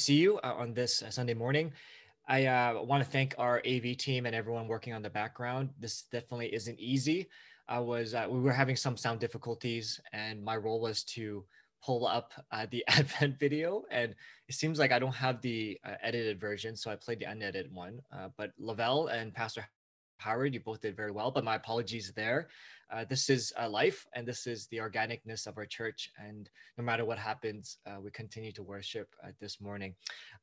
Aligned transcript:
see 0.00 0.14
you 0.14 0.38
uh, 0.38 0.54
on 0.56 0.72
this 0.72 1.02
uh, 1.02 1.10
Sunday 1.10 1.34
morning. 1.34 1.72
I 2.26 2.46
uh, 2.46 2.82
want 2.82 3.04
to 3.04 3.10
thank 3.10 3.34
our 3.38 3.62
AV 3.66 3.96
team 3.96 4.24
and 4.24 4.34
everyone 4.34 4.66
working 4.66 4.94
on 4.94 5.02
the 5.02 5.10
background. 5.10 5.70
This 5.78 6.02
definitely 6.10 6.54
isn't 6.54 6.78
easy. 6.80 7.28
I 7.68 7.78
was 7.80 8.14
uh, 8.14 8.26
we 8.28 8.40
were 8.40 8.52
having 8.52 8.76
some 8.76 8.96
sound 8.96 9.20
difficulties, 9.20 10.00
and 10.12 10.42
my 10.42 10.56
role 10.56 10.80
was 10.80 11.04
to 11.16 11.44
pull 11.84 12.06
up 12.06 12.32
uh, 12.50 12.66
the 12.70 12.82
Advent 12.88 13.38
video, 13.38 13.84
and 13.90 14.14
it 14.48 14.54
seems 14.54 14.78
like 14.78 14.90
I 14.90 14.98
don't 14.98 15.14
have 15.14 15.40
the 15.42 15.78
uh, 15.84 15.94
edited 16.02 16.40
version, 16.40 16.76
so 16.76 16.90
I 16.90 16.96
played 16.96 17.20
the 17.20 17.26
unedited 17.26 17.72
one. 17.72 18.00
but 18.36 18.52
Lavelle 18.58 19.08
and 19.08 19.34
Pastor 19.34 19.68
Howard, 20.20 20.54
you 20.54 20.60
both 20.60 20.80
did 20.80 20.96
very 20.96 21.10
well, 21.10 21.30
but 21.30 21.44
my 21.44 21.56
apologies 21.56 22.12
there. 22.14 22.48
Uh, 22.92 23.04
this 23.08 23.30
is 23.30 23.52
uh, 23.60 23.68
life 23.68 24.06
and 24.14 24.26
this 24.26 24.46
is 24.46 24.66
the 24.66 24.78
organicness 24.78 25.46
of 25.46 25.56
our 25.56 25.66
church. 25.66 26.10
And 26.18 26.50
no 26.76 26.84
matter 26.84 27.04
what 27.04 27.18
happens, 27.18 27.78
uh, 27.86 28.00
we 28.02 28.10
continue 28.10 28.52
to 28.52 28.62
worship 28.62 29.14
uh, 29.24 29.28
this 29.40 29.60
morning. 29.60 29.94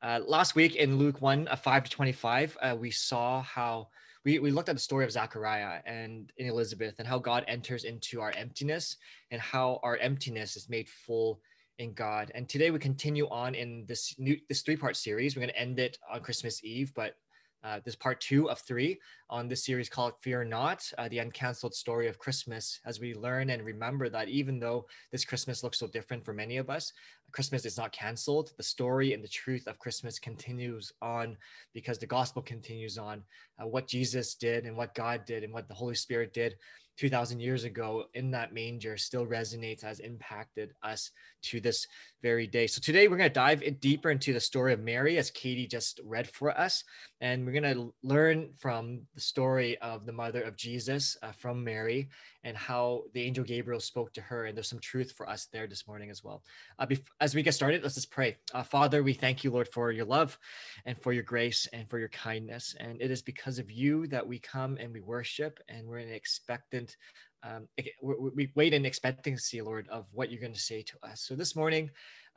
Uh, 0.02 0.22
last 0.26 0.56
week 0.56 0.76
in 0.76 0.98
Luke 0.98 1.22
1 1.22 1.48
uh, 1.50 1.56
5 1.56 1.84
to 1.84 1.92
25, 1.92 2.58
we 2.78 2.90
saw 2.90 3.42
how 3.42 3.90
we, 4.24 4.40
we 4.40 4.52
looked 4.52 4.70
at 4.70 4.76
the 4.76 4.82
story 4.82 5.06
of 5.06 5.12
Zachariah 5.12 5.82
and 5.86 6.32
in 6.38 6.48
Elizabeth 6.48 6.96
and 7.00 7.08
how 7.08 7.20
God 7.20 7.44
enters 7.48 7.84
into 7.84 8.22
our 8.22 8.32
emptiness 8.32 8.98
and 9.32 9.42
how 9.42 9.80
our 9.84 9.98
emptiness 9.98 10.56
is 10.56 10.70
made 10.70 10.90
full 10.90 11.40
in 11.80 11.94
God. 11.94 12.32
And 12.34 12.50
today 12.50 12.72
we 12.72 12.80
continue 12.80 13.28
on 13.30 13.56
in 13.56 13.86
this 13.88 14.16
new 14.18 14.38
this 14.50 14.62
three 14.62 14.76
part 14.76 14.96
series. 14.96 15.36
We're 15.36 15.42
going 15.42 15.54
to 15.54 15.60
end 15.60 15.80
it 15.80 15.98
on 16.12 16.22
Christmas 16.22 16.64
Eve, 16.64 16.92
but 16.96 17.16
uh, 17.64 17.80
this 17.84 17.96
part 17.96 18.22
two 18.22 18.50
of 18.50 18.60
three 18.60 19.00
on 19.30 19.48
this 19.48 19.66
series 19.66 19.90
called 19.90 20.14
Fear 20.22 20.46
Not, 20.46 20.90
uh, 20.98 21.10
the 21.10 21.20
uncancelled 21.20 21.74
story 21.74 22.08
of 22.08 22.20
Christmas, 22.20 22.80
as 22.86 23.00
we 23.00 23.14
learn 23.14 23.50
and 23.50 23.64
remember 23.64 24.10
that 24.10 24.30
even 24.30 24.60
though 24.60 24.86
this 25.12 25.26
Christmas 25.26 25.64
looks 25.64 25.80
so 25.80 25.88
different 25.88 26.24
for 26.24 26.34
many 26.34 26.58
of 26.58 26.70
us, 26.70 26.94
Christmas 27.32 27.66
is 27.66 27.78
not 27.78 27.92
canceled. 27.92 28.54
The 28.58 28.64
story 28.64 29.14
and 29.14 29.24
the 29.24 29.28
truth 29.28 29.68
of 29.68 29.80
Christmas 29.80 30.18
continues 30.20 30.92
on 31.02 31.38
because 31.74 31.98
the 31.98 32.06
gospel 32.06 32.42
continues 32.42 32.98
on. 32.98 33.24
Uh, 33.62 33.68
what 33.68 33.88
Jesus 33.88 34.36
did 34.36 34.66
and 34.66 34.78
what 34.78 34.96
God 34.96 35.26
did 35.26 35.44
and 35.44 35.52
what 35.52 35.68
the 35.68 35.74
Holy 35.74 35.96
Spirit 35.96 36.34
did 36.34 36.56
2000 36.98 37.40
years 37.40 37.64
ago 37.64 38.06
in 38.16 38.32
that 38.32 38.54
manger 38.54 38.98
still 38.98 39.26
resonates 39.26 39.84
has 39.84 40.00
impacted 40.00 40.74
us 40.84 41.12
to 41.44 41.62
this 41.62 41.86
very 42.22 42.48
day. 42.48 42.68
So 42.68 42.82
today 42.82 43.08
we're 43.08 43.18
going 43.18 43.30
to 43.30 43.34
dive 43.34 43.64
deeper 43.80 44.10
into 44.10 44.34
the 44.34 44.40
story 44.40 44.74
of 44.74 44.80
Mary 44.80 45.18
as 45.18 45.30
Katie 45.32 45.68
just 45.68 46.00
read 46.04 46.28
for 46.28 46.58
us. 46.58 46.84
And 47.22 47.46
we're 47.46 47.60
going 47.60 47.76
to 47.76 47.94
learn 48.04 48.50
from 48.58 49.02
the 49.16 49.22
story 49.22 49.78
of 49.80 50.06
the 50.06 50.12
mother 50.12 50.42
of 50.42 50.56
Jesus 50.56 51.18
uh, 51.22 51.32
from 51.32 51.64
Mary 51.64 52.10
and 52.44 52.56
how 52.56 53.04
the 53.14 53.22
angel 53.22 53.44
Gabriel 53.44 53.80
spoke 53.80 54.14
to 54.14 54.22
her. 54.22 54.46
And 54.46 54.56
there's 54.56 54.70
some 54.70 54.80
truth 54.80 55.12
for 55.12 55.30
us 55.30 55.48
there 55.52 55.68
this 55.68 55.88
morning 55.88 56.10
as 56.10 56.24
well. 56.24 56.44
Uh, 56.80 56.88
as 57.20 57.36
we 57.36 57.44
get 57.44 57.54
started, 57.54 57.84
let's 57.84 57.96
just 57.96 58.12
pray. 58.12 58.38
Uh, 58.54 58.64
Father, 58.64 59.04
we 59.04 59.14
thank 59.14 59.44
you, 59.44 59.52
Lord, 59.52 59.68
for 59.68 59.92
your 59.92 60.06
love 60.06 60.38
and 60.86 60.98
for 60.98 61.14
your 61.14 61.24
grace 61.24 61.68
and 61.74 61.90
for 61.90 62.00
your 62.00 62.10
kindness. 62.10 62.76
And 62.80 63.02
it 63.02 63.12
is 63.12 63.22
because 63.22 63.60
of 63.60 63.72
you 63.72 64.08
that 64.08 64.26
we 64.26 64.40
come 64.40 64.78
and 64.80 64.94
we 64.94 65.02
worship 65.02 65.60
and 65.70 65.88
we're 65.88 66.00
in 66.00 66.10
expectant 66.10 66.98
um, 67.44 67.68
we 68.02 68.52
wait 68.56 68.74
in 68.74 68.86
expectancy, 68.86 69.62
Lord, 69.62 69.88
of 69.90 70.06
what 70.12 70.32
you're 70.32 70.42
going 70.42 70.54
to 70.54 70.60
say 70.60 70.82
to 70.84 70.98
us. 71.04 71.22
So 71.22 71.36
this 71.36 71.56
morning, 71.56 71.90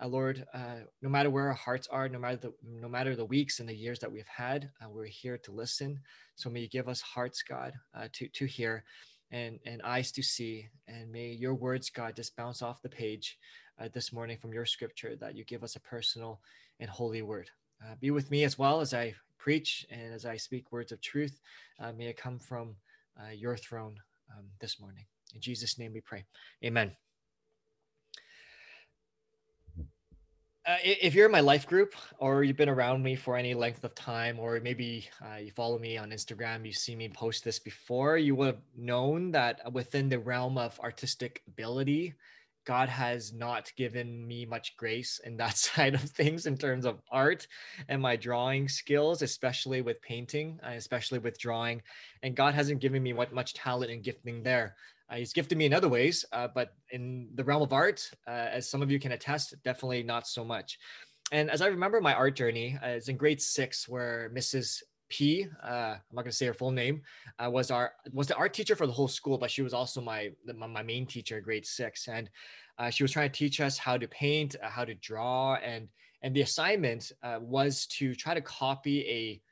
uh, 0.02 0.08
Lord, 0.08 0.46
uh, 0.54 0.80
no 1.02 1.08
matter 1.08 1.30
where 1.30 1.48
our 1.48 1.54
hearts 1.54 1.86
are, 1.88 2.08
no 2.08 2.18
matter 2.18 2.36
the 2.36 2.52
no 2.64 2.88
matter 2.88 3.14
the 3.14 3.24
weeks 3.24 3.60
and 3.60 3.68
the 3.68 3.74
years 3.74 3.98
that 4.00 4.10
we've 4.10 4.26
had, 4.26 4.70
uh, 4.82 4.88
we're 4.88 5.04
here 5.04 5.38
to 5.38 5.52
listen. 5.52 6.00
So 6.36 6.48
may 6.48 6.60
you 6.60 6.68
give 6.68 6.88
us 6.88 7.00
hearts, 7.00 7.42
God, 7.42 7.74
uh, 7.94 8.08
to 8.14 8.28
to 8.28 8.46
hear, 8.46 8.84
and 9.30 9.58
and 9.66 9.82
eyes 9.82 10.10
to 10.12 10.22
see, 10.22 10.68
and 10.88 11.10
may 11.10 11.28
your 11.28 11.54
words, 11.54 11.90
God, 11.90 12.16
just 12.16 12.36
bounce 12.36 12.62
off 12.62 12.82
the 12.82 12.88
page 12.88 13.38
uh, 13.80 13.88
this 13.92 14.12
morning 14.12 14.38
from 14.38 14.52
your 14.52 14.66
Scripture 14.66 15.16
that 15.16 15.36
you 15.36 15.44
give 15.44 15.62
us 15.62 15.76
a 15.76 15.80
personal 15.80 16.40
and 16.78 16.88
holy 16.88 17.22
word. 17.22 17.50
Uh, 17.84 17.94
be 18.00 18.10
with 18.10 18.30
me 18.30 18.44
as 18.44 18.58
well 18.58 18.80
as 18.80 18.94
I 18.94 19.14
preach 19.38 19.86
and 19.90 20.12
as 20.14 20.24
I 20.26 20.36
speak 20.36 20.70
words 20.70 20.92
of 20.92 21.00
truth. 21.00 21.40
may 21.96 22.06
it 22.06 22.16
come 22.16 22.38
from 22.38 22.76
your 23.34 23.56
throne 23.56 23.96
um, 24.36 24.46
this 24.60 24.80
morning. 24.80 25.04
In 25.34 25.40
Jesus' 25.40 25.78
name 25.78 25.92
we 25.92 26.00
pray. 26.00 26.24
Amen. 26.64 26.92
Uh, 30.66 30.76
if 30.84 31.14
you're 31.14 31.26
in 31.26 31.32
my 31.32 31.40
life 31.40 31.66
group 31.66 31.94
or 32.18 32.44
you've 32.44 32.56
been 32.56 32.68
around 32.68 33.02
me 33.02 33.16
for 33.16 33.36
any 33.36 33.54
length 33.54 33.82
of 33.82 33.94
time, 33.94 34.38
or 34.38 34.60
maybe 34.60 35.08
uh, 35.24 35.36
you 35.36 35.50
follow 35.50 35.78
me 35.78 35.96
on 35.96 36.10
Instagram, 36.10 36.66
you 36.66 36.72
see 36.72 36.94
me 36.94 37.08
post 37.08 37.42
this 37.42 37.58
before, 37.58 38.18
you 38.18 38.34
would 38.34 38.46
have 38.46 38.62
known 38.76 39.30
that 39.32 39.72
within 39.72 40.08
the 40.08 40.18
realm 40.18 40.58
of 40.58 40.78
artistic 40.80 41.42
ability, 41.48 42.14
God 42.64 42.88
has 42.88 43.32
not 43.32 43.72
given 43.76 44.26
me 44.26 44.44
much 44.44 44.76
grace 44.76 45.20
in 45.24 45.36
that 45.38 45.56
side 45.56 45.94
of 45.94 46.02
things 46.02 46.46
in 46.46 46.56
terms 46.56 46.84
of 46.84 47.00
art 47.10 47.46
and 47.88 48.00
my 48.00 48.16
drawing 48.16 48.68
skills, 48.68 49.22
especially 49.22 49.82
with 49.82 50.02
painting, 50.02 50.58
especially 50.62 51.18
with 51.18 51.38
drawing. 51.38 51.82
And 52.22 52.36
God 52.36 52.54
hasn't 52.54 52.80
given 52.80 53.02
me 53.02 53.12
what 53.12 53.32
much 53.32 53.54
talent 53.54 53.90
and 53.90 54.02
gifting 54.02 54.42
there. 54.42 54.76
Uh, 55.10 55.16
he's 55.16 55.32
gifted 55.32 55.58
me 55.58 55.66
in 55.66 55.74
other 55.74 55.88
ways, 55.88 56.24
uh, 56.32 56.46
but 56.54 56.72
in 56.90 57.28
the 57.34 57.42
realm 57.42 57.62
of 57.62 57.72
art, 57.72 58.08
uh, 58.28 58.30
as 58.30 58.70
some 58.70 58.80
of 58.80 58.90
you 58.90 59.00
can 59.00 59.12
attest, 59.12 59.54
definitely 59.64 60.04
not 60.04 60.26
so 60.26 60.44
much. 60.44 60.78
And 61.32 61.50
as 61.50 61.62
I 61.62 61.66
remember 61.66 62.00
my 62.00 62.14
art 62.14 62.36
journey, 62.36 62.78
uh, 62.82 62.88
it's 62.88 63.08
in 63.08 63.16
grade 63.16 63.40
six 63.40 63.88
where 63.88 64.30
Mrs. 64.34 64.82
P, 65.10 65.46
uh, 65.62 65.96
I'm 65.96 66.00
not 66.12 66.24
to 66.24 66.32
say 66.32 66.46
her 66.46 66.54
full 66.54 66.70
name, 66.70 67.02
uh, 67.38 67.50
was 67.50 67.70
our 67.70 67.92
was 68.12 68.28
the 68.28 68.36
art 68.36 68.54
teacher 68.54 68.74
for 68.74 68.86
the 68.86 68.92
whole 68.92 69.08
school, 69.08 69.36
but 69.36 69.50
she 69.50 69.62
was 69.62 69.74
also 69.74 70.00
my 70.00 70.30
my, 70.54 70.82
main 70.82 71.06
teacher, 71.06 71.40
grade 71.40 71.66
six, 71.66 72.08
and 72.08 72.30
uh, 72.78 72.88
she 72.88 73.02
was 73.02 73.12
trying 73.12 73.30
to 73.30 73.36
teach 73.36 73.60
us 73.60 73.76
how 73.76 73.98
to 73.98 74.08
paint, 74.08 74.56
uh, 74.62 74.68
how 74.68 74.84
to 74.84 74.94
draw, 74.94 75.56
and 75.56 75.88
and 76.22 76.34
the 76.34 76.42
assignment 76.42 77.12
uh, 77.22 77.38
was 77.40 77.86
to 77.86 78.14
try 78.14 78.34
to 78.34 78.40
copy 78.40 79.00
a. 79.06 79.42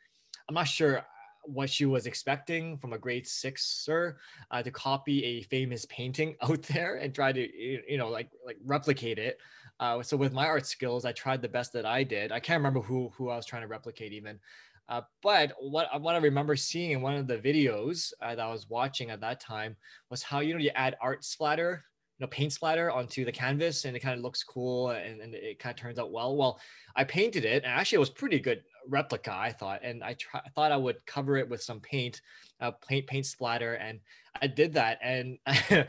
I'm 0.48 0.54
not 0.54 0.68
sure 0.68 1.04
what 1.42 1.70
she 1.70 1.86
was 1.86 2.06
expecting 2.06 2.76
from 2.78 2.92
a 2.92 2.98
grade 2.98 3.26
sixer 3.26 4.18
uh, 4.50 4.62
to 4.62 4.70
copy 4.70 5.24
a 5.24 5.42
famous 5.44 5.86
painting 5.86 6.36
out 6.42 6.62
there 6.62 6.96
and 6.96 7.14
try 7.14 7.32
to 7.32 7.90
you 7.90 7.98
know 7.98 8.08
like 8.08 8.30
like 8.46 8.56
replicate 8.64 9.18
it. 9.18 9.38
Uh, 9.80 10.02
so 10.02 10.16
with 10.16 10.32
my 10.32 10.46
art 10.46 10.66
skills, 10.66 11.04
I 11.04 11.12
tried 11.12 11.42
the 11.42 11.48
best 11.48 11.72
that 11.72 11.86
I 11.86 12.02
did. 12.02 12.32
I 12.32 12.40
can't 12.40 12.58
remember 12.58 12.80
who 12.80 13.10
who 13.16 13.30
I 13.30 13.36
was 13.36 13.46
trying 13.46 13.62
to 13.62 13.68
replicate 13.68 14.12
even, 14.12 14.40
uh, 14.88 15.02
but 15.22 15.52
what, 15.60 16.00
what 16.00 16.14
I 16.14 16.18
remember 16.18 16.56
seeing 16.56 16.92
in 16.92 17.02
one 17.02 17.14
of 17.14 17.26
the 17.26 17.36
videos 17.36 18.12
uh, 18.22 18.34
that 18.34 18.40
I 18.46 18.50
was 18.50 18.70
watching 18.70 19.10
at 19.10 19.20
that 19.20 19.40
time 19.40 19.76
was 20.10 20.22
how, 20.22 20.40
you 20.40 20.54
know, 20.54 20.60
you 20.60 20.70
add 20.74 20.96
art 21.02 21.24
splatter, 21.24 21.84
you 22.18 22.24
know, 22.24 22.28
paint 22.28 22.54
splatter 22.54 22.90
onto 22.90 23.24
the 23.24 23.32
canvas 23.32 23.84
and 23.84 23.94
it 23.94 24.00
kind 24.00 24.16
of 24.16 24.22
looks 24.22 24.42
cool 24.42 24.90
and, 24.90 25.20
and 25.20 25.34
it 25.34 25.58
kind 25.58 25.74
of 25.74 25.80
turns 25.80 25.98
out 25.98 26.10
well. 26.10 26.34
Well, 26.36 26.58
I 26.96 27.04
painted 27.04 27.44
it 27.44 27.64
and 27.64 27.72
actually 27.72 27.96
it 27.96 28.00
was 28.00 28.10
pretty 28.10 28.38
good 28.38 28.62
replica, 28.88 29.34
I 29.34 29.52
thought. 29.52 29.80
And 29.82 30.02
I, 30.02 30.14
try, 30.14 30.40
I 30.44 30.48
thought 30.50 30.72
I 30.72 30.78
would 30.78 31.04
cover 31.04 31.36
it 31.36 31.48
with 31.48 31.62
some 31.62 31.80
paint, 31.80 32.22
uh, 32.60 32.70
paint, 32.88 33.06
paint 33.06 33.26
splatter. 33.26 33.74
And 33.74 34.00
I 34.40 34.46
did 34.46 34.72
that. 34.72 34.98
And 35.02 35.38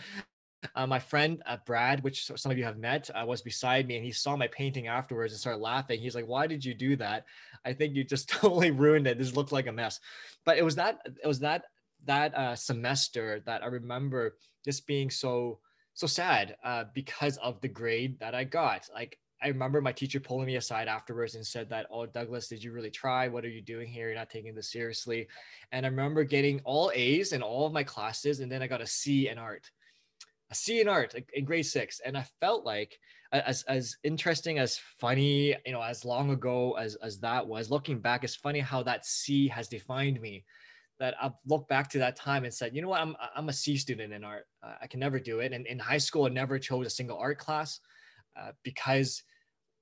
Uh, 0.75 0.86
my 0.86 1.00
friend 1.00 1.42
uh, 1.46 1.58
Brad, 1.66 2.03
which 2.03 2.30
some 2.36 2.52
of 2.52 2.58
you 2.58 2.66
have 2.66 2.78
met, 2.78 3.09
uh, 3.16 3.25
was 3.25 3.42
beside 3.42 3.88
me, 3.88 3.96
and 3.96 4.06
he 4.06 4.12
saw 4.12 4.36
my 4.36 4.47
painting 4.47 4.88
afterwards 4.88 5.31
and 5.34 5.40
started 5.40 5.62
laughing. 5.62 6.00
He's 6.00 6.16
like, 6.16 6.28
"Why 6.28 6.47
did 6.47 6.66
you 6.66 6.74
do 6.74 6.96
that? 6.97 7.25
I 7.64 7.74
think 7.74 7.96
you 7.96 8.03
just 8.03 8.30
totally 8.30 8.72
ruined 8.72 9.08
it. 9.08 9.18
This 9.18 9.36
looked 9.36 9.52
like 9.52 9.68
a 9.68 9.72
mess." 9.72 10.00
But 10.46 10.58
it 10.58 10.66
was 10.66 10.75
that 10.75 11.00
it 11.24 11.28
was 11.28 11.40
that 11.40 11.66
that 12.06 12.36
uh, 12.36 12.56
semester 12.56 13.42
that 13.46 13.64
I 13.64 13.68
remember 13.68 14.36
just 14.66 14.86
being 14.86 15.09
so 15.09 15.59
so 15.94 16.08
sad 16.08 16.56
uh, 16.64 16.86
because 16.94 17.38
of 17.38 17.59
the 17.62 17.68
grade 17.68 18.20
that 18.20 18.36
I 18.36 18.44
got. 18.44 18.90
Like 18.94 19.18
I 19.41 19.47
remember 19.47 19.81
my 19.81 19.91
teacher 19.94 20.20
pulling 20.20 20.47
me 20.47 20.58
aside 20.58 20.90
afterwards 20.90 21.36
and 21.36 21.46
said 21.46 21.70
that, 21.70 21.88
"Oh, 21.90 22.06
Douglas, 22.06 22.50
did 22.50 22.62
you 22.62 22.74
really 22.74 22.91
try? 22.91 23.30
What 23.30 23.46
are 23.46 23.50
you 23.50 23.62
doing 23.62 23.88
here? 23.88 24.08
You're 24.08 24.18
not 24.18 24.30
taking 24.30 24.56
this 24.56 24.72
seriously." 24.72 25.30
And 25.72 25.86
I 25.86 25.90
remember 25.90 26.26
getting 26.26 26.59
all 26.66 26.91
A's 26.94 27.31
in 27.31 27.41
all 27.41 27.66
of 27.66 27.72
my 27.72 27.84
classes, 27.84 28.41
and 28.41 28.52
then 28.52 28.62
I 28.62 28.68
got 28.68 28.81
a 28.81 28.88
C 28.88 29.30
in 29.30 29.38
art 29.38 29.70
C 30.53 30.81
in 30.81 30.87
art 30.87 31.15
in 31.33 31.45
grade 31.45 31.65
six, 31.65 32.01
and 32.03 32.17
I 32.17 32.25
felt 32.39 32.65
like 32.65 32.99
as 33.31 33.63
as 33.63 33.95
interesting 34.03 34.57
as 34.57 34.79
funny, 34.99 35.55
you 35.65 35.71
know, 35.71 35.81
as 35.81 36.03
long 36.03 36.31
ago 36.31 36.73
as 36.73 36.95
as 36.95 37.19
that 37.19 37.45
was, 37.45 37.69
looking 37.69 37.99
back, 37.99 38.23
it's 38.23 38.35
funny 38.35 38.59
how 38.59 38.81
that 38.84 39.05
C 39.05 39.47
has 39.47 39.67
defined 39.67 40.19
me. 40.19 40.43
That 40.99 41.16
I've 41.22 41.37
looked 41.46 41.69
back 41.69 41.90
to 41.91 41.99
that 41.99 42.17
time 42.17 42.43
and 42.43 42.53
said, 42.53 42.75
you 42.75 42.81
know 42.81 42.90
what, 42.90 43.01
I'm 43.01 43.16
I'm 43.35 43.49
a 43.49 43.53
C 43.53 43.78
student 43.78 44.11
in 44.11 44.23
art. 44.23 44.47
Uh, 44.61 44.73
I 44.81 44.87
can 44.87 44.99
never 44.99 45.19
do 45.19 45.40
it. 45.40 45.53
And 45.53 45.66
in 45.67 45.79
high 45.79 45.97
school, 45.97 46.25
I 46.25 46.29
never 46.29 46.59
chose 46.59 46.87
a 46.87 46.90
single 46.90 47.17
art 47.17 47.37
class 47.37 47.79
uh, 48.37 48.52
because 48.63 49.23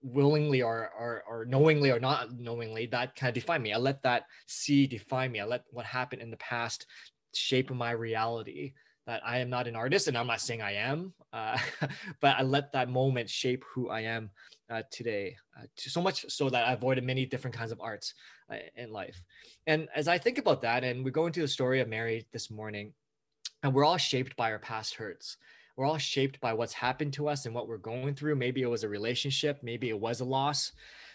willingly 0.01 0.61
or, 0.61 0.91
or 0.97 1.23
or 1.27 1.45
knowingly 1.45 1.89
or 1.91 1.99
not 1.99 2.31
knowingly 2.37 2.85
that 2.87 3.15
kind 3.15 3.29
of 3.29 3.33
defined 3.33 3.63
me. 3.63 3.73
I 3.73 3.77
let 3.77 4.03
that 4.03 4.25
C 4.45 4.85
define 4.85 5.31
me. 5.31 5.39
I 5.39 5.45
let 5.45 5.63
what 5.71 5.85
happened 5.85 6.21
in 6.21 6.29
the 6.29 6.37
past 6.37 6.85
shape 7.33 7.71
my 7.71 7.91
reality 7.91 8.73
that 9.07 9.21
I 9.25 9.39
am 9.39 9.49
not 9.49 9.67
an 9.67 9.75
artist, 9.75 10.07
and 10.07 10.17
I'm 10.17 10.27
not 10.27 10.41
saying 10.41 10.61
I 10.61 10.73
am, 10.73 11.13
uh, 11.33 11.57
but 12.21 12.35
I 12.37 12.43
let 12.43 12.73
that 12.73 12.89
moment 12.89 13.29
shape 13.29 13.63
who 13.73 13.89
I 13.89 14.01
am 14.01 14.29
uh, 14.69 14.83
today. 14.91 15.37
Uh, 15.57 15.65
so 15.77 16.01
much 16.01 16.25
so 16.29 16.49
that 16.49 16.67
I 16.67 16.73
avoided 16.73 17.05
many 17.05 17.25
different 17.25 17.55
kinds 17.55 17.71
of 17.71 17.79
arts 17.79 18.13
uh, 18.51 18.57
in 18.75 18.91
life. 18.91 19.23
And 19.65 19.87
as 19.95 20.09
I 20.09 20.17
think 20.17 20.37
about 20.37 20.61
that, 20.61 20.83
and 20.83 21.03
we 21.03 21.11
go 21.11 21.25
into 21.25 21.41
the 21.41 21.47
story 21.47 21.79
of 21.79 21.87
Mary 21.87 22.27
this 22.33 22.51
morning, 22.51 22.93
and 23.63 23.73
we're 23.73 23.85
all 23.85 23.97
shaped 23.97 24.35
by 24.35 24.51
our 24.51 24.59
past 24.59 24.95
hurts. 24.95 25.37
We're 25.77 25.85
all 25.85 25.97
shaped 25.97 26.39
by 26.41 26.53
what's 26.53 26.73
happened 26.73 27.13
to 27.13 27.29
us 27.29 27.45
and 27.45 27.55
what 27.55 27.67
we're 27.67 27.77
going 27.77 28.13
through. 28.13 28.35
Maybe 28.35 28.61
it 28.61 28.69
was 28.69 28.83
a 28.83 28.89
relationship, 28.89 29.59
maybe 29.63 29.89
it 29.89 29.99
was 29.99 30.19
a 30.19 30.25
loss, 30.25 30.73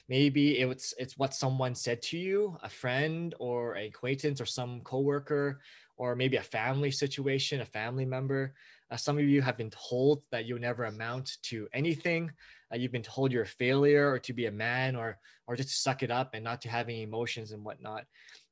maybe 0.09 0.59
it's 0.59 0.95
it's 0.99 1.19
what 1.19 1.35
someone 1.35 1.75
said 1.75 2.03
to 2.03 2.19
you 2.19 2.57
a 2.63 2.69
friend 2.69 3.35
or 3.39 3.75
an 3.75 3.87
acquaintance 3.87 4.41
or 4.41 4.47
some 4.47 4.81
coworker 4.81 5.61
or 6.03 6.17
maybe 6.17 6.37
a 6.37 6.43
family 6.59 6.91
situation 6.91 7.61
a 7.61 7.65
family 7.79 8.05
member 8.05 8.43
uh, 8.91 8.97
some 8.97 9.17
of 9.19 9.25
you 9.25 9.41
have 9.41 9.57
been 9.57 9.71
told 9.71 10.17
that 10.33 10.45
you'll 10.47 10.67
never 10.69 10.85
amount 10.85 11.27
to 11.43 11.69
anything 11.73 12.31
uh, 12.73 12.77
you've 12.77 12.93
been 12.93 13.03
told 13.03 13.33
you're 13.33 13.43
a 13.43 13.47
failure 13.65 14.11
or 14.11 14.19
to 14.19 14.33
be 14.33 14.47
a 14.47 14.51
man 14.51 14.97
or 14.97 15.19
or 15.47 15.57
just 15.57 15.69
to 15.69 15.75
suck 15.75 16.03
it 16.03 16.11
up 16.11 16.31
and 16.35 16.45
not 16.45 16.61
to 16.63 16.69
have 16.69 16.89
any 16.89 17.03
emotions 17.03 17.53
and 17.53 17.65
whatnot. 17.65 18.05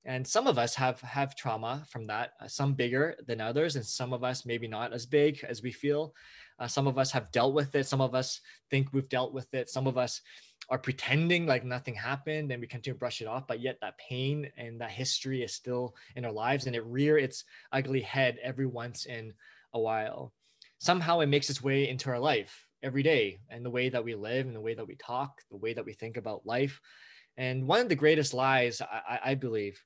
And 0.05 0.26
some 0.26 0.47
of 0.47 0.58
us 0.58 0.75
have 0.75 1.00
have 1.00 1.37
trauma 1.37 1.85
from 1.88 2.06
that 2.08 2.32
uh, 2.41 2.49
some 2.49 2.75
bigger 2.75 3.17
than 3.26 3.41
others 3.41 3.76
and 3.76 3.85
some 3.85 4.12
of 4.12 4.25
us 4.25 4.46
maybe 4.46 4.69
not 4.69 4.93
as 4.93 5.06
big 5.06 5.44
as 5.49 5.62
we 5.62 5.73
feel 5.73 6.14
uh, 6.61 6.69
some 6.69 6.87
of 6.87 6.99
us 6.99 7.11
have 7.11 7.33
dealt 7.33 7.55
with 7.55 7.75
it. 7.75 7.87
Some 7.87 8.01
of 8.01 8.15
us 8.15 8.41
think 8.71 8.93
we've 8.93 9.09
dealt 9.09 9.33
with 9.33 9.53
it. 9.55 9.71
Some 9.71 9.87
of 9.87 9.97
us 9.97 10.21
are 10.69 10.79
pretending 10.79 11.47
like 11.47 11.65
nothing 11.65 11.95
happened 11.95 12.53
and 12.53 12.61
we 12.61 12.67
continue 12.67 12.95
to 12.95 12.99
brush 12.99 13.21
it 13.21 13.27
off 13.27 13.47
but 13.49 13.61
yet 13.61 13.77
that 13.81 13.99
pain 13.99 14.49
and 14.57 14.81
that 14.81 14.91
history 14.91 15.43
is 15.43 15.53
still 15.53 15.97
in 16.15 16.25
our 16.25 16.31
lives 16.31 16.67
and 16.67 16.77
it 16.77 16.85
rear 16.85 17.19
its 17.19 17.45
ugly 17.73 18.01
head 18.01 18.39
every 18.43 18.67
once 18.67 19.07
in 19.07 19.33
a 19.75 19.81
while. 19.81 20.33
Somehow 20.79 21.21
it 21.21 21.27
makes 21.27 21.51
its 21.51 21.62
way 21.62 21.89
into 21.89 22.09
our 22.11 22.21
life 22.21 22.67
every 22.83 23.03
day 23.03 23.41
and 23.49 23.65
the 23.65 23.71
way 23.71 23.89
that 23.89 24.05
we 24.05 24.15
live 24.15 24.47
and 24.47 24.55
the 24.55 24.61
way 24.61 24.75
that 24.75 24.87
we 24.87 24.95
talk 24.97 25.41
the 25.51 25.56
way 25.56 25.75
that 25.75 25.85
we 25.85 25.93
think 25.93 26.17
about 26.17 26.47
life. 26.47 26.81
And 27.37 27.67
one 27.67 27.81
of 27.81 27.89
the 27.89 27.97
greatest 27.97 28.35
lies 28.35 28.81
I, 28.81 29.21
I 29.25 29.35
believe 29.35 29.83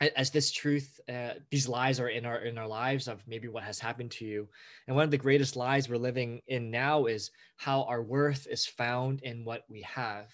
as 0.00 0.30
this 0.30 0.52
truth 0.52 1.00
uh, 1.08 1.30
these 1.50 1.68
lies 1.68 1.98
are 1.98 2.08
in 2.08 2.24
our 2.24 2.38
in 2.38 2.56
our 2.56 2.68
lives 2.68 3.08
of 3.08 3.22
maybe 3.26 3.48
what 3.48 3.64
has 3.64 3.78
happened 3.78 4.10
to 4.12 4.24
you. 4.24 4.48
And 4.86 4.94
one 4.94 5.04
of 5.04 5.10
the 5.10 5.18
greatest 5.18 5.56
lies 5.56 5.88
we're 5.88 5.96
living 5.96 6.40
in 6.46 6.70
now 6.70 7.06
is 7.06 7.30
how 7.56 7.82
our 7.84 8.02
worth 8.02 8.46
is 8.48 8.66
found 8.66 9.22
in 9.22 9.44
what 9.44 9.64
we 9.68 9.82
have 9.82 10.26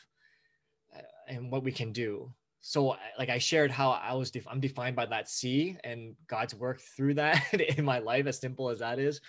uh, 0.95 1.01
and 1.29 1.51
what 1.51 1.65
we 1.65 1.73
can 1.73 1.93
do. 1.93 2.31
So 2.61 2.91
uh, 2.91 2.97
like 3.19 3.31
i 3.31 3.39
shared 3.39 3.71
how 3.71 3.91
i 3.91 4.13
was 4.15 4.31
def- 4.31 4.49
i'm 4.49 4.61
defined 4.61 4.97
by 4.97 5.07
that 5.07 5.29
c 5.29 5.77
and 5.85 6.15
god's 6.27 6.55
work 6.55 6.81
through 6.81 7.15
that 7.15 7.53
in 7.79 7.85
my 7.85 7.99
life 7.99 8.27
as 8.27 8.39
simple 8.39 8.69
as 8.69 8.79
that 8.81 8.99
is. 8.99 9.21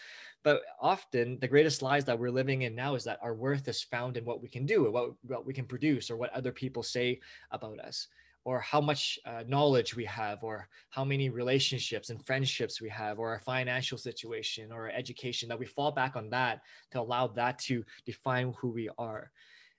But 0.44 0.62
often 0.80 1.40
the 1.40 1.48
greatest 1.48 1.82
lies 1.82 2.06
that 2.06 2.20
we're 2.20 2.30
living 2.30 2.64
in 2.64 2.76
now 2.76 2.94
is 2.96 3.04
that 3.06 3.20
our 3.24 3.34
worth 3.34 3.68
is 3.68 3.82
found 3.82 4.16
in 4.16 4.26
what 4.26 4.42
we 4.42 4.50
can 4.50 4.66
do 4.66 4.92
what, 4.92 5.12
what 5.24 5.46
we 5.46 5.54
can 5.54 5.66
produce 5.66 6.12
or 6.12 6.18
what 6.18 6.34
other 6.34 6.52
people 6.52 6.84
say 6.84 7.20
about 7.52 7.80
us 7.80 8.08
or 8.46 8.60
how 8.60 8.80
much 8.80 9.20
uh, 9.26 9.44
knowledge 9.48 9.96
we 9.96 10.06
have 10.06 10.44
or 10.44 10.70
how 10.92 11.04
many 11.04 11.30
relationships 11.30 12.12
and 12.12 12.26
friendships 12.26 12.80
we 12.80 12.88
have 12.90 13.20
or 13.20 13.30
our 13.30 13.40
financial 13.40 13.98
situation 13.98 14.72
or 14.72 14.84
our 14.84 14.92
education 14.92 15.50
that 15.50 15.60
we 15.60 15.66
fall 15.66 15.92
back 15.92 16.16
on 16.16 16.30
that 16.30 16.62
to 16.92 17.02
allow 17.02 17.28
that 17.28 17.58
to 17.58 17.84
define 18.06 18.54
who 18.60 18.70
we 18.70 18.88
are. 19.00 19.32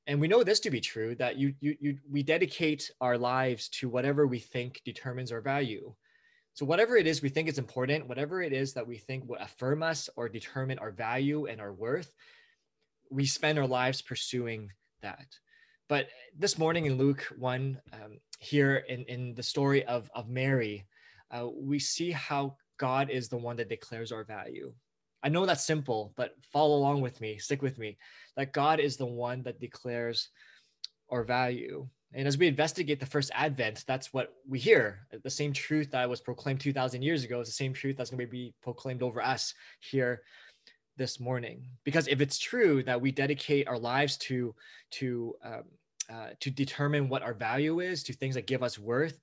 And 0.08 0.20
we 0.20 0.28
know 0.28 0.42
this 0.42 0.60
to 0.60 0.70
be 0.70 0.80
true 0.80 1.14
that 1.14 1.36
you, 1.36 1.54
you, 1.60 1.76
you 1.80 1.98
we 2.10 2.22
dedicate 2.22 2.90
our 3.00 3.16
lives 3.16 3.68
to 3.70 3.88
whatever 3.88 4.26
we 4.26 4.40
think 4.40 4.82
determines 4.84 5.32
our 5.32 5.40
value. 5.40 5.94
So 6.54 6.66
whatever 6.66 6.96
it 6.96 7.06
is 7.06 7.22
we 7.22 7.28
think 7.28 7.48
is 7.48 7.58
important 7.58 8.08
whatever 8.08 8.42
it 8.42 8.52
is 8.52 8.72
that 8.72 8.86
we 8.86 8.98
think 8.98 9.28
will 9.28 9.36
affirm 9.36 9.82
us 9.82 10.08
or 10.16 10.28
determine 10.28 10.78
our 10.78 10.90
value 10.90 11.46
and 11.46 11.60
our 11.60 11.72
worth 11.72 12.12
we 13.10 13.26
spend 13.26 13.58
our 13.58 13.66
lives 13.66 14.02
pursuing 14.02 14.72
that 15.02 15.26
but 15.88 16.09
this 16.37 16.59
morning 16.59 16.87
in 16.87 16.99
Luke 16.99 17.27
1, 17.38 17.81
um, 17.93 18.19
here 18.38 18.85
in, 18.88 19.05
in 19.05 19.35
the 19.35 19.43
story 19.43 19.85
of, 19.85 20.11
of 20.15 20.29
Mary, 20.29 20.87
uh, 21.31 21.47
we 21.55 21.79
see 21.79 22.11
how 22.11 22.56
God 22.79 23.11
is 23.11 23.29
the 23.29 23.37
one 23.37 23.56
that 23.56 23.69
declares 23.69 24.12
our 24.12 24.25
value. 24.25 24.73
I 25.23 25.29
know 25.29 25.47
that's 25.47 25.65
simple, 25.65 26.12
but 26.17 26.35
follow 26.53 26.77
along 26.77 27.00
with 27.00 27.21
me, 27.21 27.38
stick 27.38 27.62
with 27.62 27.79
me, 27.79 27.99
that 28.37 28.53
God 28.53 28.81
is 28.81 28.97
the 28.97 29.06
one 29.06 29.43
that 29.43 29.61
declares 29.61 30.29
our 31.11 31.25
value. 31.25 31.88
And 32.12 32.27
as 32.27 32.38
we 32.38 32.47
investigate 32.47 33.00
the 33.00 33.06
first 33.06 33.31
advent, 33.35 33.85
that's 33.87 34.12
what 34.12 34.35
we 34.49 34.59
hear. 34.59 35.06
The 35.23 35.31
same 35.31 35.53
truth 35.53 35.91
that 35.91 36.09
was 36.09 36.21
proclaimed 36.21 36.61
2,000 36.61 37.03
years 37.03 37.25
ago 37.25 37.41
is 37.41 37.49
the 37.49 37.53
same 37.53 37.73
truth 37.73 37.97
that's 37.97 38.11
going 38.11 38.25
to 38.25 38.31
be 38.31 38.55
proclaimed 38.62 39.03
over 39.03 39.21
us 39.23 39.55
here 39.81 40.23
this 40.96 41.20
morning. 41.20 41.69
Because 41.84 42.08
if 42.08 42.20
it's 42.20 42.38
true 42.38 42.82
that 42.84 43.00
we 43.00 43.12
dedicate 43.12 43.69
our 43.69 43.78
lives 43.78 44.16
to 44.19 44.54
to 44.93 45.34
um, 45.44 45.62
uh, 46.08 46.28
to 46.40 46.50
determine 46.50 47.08
what 47.08 47.22
our 47.22 47.34
value 47.34 47.81
is 47.81 48.02
to 48.04 48.12
things 48.12 48.37
that 48.37 48.46
give 48.46 48.62
us 48.62 48.78
worth 48.78 49.19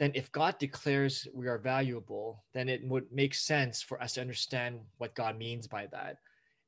then 0.00 0.10
if 0.14 0.32
god 0.32 0.58
declares 0.58 1.28
we 1.32 1.46
are 1.46 1.58
valuable 1.58 2.44
then 2.54 2.68
it 2.68 2.80
would 2.84 3.04
make 3.12 3.34
sense 3.34 3.82
for 3.82 4.02
us 4.02 4.14
to 4.14 4.20
understand 4.20 4.80
what 4.96 5.14
god 5.14 5.38
means 5.38 5.66
by 5.66 5.86
that. 5.86 6.16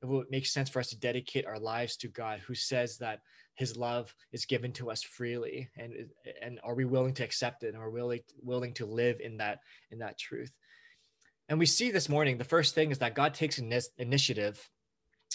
It 0.03 0.07
would 0.07 0.31
make 0.31 0.47
sense 0.47 0.71
for 0.71 0.79
us 0.79 0.89
to 0.91 0.99
dedicate 0.99 1.47
our 1.47 1.59
lives 1.59 1.97
to 1.99 2.09
god 2.09 2.39
who 2.41 2.55
says 2.55 2.97
that 2.99 3.21
his 3.55 3.77
love 3.77 4.15
is 4.33 4.47
given 4.47 4.73
to 4.73 4.91
us 4.91 5.03
freely. 5.03 5.69
And 5.77 6.09
and 6.41 6.61
are 6.63 6.75
we 6.75 6.85
willing 6.85 7.13
to 7.15 7.25
accept 7.25 7.63
it? 7.63 7.75
And 7.75 7.77
are 7.77 7.91
willing 7.91 8.21
willing 8.41 8.73
to 8.75 8.87
live 8.87 9.21
in 9.21 9.37
that 9.39 9.59
in 9.91 9.99
that 9.99 10.19
truth 10.19 10.53
and 11.51 11.59
we 11.59 11.67
see 11.67 11.91
this 11.91 12.09
morning, 12.09 12.39
the 12.39 12.45
first 12.45 12.77
thing 12.77 12.93
is 12.93 12.99
that 12.99 13.17
God 13.17 13.35
takes 13.35 13.59
initiative 13.99 14.71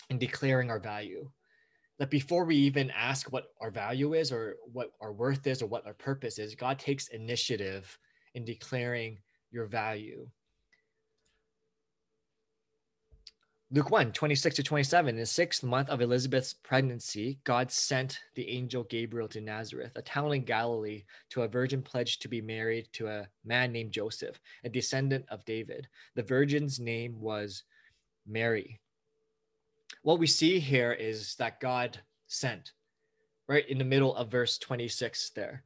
in 0.09 0.17
declaring 0.17 0.71
our 0.71 0.79
value. 0.79 1.29
That 1.99 2.09
before 2.09 2.45
we 2.45 2.55
even 2.55 2.89
ask 2.91 3.33
what 3.33 3.47
our 3.59 3.69
value 3.69 4.13
is 4.13 4.31
or 4.31 4.55
what 4.71 4.91
our 5.01 5.11
worth 5.11 5.45
is 5.45 5.61
or 5.61 5.67
what 5.67 5.85
our 5.85 5.93
purpose 5.93 6.39
is, 6.39 6.55
God 6.55 6.79
takes 6.79 7.09
initiative 7.09 7.99
in 8.33 8.45
declaring 8.45 9.17
your 9.51 9.65
value. 9.65 10.25
Luke 13.71 13.89
1 13.89 14.11
26 14.11 14.57
to 14.57 14.63
27. 14.63 15.15
In 15.15 15.19
the 15.19 15.25
sixth 15.25 15.63
month 15.63 15.89
of 15.89 15.99
Elizabeth's 15.99 16.53
pregnancy, 16.53 17.39
God 17.45 17.71
sent 17.71 18.19
the 18.35 18.47
angel 18.47 18.83
Gabriel 18.83 19.27
to 19.29 19.41
Nazareth, 19.41 19.91
a 19.95 20.03
town 20.03 20.33
in 20.33 20.45
Galilee, 20.45 21.03
to 21.31 21.41
a 21.41 21.47
virgin 21.47 21.81
pledged 21.81 22.21
to 22.21 22.27
be 22.27 22.41
married 22.41 22.87
to 22.93 23.07
a 23.07 23.27
man 23.43 23.71
named 23.71 23.91
Joseph, 23.91 24.39
a 24.63 24.69
descendant 24.69 25.25
of 25.29 25.43
David. 25.45 25.87
The 26.13 26.21
virgin's 26.21 26.79
name 26.79 27.19
was 27.19 27.63
Mary. 28.27 28.79
What 30.03 30.19
we 30.19 30.27
see 30.27 30.59
here 30.59 30.93
is 30.93 31.33
that 31.37 31.59
God 31.59 31.99
sent, 32.27 32.73
right 33.47 33.67
in 33.67 33.79
the 33.79 33.83
middle 33.83 34.15
of 34.15 34.29
verse 34.29 34.59
26 34.59 35.31
there. 35.31 35.63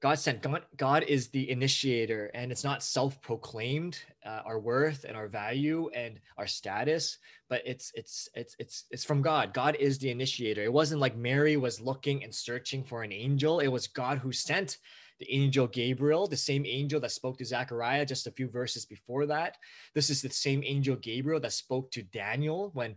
God 0.00 0.18
sent. 0.18 0.42
God, 0.42 0.62
God 0.76 1.02
is 1.04 1.28
the 1.28 1.50
initiator, 1.50 2.30
and 2.32 2.52
it's 2.52 2.62
not 2.62 2.84
self-proclaimed 2.84 3.98
uh, 4.24 4.42
our 4.44 4.60
worth 4.60 5.04
and 5.04 5.16
our 5.16 5.26
value 5.26 5.90
and 5.92 6.20
our 6.36 6.46
status, 6.46 7.18
but 7.48 7.62
it's 7.64 7.90
it's 7.94 8.28
it's 8.34 8.54
it's 8.60 8.84
it's 8.90 9.04
from 9.04 9.22
God. 9.22 9.52
God 9.52 9.76
is 9.80 9.98
the 9.98 10.10
initiator. 10.10 10.62
It 10.62 10.72
wasn't 10.72 11.00
like 11.00 11.16
Mary 11.16 11.56
was 11.56 11.80
looking 11.80 12.22
and 12.22 12.32
searching 12.32 12.84
for 12.84 13.02
an 13.02 13.12
angel. 13.12 13.58
It 13.58 13.68
was 13.68 13.88
God 13.88 14.18
who 14.18 14.30
sent 14.30 14.78
the 15.18 15.32
angel 15.32 15.66
Gabriel, 15.66 16.28
the 16.28 16.36
same 16.36 16.64
angel 16.64 17.00
that 17.00 17.10
spoke 17.10 17.38
to 17.38 17.44
Zechariah 17.44 18.06
just 18.06 18.28
a 18.28 18.32
few 18.32 18.48
verses 18.48 18.86
before 18.86 19.26
that. 19.26 19.56
This 19.94 20.10
is 20.10 20.22
the 20.22 20.30
same 20.30 20.62
angel 20.64 20.94
Gabriel 20.94 21.40
that 21.40 21.52
spoke 21.52 21.90
to 21.92 22.04
Daniel 22.04 22.70
when 22.72 22.94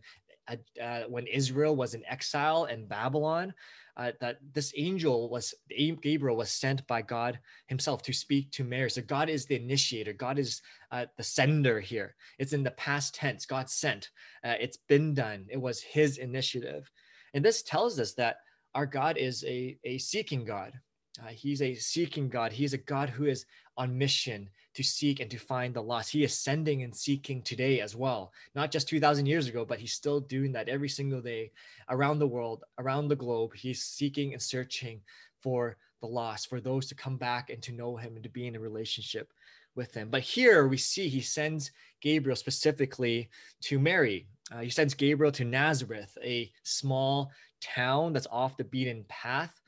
uh, 0.47 0.55
uh 0.79 1.03
when 1.07 1.25
Israel 1.25 1.75
was 1.75 1.95
in 1.95 2.05
exile 2.05 2.65
in 2.65 2.85
Babylon 2.85 3.55
uh, 4.01 4.11
that 4.19 4.37
this 4.53 4.73
angel 4.75 5.29
was 5.29 5.53
Gabriel 6.01 6.35
was 6.35 6.51
sent 6.51 6.85
by 6.87 7.01
God 7.03 7.39
Himself 7.67 8.01
to 8.03 8.13
speak 8.13 8.51
to 8.51 8.63
Mary. 8.63 8.89
So 8.89 9.01
God 9.03 9.29
is 9.29 9.45
the 9.45 9.55
initiator. 9.55 10.13
God 10.13 10.39
is 10.39 10.61
uh, 10.91 11.05
the 11.17 11.23
sender 11.23 11.79
here. 11.79 12.15
It's 12.39 12.53
in 12.53 12.63
the 12.63 12.71
past 12.71 13.13
tense. 13.13 13.45
God 13.45 13.69
sent. 13.69 14.09
Uh, 14.43 14.55
it's 14.59 14.77
been 14.77 15.13
done. 15.13 15.45
It 15.49 15.61
was 15.61 15.81
His 15.81 16.17
initiative, 16.17 16.89
and 17.35 17.45
this 17.45 17.61
tells 17.61 17.99
us 17.99 18.13
that 18.13 18.37
our 18.73 18.87
God 18.87 19.17
is 19.17 19.43
a 19.45 19.77
a 19.83 19.99
seeking 19.99 20.45
God. 20.45 20.73
Uh, 21.21 21.27
he's 21.27 21.61
a 21.61 21.75
seeking 21.75 22.29
God. 22.29 22.51
He's 22.53 22.73
a 22.73 22.77
God 22.77 23.09
who 23.09 23.25
is 23.25 23.45
on 23.81 23.97
mission 23.97 24.47
to 24.75 24.83
seek 24.83 25.19
and 25.19 25.29
to 25.31 25.37
find 25.37 25.73
the 25.73 25.81
lost. 25.81 26.11
He 26.11 26.23
is 26.23 26.37
sending 26.37 26.83
and 26.83 26.95
seeking 26.95 27.41
today 27.41 27.81
as 27.81 27.95
well, 27.95 28.31
not 28.53 28.71
just 28.71 28.87
2,000 28.87 29.25
years 29.25 29.47
ago, 29.47 29.65
but 29.65 29.79
he's 29.79 29.93
still 29.93 30.19
doing 30.19 30.51
that 30.51 30.69
every 30.69 30.87
single 30.87 31.19
day 31.19 31.51
around 31.89 32.19
the 32.19 32.27
world, 32.27 32.63
around 32.77 33.07
the 33.07 33.15
globe. 33.15 33.55
He's 33.55 33.83
seeking 33.83 34.33
and 34.33 34.41
searching 34.41 35.01
for 35.41 35.77
the 35.99 36.07
lost, 36.07 36.47
for 36.47 36.61
those 36.61 36.85
to 36.87 36.95
come 36.95 37.17
back 37.17 37.49
and 37.49 37.61
to 37.63 37.71
know 37.71 37.95
him 37.97 38.13
and 38.15 38.23
to 38.23 38.29
be 38.29 38.45
in 38.47 38.55
a 38.55 38.59
relationship 38.59 39.33
with 39.75 39.93
him. 39.93 40.09
But 40.09 40.21
here 40.21 40.67
we 40.67 40.77
see 40.77 41.07
he 41.07 41.21
sends 41.21 41.71
Gabriel 42.01 42.35
specifically 42.35 43.29
to 43.61 43.79
Mary. 43.79 44.27
Uh, 44.51 44.59
he 44.59 44.69
sends 44.69 44.93
Gabriel 44.93 45.31
to 45.33 45.45
Nazareth, 45.45 46.15
a 46.23 46.51
small 46.63 47.31
town 47.61 48.13
that's 48.13 48.27
off 48.31 48.57
the 48.57 48.63
beaten 48.63 49.05
path. 49.07 49.60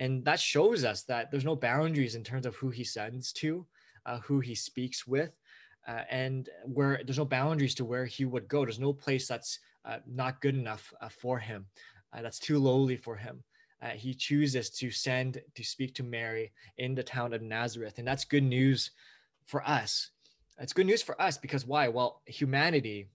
And 0.00 0.24
that 0.24 0.40
shows 0.40 0.84
us 0.84 1.02
that 1.04 1.30
there's 1.30 1.44
no 1.44 1.54
boundaries 1.54 2.16
in 2.16 2.24
terms 2.24 2.46
of 2.46 2.56
who 2.56 2.70
he 2.70 2.82
sends 2.82 3.32
to 3.34 3.66
uh, 4.06 4.18
who 4.20 4.40
he 4.40 4.54
speaks 4.54 5.06
with, 5.06 5.30
uh, 5.86 6.02
and 6.10 6.48
where 6.64 7.00
there's 7.04 7.18
no 7.18 7.24
boundaries 7.24 7.74
to 7.76 7.84
where 7.84 8.04
he 8.04 8.24
would 8.24 8.48
go. 8.48 8.64
There's 8.64 8.78
no 8.78 8.92
place 8.92 9.28
that's 9.28 9.58
uh, 9.84 9.98
not 10.06 10.40
good 10.40 10.54
enough 10.54 10.92
uh, 11.00 11.08
for 11.08 11.38
him, 11.38 11.66
uh, 12.12 12.22
that's 12.22 12.38
too 12.38 12.58
lowly 12.58 12.96
for 12.96 13.16
him. 13.16 13.42
Uh, 13.82 13.90
he 13.90 14.12
chooses 14.12 14.68
to 14.68 14.90
send 14.90 15.40
to 15.54 15.64
speak 15.64 15.94
to 15.94 16.02
Mary 16.02 16.52
in 16.76 16.94
the 16.94 17.02
town 17.02 17.32
of 17.32 17.40
Nazareth, 17.40 17.98
and 17.98 18.06
that's 18.06 18.24
good 18.24 18.42
news 18.42 18.90
for 19.46 19.66
us. 19.66 20.10
It's 20.58 20.74
good 20.74 20.86
news 20.86 21.02
for 21.02 21.20
us 21.20 21.38
because 21.38 21.66
why? 21.66 21.88
Well, 21.88 22.20
humanity, 22.26 23.08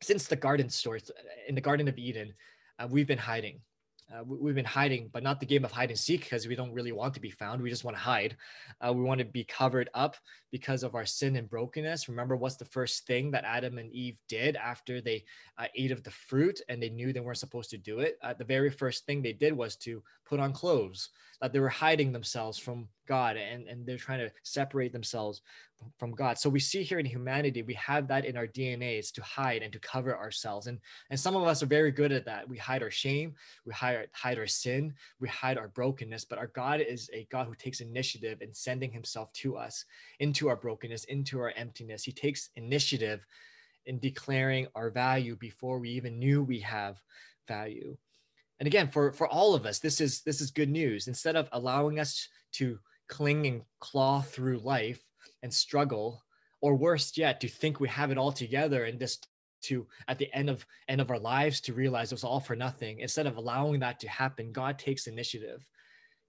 since 0.00 0.26
the 0.26 0.36
garden 0.36 0.68
story, 0.68 1.02
in 1.48 1.56
the 1.56 1.60
Garden 1.60 1.88
of 1.88 1.98
Eden, 1.98 2.32
we've 2.88 3.08
been 3.08 3.18
hiding. 3.18 3.60
Uh, 4.12 4.22
we, 4.24 4.50
have 4.50 4.56
been 4.56 4.64
hiding, 4.64 5.08
but 5.12 5.22
not 5.22 5.40
the 5.40 5.46
game 5.46 5.64
of 5.64 5.72
hide 5.72 5.88
and 5.88 5.98
seek 5.98 6.20
because 6.20 6.46
we 6.46 6.54
don't 6.54 6.72
really 6.72 6.92
want 6.92 7.14
to 7.14 7.20
be 7.20 7.30
found. 7.30 7.62
We 7.62 7.70
just 7.70 7.84
want 7.84 7.96
to 7.96 8.02
hide. 8.02 8.36
Uh, 8.80 8.92
we 8.92 9.02
want 9.02 9.20
to 9.20 9.24
be 9.24 9.44
covered 9.44 9.88
up 9.94 10.16
because 10.50 10.82
of 10.82 10.94
our 10.94 11.06
sin 11.06 11.36
and 11.36 11.48
brokenness. 11.48 12.08
Remember, 12.08 12.36
what's 12.36 12.56
the 12.56 12.64
first 12.66 13.06
thing 13.06 13.30
that 13.30 13.44
Adam 13.44 13.78
and 13.78 13.90
Eve 13.92 14.18
did 14.28 14.56
after 14.56 15.00
they 15.00 15.24
uh, 15.56 15.66
ate 15.74 15.92
of 15.92 16.02
the 16.02 16.10
fruit 16.10 16.60
and 16.68 16.82
they 16.82 16.90
knew 16.90 17.12
they 17.12 17.20
weren't 17.20 17.38
supposed 17.38 17.70
to 17.70 17.78
do 17.78 18.00
it? 18.00 18.18
Uh, 18.22 18.34
the 18.34 18.44
very 18.44 18.70
first 18.70 19.06
thing 19.06 19.22
they 19.22 19.32
did 19.32 19.56
was 19.56 19.76
to 19.76 20.02
put 20.26 20.40
on 20.40 20.52
clothes. 20.52 21.08
That 21.42 21.52
they 21.52 21.60
were 21.60 21.68
hiding 21.68 22.12
themselves 22.12 22.56
from 22.56 22.88
God 23.06 23.36
and, 23.36 23.66
and 23.66 23.84
they're 23.84 23.98
trying 23.98 24.20
to 24.20 24.32
separate 24.42 24.92
themselves 24.92 25.42
from 25.98 26.12
God. 26.12 26.38
So 26.38 26.48
we 26.48 26.60
see 26.60 26.82
here 26.82 26.98
in 26.98 27.06
humanity, 27.06 27.62
we 27.62 27.74
have 27.74 28.08
that 28.08 28.24
in 28.24 28.36
our 28.36 28.46
DNA. 28.46 28.98
It's 28.98 29.10
to 29.12 29.22
hide 29.22 29.62
and 29.62 29.72
to 29.72 29.78
cover 29.80 30.16
ourselves. 30.16 30.66
And, 30.66 30.78
and 31.10 31.18
some 31.18 31.36
of 31.36 31.42
us 31.44 31.62
are 31.62 31.66
very 31.66 31.90
good 31.90 32.12
at 32.12 32.24
that. 32.26 32.48
We 32.48 32.56
hide 32.58 32.82
our 32.82 32.90
shame, 32.90 33.34
we 33.66 33.72
hide, 33.72 34.08
hide 34.12 34.38
our 34.38 34.46
sin, 34.46 34.94
we 35.20 35.28
hide 35.28 35.58
our 35.58 35.68
brokenness. 35.68 36.24
But 36.24 36.38
our 36.38 36.48
God 36.48 36.80
is 36.80 37.10
a 37.12 37.26
God 37.30 37.46
who 37.46 37.54
takes 37.54 37.80
initiative 37.80 38.40
in 38.40 38.54
sending 38.54 38.92
himself 38.92 39.32
to 39.34 39.56
us 39.56 39.84
into 40.20 40.48
our 40.48 40.56
brokenness, 40.56 41.04
into 41.04 41.40
our 41.40 41.52
emptiness. 41.56 42.04
He 42.04 42.12
takes 42.12 42.50
initiative 42.56 43.26
in 43.86 43.98
declaring 43.98 44.68
our 44.74 44.90
value 44.90 45.36
before 45.36 45.78
we 45.78 45.90
even 45.90 46.18
knew 46.18 46.42
we 46.42 46.60
have 46.60 47.02
value. 47.48 47.96
And 48.62 48.68
again, 48.68 48.86
for, 48.86 49.12
for 49.12 49.26
all 49.26 49.56
of 49.56 49.66
us, 49.66 49.80
this 49.80 50.00
is 50.00 50.22
this 50.22 50.40
is 50.40 50.52
good 50.52 50.70
news. 50.70 51.08
Instead 51.08 51.34
of 51.34 51.48
allowing 51.50 51.98
us 51.98 52.28
to 52.52 52.78
cling 53.08 53.46
and 53.48 53.62
claw 53.80 54.20
through 54.22 54.60
life, 54.60 55.02
and 55.42 55.52
struggle 55.52 56.22
or 56.60 56.74
worse 56.74 57.16
yet 57.16 57.40
to 57.40 57.48
think 57.48 57.80
we 57.80 57.88
have 57.88 58.10
it 58.10 58.18
all 58.18 58.32
together 58.32 58.84
and 58.84 58.98
just 58.98 59.28
to 59.62 59.86
at 60.08 60.18
the 60.18 60.32
end 60.34 60.50
of 60.50 60.66
end 60.88 61.00
of 61.00 61.10
our 61.10 61.18
lives 61.18 61.60
to 61.60 61.72
realize 61.72 62.10
it 62.10 62.14
was 62.14 62.24
all 62.24 62.40
for 62.40 62.56
nothing 62.56 63.00
instead 63.00 63.26
of 63.26 63.36
allowing 63.36 63.78
that 63.78 64.00
to 64.00 64.08
happen 64.08 64.52
god 64.52 64.78
takes 64.78 65.06
initiative 65.06 65.64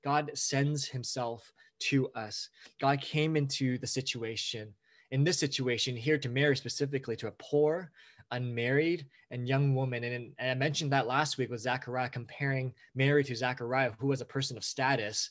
god 0.04 0.30
sends 0.36 0.88
himself 0.88 1.52
to 1.80 2.08
us 2.10 2.50
god 2.80 3.02
came 3.02 3.36
into 3.36 3.78
the 3.80 3.88
situation 3.88 4.74
in 5.12 5.24
this 5.24 5.38
situation 5.38 5.96
here 5.96 6.18
to 6.18 6.30
Mary 6.30 6.56
specifically 6.56 7.16
to 7.16 7.28
a 7.28 7.34
poor 7.38 7.92
unmarried 8.34 9.06
and 9.32 9.48
young 9.48 9.74
woman 9.74 10.04
and, 10.04 10.34
and 10.38 10.52
i 10.52 10.54
mentioned 10.54 10.92
that 10.92 11.08
last 11.08 11.38
week 11.38 11.50
with 11.50 11.62
zachariah 11.62 12.10
comparing 12.10 12.74
mary 12.94 13.24
to 13.24 13.36
zachariah 13.36 13.92
who 13.98 14.08
was 14.08 14.22
a 14.22 14.26
person 14.26 14.58
of 14.58 14.64
status 14.64 15.30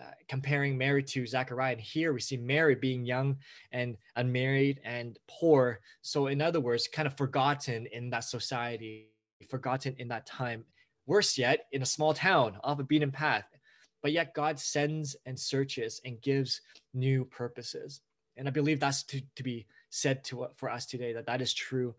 uh, 0.00 0.10
comparing 0.28 0.76
Mary 0.76 1.04
to 1.04 1.24
Zachariah. 1.24 1.72
And 1.72 1.80
here 1.80 2.12
we 2.12 2.20
see 2.20 2.36
Mary 2.36 2.74
being 2.74 3.06
young 3.06 3.36
and 3.70 3.96
unmarried 4.16 4.80
and 4.84 5.16
poor. 5.28 5.78
So, 6.02 6.26
in 6.26 6.42
other 6.42 6.58
words, 6.58 6.88
kind 6.88 7.06
of 7.06 7.16
forgotten 7.16 7.86
in 7.86 8.10
that 8.10 8.24
society, 8.24 9.10
forgotten 9.48 9.94
in 9.98 10.08
that 10.08 10.26
time. 10.26 10.64
Worse 11.06 11.38
yet, 11.38 11.66
in 11.70 11.82
a 11.82 11.86
small 11.86 12.12
town 12.12 12.56
off 12.64 12.80
a 12.80 12.82
beaten 12.82 13.12
path. 13.12 13.44
But 14.02 14.10
yet, 14.10 14.34
God 14.34 14.58
sends 14.58 15.14
and 15.26 15.38
searches 15.38 16.00
and 16.04 16.20
gives 16.20 16.60
new 16.92 17.24
purposes. 17.24 18.00
And 18.36 18.48
I 18.48 18.50
believe 18.50 18.80
that's 18.80 19.04
to, 19.04 19.22
to 19.36 19.42
be 19.44 19.64
said 19.94 20.24
to 20.24 20.48
for 20.56 20.70
us 20.70 20.86
today 20.86 21.12
that 21.12 21.26
that 21.26 21.40
is 21.40 21.52
true 21.52 21.94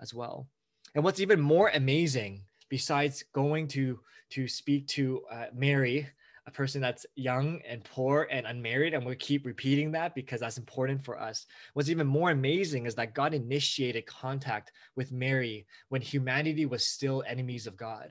as 0.00 0.14
well. 0.14 0.46
And 0.94 1.04
what's 1.04 1.20
even 1.20 1.40
more 1.40 1.70
amazing, 1.74 2.42
besides 2.68 3.24
going 3.32 3.68
to 3.68 4.00
to 4.30 4.46
speak 4.46 4.86
to 4.86 5.22
uh, 5.30 5.46
Mary 5.52 6.08
a 6.46 6.50
person 6.50 6.80
that's 6.80 7.06
young 7.14 7.60
and 7.68 7.84
poor 7.84 8.26
and 8.30 8.46
unmarried. 8.46 8.94
And 8.94 9.04
we'll 9.04 9.14
keep 9.16 9.46
repeating 9.46 9.92
that 9.92 10.14
because 10.14 10.40
that's 10.40 10.58
important 10.58 11.02
for 11.02 11.20
us. 11.20 11.46
What's 11.74 11.90
even 11.90 12.06
more 12.06 12.30
amazing 12.30 12.86
is 12.86 12.94
that 12.96 13.14
God 13.14 13.34
initiated 13.34 14.06
contact 14.06 14.72
with 14.96 15.12
Mary 15.12 15.66
when 15.90 16.02
humanity 16.02 16.66
was 16.66 16.86
still 16.86 17.22
enemies 17.26 17.66
of 17.66 17.76
God. 17.76 18.10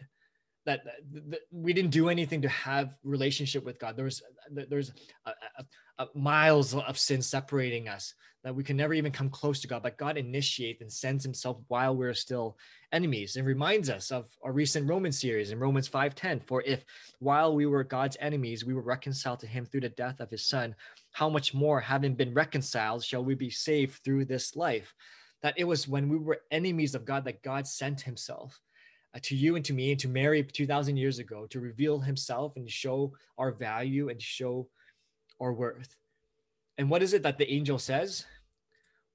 That, 0.69 1.41
we 1.51 1.73
didn't 1.73 1.89
do 1.89 2.09
anything 2.09 2.43
to 2.43 2.49
have 2.49 2.95
relationship 3.03 3.65
with 3.65 3.79
God. 3.79 3.95
There 3.95 4.05
was 4.05 4.21
there's 4.51 4.91
a, 5.25 5.31
a, 5.57 6.03
a 6.03 6.07
miles 6.13 6.75
of 6.75 6.97
sin 6.97 7.23
separating 7.23 7.87
us 7.87 8.13
that 8.43 8.55
we 8.55 8.63
can 8.63 8.77
never 8.77 8.93
even 8.93 9.11
come 9.11 9.29
close 9.29 9.59
to 9.61 9.67
God. 9.67 9.83
But 9.83 9.97
God 9.97 10.15
initiates 10.15 10.81
and 10.81 10.91
sends 10.91 11.23
Himself 11.23 11.57
while 11.69 11.95
we're 11.95 12.13
still 12.13 12.55
enemies 12.91 13.35
and 13.35 13.45
reminds 13.47 13.89
us 13.89 14.11
of 14.11 14.27
our 14.43 14.51
recent 14.51 14.87
Roman 14.87 15.11
series 15.11 15.51
in 15.51 15.59
Romans 15.59 15.89
5:10. 15.89 16.45
For 16.45 16.61
if 16.61 16.85
while 17.17 17.55
we 17.55 17.65
were 17.65 17.83
God's 17.83 18.17
enemies, 18.19 18.63
we 18.63 18.75
were 18.75 18.81
reconciled 18.81 19.39
to 19.39 19.47
him 19.47 19.65
through 19.65 19.81
the 19.81 19.89
death 19.89 20.19
of 20.19 20.29
his 20.29 20.45
son, 20.45 20.75
how 21.11 21.29
much 21.29 21.53
more, 21.53 21.79
having 21.81 22.13
been 22.13 22.33
reconciled, 22.33 23.03
shall 23.03 23.23
we 23.23 23.35
be 23.35 23.49
saved 23.49 24.03
through 24.03 24.25
this 24.25 24.55
life? 24.55 24.93
That 25.41 25.55
it 25.57 25.63
was 25.63 25.87
when 25.87 26.09
we 26.09 26.17
were 26.17 26.41
enemies 26.51 26.95
of 26.95 27.05
God 27.05 27.25
that 27.25 27.41
God 27.41 27.67
sent 27.67 28.01
himself. 28.01 28.59
Uh, 29.15 29.19
to 29.23 29.35
you 29.35 29.55
and 29.55 29.65
to 29.65 29.73
me 29.73 29.91
and 29.91 29.99
to 29.99 30.07
Mary 30.07 30.43
2000 30.43 30.95
years 30.95 31.17
ago 31.17 31.47
to 31.47 31.59
reveal 31.59 31.99
himself 31.99 32.53
and 32.55 32.69
show 32.69 33.11
our 33.37 33.51
value 33.51 34.09
and 34.09 34.21
show 34.21 34.67
our 35.41 35.51
worth. 35.51 35.95
And 36.77 36.89
what 36.89 37.01
is 37.01 37.13
it 37.13 37.23
that 37.23 37.37
the 37.37 37.51
angel 37.51 37.79
says? 37.79 38.25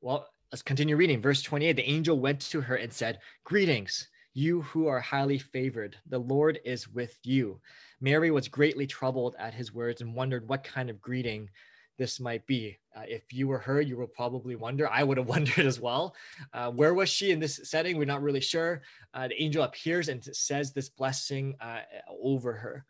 Well, 0.00 0.28
Let's 0.54 0.62
continue 0.62 0.94
reading. 0.94 1.20
Verse 1.20 1.42
28 1.42 1.72
The 1.72 1.90
angel 1.90 2.20
went 2.20 2.40
to 2.42 2.60
her 2.60 2.76
and 2.76 2.92
said, 2.92 3.18
Greetings, 3.42 4.06
you 4.34 4.62
who 4.62 4.86
are 4.86 5.00
highly 5.00 5.36
favored. 5.36 5.96
The 6.06 6.20
Lord 6.20 6.60
is 6.64 6.86
with 6.86 7.18
you. 7.24 7.60
Mary 8.00 8.30
was 8.30 8.46
greatly 8.46 8.86
troubled 8.86 9.34
at 9.36 9.52
his 9.52 9.74
words 9.74 10.00
and 10.00 10.14
wondered 10.14 10.48
what 10.48 10.62
kind 10.62 10.90
of 10.90 11.00
greeting 11.00 11.50
this 11.98 12.20
might 12.20 12.46
be. 12.46 12.78
Uh, 12.96 13.02
if 13.06 13.32
you 13.32 13.48
were 13.48 13.58
her, 13.58 13.80
you 13.80 13.96
would 13.96 14.12
probably 14.12 14.56
wonder. 14.56 14.88
I 14.88 15.02
would 15.02 15.18
have 15.18 15.26
wondered 15.36 15.66
as 15.66 15.80
well. 15.80 16.14
Uh, 16.52 16.70
where 16.70 16.94
was 16.94 17.08
she 17.08 17.30
in 17.30 17.40
this 17.40 17.60
setting? 17.64 17.96
We're 17.96 18.04
not 18.04 18.22
really 18.22 18.40
sure. 18.40 18.82
Uh, 19.12 19.28
the 19.28 19.42
angel 19.42 19.64
appears 19.64 20.08
and 20.08 20.22
says 20.24 20.72
this 20.72 20.88
blessing 20.88 21.54
uh, 21.60 21.80
over 22.22 22.52
her. 22.52 22.84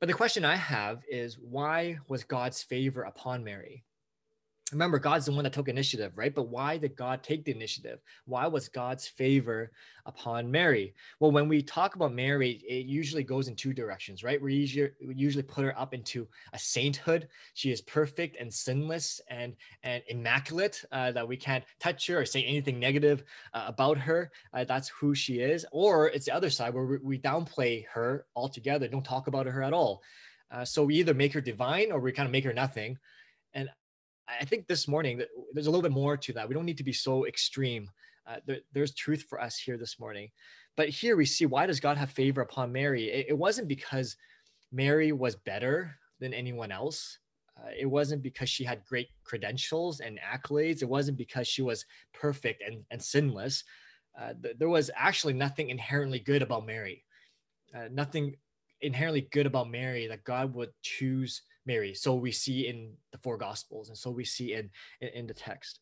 But 0.00 0.06
the 0.06 0.14
question 0.14 0.44
I 0.44 0.56
have 0.56 1.02
is 1.10 1.38
why 1.38 1.98
was 2.08 2.24
God's 2.24 2.62
favor 2.62 3.02
upon 3.02 3.44
Mary? 3.44 3.84
Remember 4.72 4.98
god's 4.98 5.26
the 5.26 5.32
one 5.32 5.44
that 5.44 5.52
took 5.52 5.68
initiative 5.68 6.12
right? 6.16 6.34
But 6.34 6.48
why 6.48 6.76
did 6.76 6.96
god 6.96 7.22
take 7.22 7.44
the 7.44 7.52
initiative? 7.52 8.00
Why 8.26 8.46
was 8.46 8.68
god's 8.68 9.06
favor 9.06 9.72
upon 10.06 10.50
mary? 10.50 10.94
Well 11.18 11.30
when 11.30 11.48
we 11.48 11.62
talk 11.62 11.94
about 11.94 12.12
mary 12.12 12.62
it 12.68 12.86
usually 12.86 13.24
goes 13.24 13.48
in 13.48 13.56
two 13.56 13.72
directions 13.72 14.22
right? 14.22 14.40
We 14.40 14.54
usually, 14.54 15.42
put 15.42 15.64
her 15.64 15.78
up 15.78 15.94
into 15.94 16.28
a 16.52 16.58
sainthood. 16.58 17.28
She 17.54 17.70
is 17.70 17.80
perfect 17.80 18.36
and 18.38 18.52
sinless 18.52 19.20
and 19.28 19.54
and 19.82 20.02
immaculate 20.08 20.84
uh, 20.92 21.12
that 21.12 21.26
we 21.26 21.36
can't 21.36 21.64
touch 21.78 22.06
her 22.08 22.20
or 22.20 22.24
say 22.26 22.44
anything 22.44 22.78
negative 22.78 23.24
uh, 23.54 23.64
about 23.66 23.96
her. 23.98 24.30
Uh, 24.52 24.64
that's 24.64 24.88
who 24.88 25.14
she 25.14 25.40
is. 25.40 25.64
Or 25.72 26.08
it's 26.08 26.26
the 26.26 26.34
other 26.34 26.50
side 26.50 26.74
where 26.74 26.84
we, 26.84 26.98
we 26.98 27.18
downplay 27.18 27.84
her 27.92 28.26
altogether 28.36 28.88
don't 28.90 29.04
talk 29.04 29.26
about 29.26 29.46
her 29.46 29.62
at 29.62 29.72
all. 29.72 30.02
Uh, 30.50 30.64
so 30.64 30.84
we 30.84 30.96
either 30.96 31.14
make 31.14 31.32
her 31.32 31.40
divine 31.40 31.92
or 31.92 32.00
we 32.00 32.12
kind 32.12 32.26
of 32.26 32.32
make 32.32 32.44
her 32.44 32.52
nothing. 32.52 32.98
And 33.54 33.68
I 34.40 34.44
think 34.44 34.66
this 34.66 34.86
morning 34.86 35.22
there's 35.52 35.66
a 35.66 35.70
little 35.70 35.82
bit 35.82 35.92
more 35.92 36.16
to 36.16 36.32
that. 36.34 36.48
We 36.48 36.54
don't 36.54 36.66
need 36.66 36.78
to 36.78 36.84
be 36.84 36.92
so 36.92 37.26
extreme. 37.26 37.88
Uh, 38.26 38.36
there, 38.46 38.58
there's 38.72 38.94
truth 38.94 39.24
for 39.28 39.40
us 39.40 39.56
here 39.58 39.76
this 39.76 39.98
morning. 39.98 40.30
But 40.76 40.88
here 40.88 41.16
we 41.16 41.26
see 41.26 41.46
why 41.46 41.66
does 41.66 41.80
God 41.80 41.96
have 41.96 42.10
favor 42.10 42.40
upon 42.40 42.72
Mary? 42.72 43.10
It, 43.10 43.26
it 43.30 43.38
wasn't 43.38 43.68
because 43.68 44.16
Mary 44.72 45.12
was 45.12 45.36
better 45.36 45.96
than 46.20 46.32
anyone 46.32 46.70
else. 46.70 47.18
Uh, 47.58 47.70
it 47.78 47.86
wasn't 47.86 48.22
because 48.22 48.48
she 48.48 48.64
had 48.64 48.84
great 48.84 49.08
credentials 49.24 50.00
and 50.00 50.18
accolades. 50.20 50.82
It 50.82 50.88
wasn't 50.88 51.18
because 51.18 51.48
she 51.48 51.62
was 51.62 51.84
perfect 52.14 52.62
and, 52.64 52.84
and 52.90 53.02
sinless. 53.02 53.64
Uh, 54.18 54.32
th- 54.42 54.56
there 54.58 54.68
was 54.68 54.90
actually 54.94 55.34
nothing 55.34 55.70
inherently 55.70 56.18
good 56.18 56.42
about 56.42 56.66
Mary. 56.66 57.04
Uh, 57.74 57.88
nothing 57.90 58.36
inherently 58.80 59.28
good 59.32 59.46
about 59.46 59.70
Mary 59.70 60.06
that 60.06 60.24
God 60.24 60.54
would 60.54 60.70
choose 60.82 61.42
Mary. 61.66 61.94
So 61.94 62.14
we 62.14 62.32
see 62.32 62.66
in 62.66 62.92
the 63.12 63.18
four 63.18 63.36
gospels, 63.36 63.88
and 63.88 63.98
so 63.98 64.10
we 64.10 64.24
see 64.24 64.54
in, 64.54 64.70
in, 65.00 65.08
in 65.08 65.26
the 65.26 65.34
text. 65.34 65.80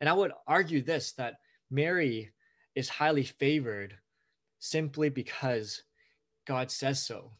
And 0.00 0.08
I 0.08 0.12
would 0.12 0.32
argue 0.46 0.82
this 0.82 1.12
that 1.12 1.36
Mary 1.70 2.30
is 2.74 2.88
highly 2.88 3.24
favored 3.24 3.96
simply 4.58 5.08
because 5.08 5.82
God 6.46 6.70
says 6.70 7.02
so. 7.02 7.32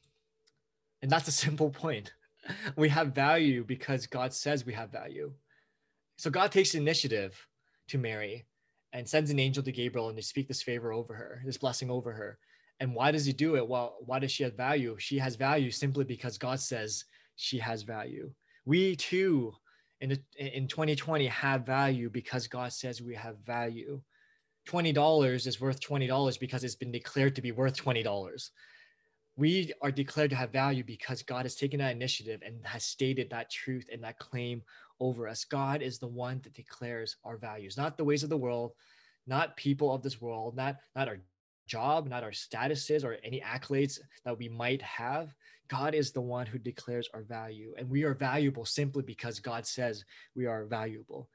And 1.03 1.11
that's 1.11 1.29
a 1.29 1.33
simple 1.47 1.71
point. 1.71 2.13
We 2.77 2.89
have 2.89 3.15
value 3.15 3.65
because 3.65 4.07
God 4.07 4.33
says 4.33 4.65
we 4.65 4.73
have 4.73 4.91
value. 4.91 5.33
So 6.17 6.31
God 6.31 6.53
takes 6.53 6.75
initiative 6.75 7.47
to 7.89 7.99
Mary 7.99 8.47
and 8.93 9.09
sends 9.09 9.31
an 9.31 9.39
angel 9.39 9.63
to 9.63 9.73
Gabriel 9.73 10.09
and 10.09 10.17
to 10.17 10.23
speak 10.23 10.49
this 10.49 10.63
favor 10.63 10.93
over 10.93 11.15
her, 11.15 11.43
this 11.45 11.59
blessing 11.59 11.91
over 11.91 12.13
her. 12.13 12.39
And 12.81 12.95
why 12.95 13.11
does 13.11 13.27
he 13.27 13.33
do 13.33 13.57
it? 13.57 13.69
Well, 13.69 13.97
why 14.01 14.19
does 14.19 14.33
she 14.33 14.43
have 14.43 14.57
value? 14.57 14.97
She 14.99 15.19
has 15.19 15.37
value 15.37 15.71
simply 15.71 16.05
because 16.05 16.39
God 16.39 16.61
says 16.61 17.05
she 17.41 17.59
has 17.59 17.83
value. 17.83 18.31
We 18.67 18.97
too, 18.97 19.55
in, 20.01 20.19
in 20.39 20.69
2020, 20.69 21.27
have 21.27 21.65
value 21.65 22.11
because 22.11 22.47
God 22.47 22.73
says 22.73 23.01
we 23.01 23.15
have 23.15 23.39
value. 23.39 24.03
$20 24.69 25.47
is 25.47 25.61
worth 25.61 25.81
$20 25.81 26.39
because 26.39 26.65
it's 26.65 26.75
been 26.75 26.93
declared 26.93 27.35
to 27.37 27.43
be 27.43 27.51
worth 27.51 27.83
$20. 27.83 28.51
We 29.37 29.73
are 29.81 29.91
declared 29.91 30.31
to 30.31 30.37
have 30.37 30.53
value 30.53 30.85
because 30.85 31.23
God 31.23 31.47
has 31.47 31.55
taken 31.55 31.79
that 31.79 31.97
initiative 31.97 32.43
and 32.45 32.65
has 32.67 32.85
stated 32.85 33.31
that 33.31 33.51
truth 33.51 33.89
and 33.91 34.05
that 34.05 34.19
claim 34.19 34.63
over 35.01 35.27
us. 35.27 35.45
God 35.45 35.81
is 35.81 35.99
the 35.99 36.09
one 36.09 36.41
that 36.45 36.53
declares 36.53 37.17
our 37.25 37.39
values, 37.39 37.79
not 37.79 37.97
the 37.97 38.05
ways 38.05 38.23
of 38.23 38.29
the 38.29 38.37
world, 38.37 38.73
not 39.27 39.57
people 39.57 39.95
of 39.95 40.03
this 40.03 40.21
world, 40.21 40.57
not, 40.57 40.77
not 40.95 41.09
our 41.09 41.19
job, 41.71 42.09
not 42.09 42.25
our 42.25 42.33
statuses 42.33 43.05
or 43.05 43.17
any 43.23 43.41
accolades 43.41 44.01
that 44.25 44.37
we 44.37 44.49
might 44.49 44.83
have. 44.83 45.33
God 45.69 45.95
is 45.95 46.11
the 46.11 46.21
one 46.21 46.47
who 46.47 46.59
declares 46.59 47.09
our 47.15 47.23
value, 47.23 47.73
and 47.79 47.89
we 47.89 48.03
are 48.03 48.15
valuable 48.15 48.65
simply 48.65 49.05
because 49.05 49.39
God 49.39 49.65
says 49.65 50.05
we 50.35 50.47
are 50.47 50.65
valuable. 50.65 51.29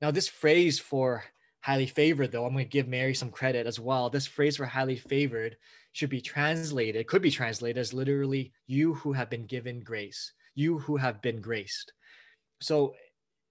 Now, 0.00 0.10
this 0.10 0.28
phrase 0.28 0.78
for 0.78 1.22
highly 1.60 1.86
favored, 1.86 2.32
though, 2.32 2.46
I'm 2.46 2.54
going 2.54 2.64
to 2.64 2.70
give 2.70 2.88
Mary 2.88 3.14
some 3.14 3.30
credit 3.30 3.66
as 3.66 3.78
well. 3.78 4.08
This 4.08 4.26
phrase 4.26 4.56
for 4.56 4.64
highly 4.64 4.96
favored 4.96 5.58
should 5.92 6.10
be 6.10 6.22
translated, 6.22 7.06
could 7.06 7.22
be 7.22 7.30
translated 7.30 7.78
as 7.78 7.92
literally, 7.92 8.52
you 8.66 8.94
who 8.94 9.12
have 9.12 9.28
been 9.28 9.44
given 9.44 9.80
grace, 9.80 10.32
you 10.54 10.78
who 10.78 10.96
have 10.96 11.20
been 11.20 11.42
graced. 11.42 11.92
So, 12.60 12.94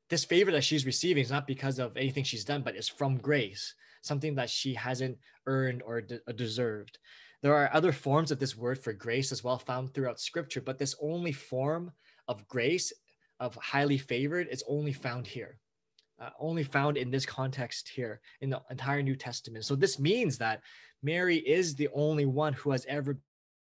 this 0.10 0.26
favor 0.26 0.52
that 0.52 0.64
she's 0.64 0.86
receiving 0.86 1.24
is 1.24 1.32
not 1.32 1.48
because 1.48 1.80
of 1.80 1.96
anything 1.96 2.26
she's 2.26 2.44
done, 2.44 2.64
but 2.64 2.76
it's 2.76 2.90
from 2.90 3.18
grace, 3.18 3.76
something 4.02 4.36
that 4.36 4.50
she 4.50 4.74
hasn't 4.74 5.18
earned 5.46 5.82
or 5.84 6.02
de- 6.02 6.20
deserved. 6.36 7.00
There 7.42 7.56
are 7.56 7.74
other 7.74 7.92
forms 7.92 8.32
of 8.32 8.40
this 8.40 8.56
word 8.56 8.78
for 8.78 8.94
grace 8.94 9.32
as 9.32 9.44
well 9.44 9.58
found 9.58 9.94
throughout 9.94 10.20
scripture, 10.20 10.62
but 10.62 10.78
this 10.78 10.96
only 11.02 11.32
form 11.32 11.92
of 12.28 12.48
grace, 12.48 12.94
of 13.40 13.56
highly 13.56 13.98
favored, 13.98 14.48
is 14.52 14.64
only 14.68 14.94
found 14.94 15.26
here 15.26 15.58
uh, 16.22 16.30
only 16.40 16.64
found 16.64 16.98
in 16.98 17.10
this 17.10 17.26
context 17.26 17.90
here 17.90 18.22
in 18.42 18.50
the 18.50 18.62
entire 18.70 19.02
New 19.02 19.16
Testament. 19.16 19.66
So 19.66 19.76
this 19.76 20.00
means 20.00 20.38
that 20.38 20.62
Mary 21.02 21.38
is 21.38 21.76
the 21.76 21.90
only 21.94 22.26
one 22.26 22.54
who 22.54 22.72
has 22.72 22.86
ever 22.88 23.18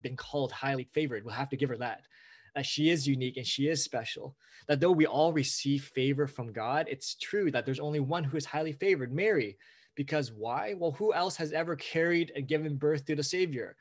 been 0.02 0.16
called 0.16 0.52
highly 0.52 0.84
favored. 0.92 1.24
We'll 1.24 1.34
have 1.34 1.48
to 1.48 1.56
give 1.56 1.70
her 1.70 1.78
that. 1.78 2.02
That 2.54 2.66
she 2.66 2.90
is 2.90 3.08
unique 3.08 3.38
and 3.38 3.46
she 3.46 3.68
is 3.68 3.82
special. 3.82 4.36
That 4.68 4.80
though 4.80 4.92
we 4.92 5.06
all 5.06 5.32
receive 5.32 5.84
favor 5.94 6.26
from 6.26 6.52
God, 6.52 6.86
it's 6.90 7.14
true 7.14 7.50
that 7.50 7.64
there's 7.64 7.80
only 7.80 8.00
one 8.00 8.24
who 8.24 8.36
is 8.36 8.44
highly 8.44 8.72
favored, 8.72 9.12
Mary. 9.12 9.56
Because 9.94 10.32
why? 10.32 10.74
Well, 10.76 10.92
who 10.92 11.12
else 11.12 11.36
has 11.36 11.52
ever 11.52 11.76
carried 11.76 12.32
and 12.34 12.48
given 12.48 12.76
birth 12.76 13.04
to 13.06 13.16
the 13.16 13.22
Savior? 13.22 13.76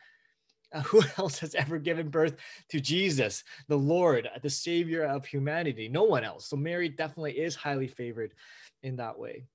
Uh, 0.74 0.82
who 0.84 1.01
else 1.18 1.39
has 1.39 1.56
ever 1.56 1.77
given 1.77 2.10
birth 2.10 2.36
to 2.70 2.80
Jesus, 2.80 3.44
the 3.68 3.77
Lord, 3.77 4.30
the 4.41 4.50
Savior 4.50 5.03
of 5.03 5.25
humanity? 5.25 5.88
No 5.88 6.03
one 6.03 6.24
else. 6.24 6.48
So 6.48 6.56
Mary 6.56 6.89
definitely 6.89 7.39
is 7.39 7.56
highly 7.56 7.88
favored 7.88 8.34
in 8.84 8.98
that 8.98 9.18
way. 9.18 9.46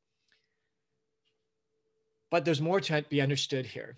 But 2.31 2.45
there's 2.45 2.61
more 2.61 2.81
to 2.81 3.05
be 3.09 3.21
understood 3.21 3.67
here. 3.67 3.97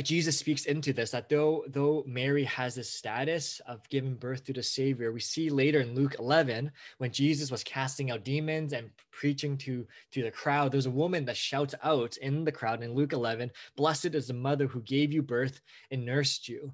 Jesus 0.00 0.38
speaks 0.38 0.64
into 0.64 0.94
this 0.94 1.10
that 1.10 1.28
though 1.28 1.64
though 1.68 2.02
Mary 2.06 2.44
has 2.44 2.74
this 2.74 2.88
status 2.88 3.60
of 3.66 3.86
giving 3.90 4.14
birth 4.14 4.42
to 4.44 4.54
the 4.54 4.62
Savior, 4.62 5.12
we 5.12 5.20
see 5.20 5.50
later 5.50 5.80
in 5.80 5.94
Luke 5.94 6.16
11 6.18 6.72
when 6.96 7.12
Jesus 7.12 7.50
was 7.50 7.62
casting 7.62 8.10
out 8.10 8.24
demons 8.24 8.72
and 8.72 8.90
preaching 9.10 9.58
to 9.58 9.86
to 10.12 10.22
the 10.22 10.30
crowd. 10.30 10.72
There's 10.72 10.86
a 10.86 10.90
woman 10.90 11.26
that 11.26 11.36
shouts 11.36 11.74
out 11.82 12.16
in 12.18 12.44
the 12.44 12.52
crowd 12.52 12.82
in 12.82 12.94
Luke 12.94 13.12
11, 13.12 13.50
"Blessed 13.76 14.14
is 14.14 14.28
the 14.28 14.34
mother 14.34 14.66
who 14.66 14.80
gave 14.80 15.12
you 15.12 15.22
birth 15.22 15.60
and 15.90 16.06
nursed 16.06 16.48
you." 16.48 16.72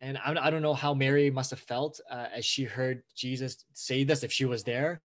And 0.00 0.16
I, 0.18 0.36
I 0.46 0.50
don't 0.50 0.62
know 0.62 0.74
how 0.74 0.94
Mary 0.94 1.28
must 1.28 1.50
have 1.50 1.60
felt 1.60 2.00
uh, 2.08 2.28
as 2.32 2.44
she 2.44 2.64
heard 2.64 3.02
Jesus 3.16 3.64
say 3.72 4.04
this 4.04 4.22
if 4.22 4.32
she 4.32 4.44
was 4.44 4.62
there, 4.62 5.02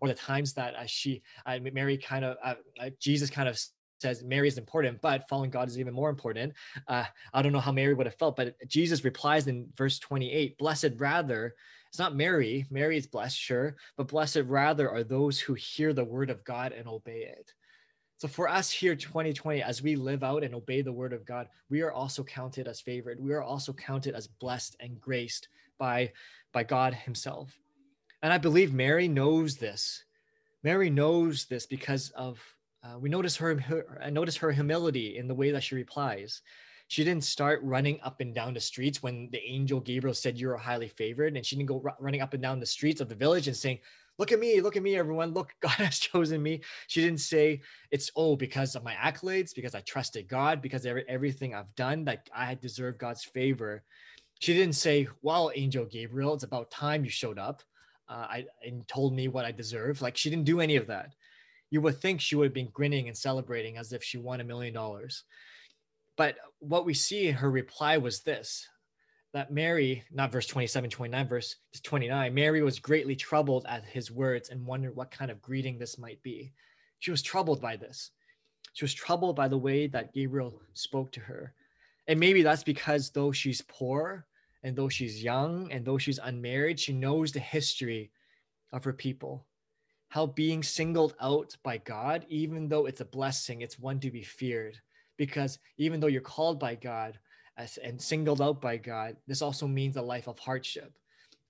or 0.00 0.06
the 0.06 0.14
times 0.14 0.52
that 0.54 0.76
uh, 0.76 0.86
she 0.86 1.22
uh, 1.44 1.58
Mary 1.72 1.98
kind 1.98 2.24
of 2.24 2.36
uh, 2.42 2.54
uh, 2.80 2.90
Jesus 3.00 3.30
kind 3.30 3.48
of 3.48 3.58
says 4.04 4.22
Mary 4.22 4.48
is 4.48 4.58
important, 4.58 5.00
but 5.00 5.26
following 5.30 5.48
God 5.48 5.66
is 5.66 5.78
even 5.78 5.94
more 5.94 6.10
important. 6.10 6.52
Uh, 6.86 7.04
I 7.32 7.40
don't 7.40 7.52
know 7.52 7.58
how 7.58 7.72
Mary 7.72 7.94
would 7.94 8.06
have 8.06 8.18
felt, 8.18 8.36
but 8.36 8.54
Jesus 8.68 9.02
replies 9.02 9.46
in 9.46 9.66
verse 9.76 9.98
28 9.98 10.58
Blessed 10.58 10.90
rather, 10.98 11.54
it's 11.88 11.98
not 11.98 12.14
Mary, 12.14 12.66
Mary 12.70 12.98
is 12.98 13.06
blessed, 13.06 13.38
sure, 13.38 13.76
but 13.96 14.08
blessed 14.08 14.42
rather 14.44 14.90
are 14.90 15.04
those 15.04 15.40
who 15.40 15.54
hear 15.54 15.94
the 15.94 16.04
word 16.04 16.28
of 16.28 16.44
God 16.44 16.72
and 16.72 16.86
obey 16.86 17.22
it. 17.22 17.54
So 18.18 18.28
for 18.28 18.46
us 18.46 18.70
here, 18.70 18.94
2020, 18.94 19.62
as 19.62 19.82
we 19.82 19.96
live 19.96 20.22
out 20.22 20.44
and 20.44 20.54
obey 20.54 20.82
the 20.82 20.92
word 20.92 21.14
of 21.14 21.24
God, 21.24 21.48
we 21.70 21.80
are 21.80 21.92
also 21.92 22.22
counted 22.22 22.68
as 22.68 22.82
favored. 22.82 23.18
We 23.18 23.32
are 23.32 23.42
also 23.42 23.72
counted 23.72 24.14
as 24.14 24.26
blessed 24.26 24.76
and 24.80 25.00
graced 25.00 25.48
by, 25.78 26.12
by 26.52 26.64
God 26.64 26.92
Himself. 26.92 27.58
And 28.22 28.32
I 28.34 28.38
believe 28.38 28.74
Mary 28.74 29.08
knows 29.08 29.56
this. 29.56 30.04
Mary 30.62 30.90
knows 30.90 31.46
this 31.46 31.64
because 31.64 32.10
of 32.10 32.38
uh, 32.84 32.98
we 32.98 33.08
notice 33.08 33.36
her, 33.36 33.58
her 33.58 33.98
I 34.02 34.10
notice 34.10 34.36
her 34.36 34.52
humility 34.52 35.16
in 35.16 35.26
the 35.26 35.34
way 35.34 35.50
that 35.50 35.62
she 35.62 35.74
replies. 35.74 36.42
She 36.88 37.02
didn't 37.02 37.24
start 37.24 37.60
running 37.62 37.98
up 38.02 38.20
and 38.20 38.34
down 38.34 38.52
the 38.52 38.60
streets 38.60 39.02
when 39.02 39.30
the 39.32 39.42
angel 39.42 39.80
Gabriel 39.80 40.14
said 40.14 40.38
you're 40.38 40.56
highly 40.56 40.88
favored, 40.88 41.36
and 41.36 41.44
she 41.44 41.56
didn't 41.56 41.68
go 41.68 41.82
r- 41.84 41.96
running 41.98 42.20
up 42.20 42.34
and 42.34 42.42
down 42.42 42.60
the 42.60 42.66
streets 42.66 43.00
of 43.00 43.08
the 43.08 43.14
village 43.14 43.48
and 43.48 43.56
saying, 43.56 43.78
"Look 44.18 44.32
at 44.32 44.38
me, 44.38 44.60
look 44.60 44.76
at 44.76 44.82
me, 44.82 44.96
everyone! 44.96 45.32
Look, 45.32 45.54
God 45.60 45.72
has 45.72 45.98
chosen 45.98 46.42
me." 46.42 46.60
She 46.88 47.00
didn't 47.00 47.20
say 47.20 47.62
it's 47.90 48.10
oh 48.16 48.36
because 48.36 48.76
of 48.76 48.84
my 48.84 48.94
accolades, 48.94 49.54
because 49.54 49.74
I 49.74 49.80
trusted 49.80 50.28
God, 50.28 50.60
because 50.60 50.84
every, 50.84 51.04
everything 51.08 51.54
I've 51.54 51.74
done 51.74 52.04
that 52.04 52.28
I 52.34 52.54
deserve 52.54 52.98
God's 52.98 53.24
favor. 53.24 53.82
She 54.40 54.52
didn't 54.52 54.74
say, 54.74 55.08
"Well, 55.22 55.50
angel 55.54 55.86
Gabriel, 55.86 56.34
it's 56.34 56.44
about 56.44 56.70
time 56.70 57.04
you 57.04 57.10
showed 57.10 57.38
up." 57.38 57.62
uh, 58.08 58.26
I, 58.28 58.46
and 58.64 58.86
told 58.86 59.14
me 59.14 59.28
what 59.28 59.44
I 59.44 59.52
deserve. 59.52 60.02
Like 60.02 60.16
she 60.16 60.30
didn't 60.30 60.44
do 60.44 60.60
any 60.60 60.76
of 60.76 60.86
that. 60.88 61.14
You 61.74 61.80
would 61.80 62.00
think 62.00 62.20
she 62.20 62.36
would 62.36 62.44
have 62.44 62.54
been 62.54 62.70
grinning 62.72 63.08
and 63.08 63.18
celebrating 63.18 63.78
as 63.78 63.92
if 63.92 64.00
she 64.00 64.16
won 64.16 64.40
a 64.40 64.44
million 64.44 64.72
dollars. 64.72 65.24
But 66.16 66.36
what 66.60 66.86
we 66.86 66.94
see 66.94 67.26
in 67.26 67.34
her 67.34 67.50
reply 67.50 67.98
was 67.98 68.20
this 68.20 68.68
that 69.32 69.50
Mary, 69.50 70.04
not 70.12 70.30
verse 70.30 70.46
27, 70.46 70.88
29, 70.88 71.26
verse 71.26 71.56
29, 71.82 72.32
Mary 72.32 72.62
was 72.62 72.78
greatly 72.78 73.16
troubled 73.16 73.66
at 73.68 73.84
his 73.84 74.12
words 74.12 74.50
and 74.50 74.64
wondered 74.64 74.94
what 74.94 75.10
kind 75.10 75.32
of 75.32 75.42
greeting 75.42 75.76
this 75.76 75.98
might 75.98 76.22
be. 76.22 76.52
She 77.00 77.10
was 77.10 77.22
troubled 77.22 77.60
by 77.60 77.74
this. 77.74 78.12
She 78.74 78.84
was 78.84 78.94
troubled 78.94 79.34
by 79.34 79.48
the 79.48 79.58
way 79.58 79.88
that 79.88 80.14
Gabriel 80.14 80.62
spoke 80.74 81.10
to 81.10 81.20
her. 81.20 81.54
And 82.06 82.20
maybe 82.20 82.44
that's 82.44 82.62
because 82.62 83.10
though 83.10 83.32
she's 83.32 83.62
poor, 83.62 84.28
and 84.62 84.76
though 84.76 84.88
she's 84.88 85.24
young 85.24 85.72
and 85.72 85.84
though 85.84 85.98
she's 85.98 86.20
unmarried, 86.22 86.78
she 86.78 86.92
knows 86.92 87.32
the 87.32 87.40
history 87.40 88.12
of 88.72 88.84
her 88.84 88.92
people. 88.92 89.44
How 90.14 90.26
being 90.26 90.62
singled 90.62 91.16
out 91.20 91.56
by 91.64 91.78
God, 91.78 92.24
even 92.28 92.68
though 92.68 92.86
it's 92.86 93.00
a 93.00 93.04
blessing, 93.04 93.62
it's 93.62 93.80
one 93.80 93.98
to 93.98 94.12
be 94.12 94.22
feared. 94.22 94.78
Because 95.16 95.58
even 95.76 95.98
though 95.98 96.06
you're 96.06 96.20
called 96.20 96.60
by 96.60 96.76
God 96.76 97.18
and 97.82 98.00
singled 98.00 98.40
out 98.40 98.60
by 98.60 98.76
God, 98.76 99.16
this 99.26 99.42
also 99.42 99.66
means 99.66 99.96
a 99.96 100.02
life 100.02 100.28
of 100.28 100.38
hardship, 100.38 100.92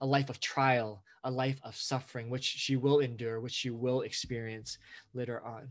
a 0.00 0.06
life 0.06 0.30
of 0.30 0.40
trial, 0.40 1.04
a 1.24 1.30
life 1.30 1.60
of 1.62 1.76
suffering, 1.76 2.30
which 2.30 2.44
she 2.44 2.76
will 2.76 3.00
endure, 3.00 3.38
which 3.38 3.52
she 3.52 3.68
will 3.68 4.00
experience 4.00 4.78
later 5.12 5.44
on. 5.44 5.68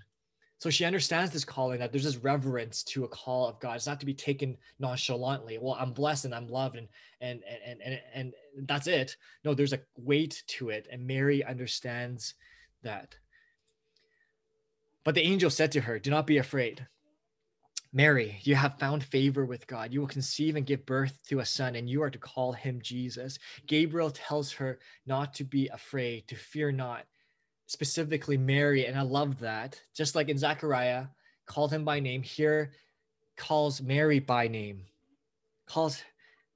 So 0.59 0.69
she 0.69 0.85
understands 0.85 1.31
this 1.31 1.43
calling 1.43 1.79
that 1.79 1.91
there's 1.91 2.03
this 2.03 2.17
reverence 2.17 2.83
to 2.83 3.05
a 3.05 3.09
call 3.09 3.47
of 3.47 3.59
God. 3.59 3.75
It's 3.75 3.87
not 3.87 4.01
to 4.01 4.05
be 4.05 4.13
taken 4.13 4.55
nonchalantly. 4.77 5.57
Well, 5.57 5.77
I'm 5.79 5.93
blessed 5.93 6.25
and 6.25 6.35
I'm 6.35 6.47
loved 6.47 6.75
and 6.75 6.87
and 7.21 7.41
and 7.65 7.81
and 7.81 8.33
and 8.55 8.67
that's 8.67 8.85
it. 8.85 9.17
No, 9.43 9.55
there's 9.55 9.73
a 9.73 9.81
weight 9.97 10.43
to 10.49 10.69
it, 10.69 10.87
and 10.91 11.07
Mary 11.07 11.43
understands 11.43 12.35
that. 12.83 13.17
But 15.03 15.15
the 15.15 15.23
angel 15.23 15.49
said 15.49 15.71
to 15.73 15.81
her, 15.81 15.99
"Do 15.99 16.09
not 16.09 16.27
be 16.27 16.37
afraid." 16.37 16.87
Mary, 17.95 18.39
you 18.41 18.55
have 18.55 18.79
found 18.79 19.03
favor 19.03 19.45
with 19.45 19.67
God. 19.67 19.93
You 19.93 19.99
will 19.99 20.07
conceive 20.07 20.55
and 20.55 20.65
give 20.65 20.85
birth 20.85 21.19
to 21.27 21.39
a 21.39 21.45
son, 21.45 21.75
and 21.75 21.87
you 21.87 22.01
are 22.01 22.09
to 22.09 22.17
call 22.17 22.53
him 22.53 22.81
Jesus. 22.81 23.37
Gabriel 23.67 24.09
tells 24.09 24.53
her 24.53 24.79
not 25.05 25.35
to 25.35 25.43
be 25.43 25.67
afraid, 25.67 26.27
to 26.27 26.35
fear 26.35 26.71
not, 26.71 27.05
specifically 27.67 28.37
Mary, 28.37 28.87
and 28.87 28.97
I 28.97 29.03
love 29.03 29.39
that. 29.41 29.79
Just 29.93 30.15
like 30.15 30.29
in 30.29 30.39
Zechariah, 30.39 31.07
called 31.45 31.71
him 31.71 31.85
by 31.85 31.99
name, 31.99 32.23
here 32.23 32.71
calls 33.35 33.81
Mary 33.81 34.19
by 34.19 34.47
name, 34.47 34.85
calls 35.67 36.01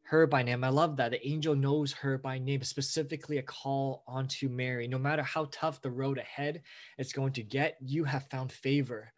her 0.07 0.25
by 0.25 0.41
name. 0.41 0.63
I 0.63 0.69
love 0.69 0.95
that. 0.97 1.11
The 1.11 1.27
angel 1.27 1.53
knows 1.53 1.91
her 1.91 2.17
by 2.17 2.39
name, 2.39 2.63
specifically 2.63 3.39
a 3.39 3.43
call 3.43 4.03
onto 4.07 4.47
Mary. 4.47 4.87
No 4.87 4.97
matter 4.97 5.21
how 5.21 5.49
tough 5.51 5.81
the 5.81 5.91
road 5.91 6.17
ahead 6.17 6.61
it's 6.97 7.11
going 7.11 7.33
to 7.33 7.43
get, 7.43 7.75
you 7.81 8.05
have 8.05 8.25
found 8.29 8.51
favor. 8.51 9.11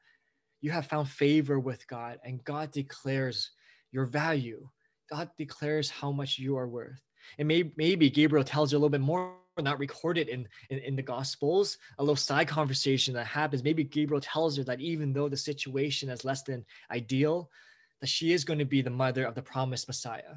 You 0.62 0.72
have 0.72 0.88
found 0.88 1.08
favor 1.08 1.60
with 1.60 1.88
God, 1.88 2.20
and 2.24 2.44
God 2.44 2.72
declares 2.72 3.52
your 3.92 4.06
value. 4.06 4.68
God 5.12 5.30
declares 5.38 5.92
how 5.92 6.12
much 6.12 6.40
you 6.40 6.58
are 6.58 6.68
worth. 6.68 7.02
And 7.38 7.48
maybe, 7.48 7.72
maybe 7.78 8.10
Gabriel 8.10 8.44
tells 8.44 8.72
you 8.72 8.78
a 8.78 8.80
little 8.80 8.90
bit 8.90 9.02
more 9.02 9.36
not 9.62 9.80
recorded 9.80 10.30
in, 10.30 10.48
in, 10.70 10.80
in 10.80 10.96
the 10.96 11.02
gospels 11.02 11.78
a 11.98 12.02
little 12.02 12.16
side 12.16 12.48
conversation 12.48 13.14
that 13.14 13.26
happens 13.26 13.62
maybe 13.62 13.84
gabriel 13.84 14.22
tells 14.22 14.56
her 14.56 14.64
that 14.64 14.80
even 14.80 15.12
though 15.12 15.28
the 15.28 15.36
situation 15.36 16.08
is 16.08 16.24
less 16.24 16.44
than 16.44 16.64
ideal 16.92 17.52
that 18.00 18.08
she 18.08 18.32
is 18.32 18.46
going 18.46 18.60
to 18.60 18.64
be 18.64 18.82
the 18.82 18.90
mother 18.90 19.26
of 19.26 19.36
the 19.36 19.42
promised 19.42 19.86
messiah 19.90 20.36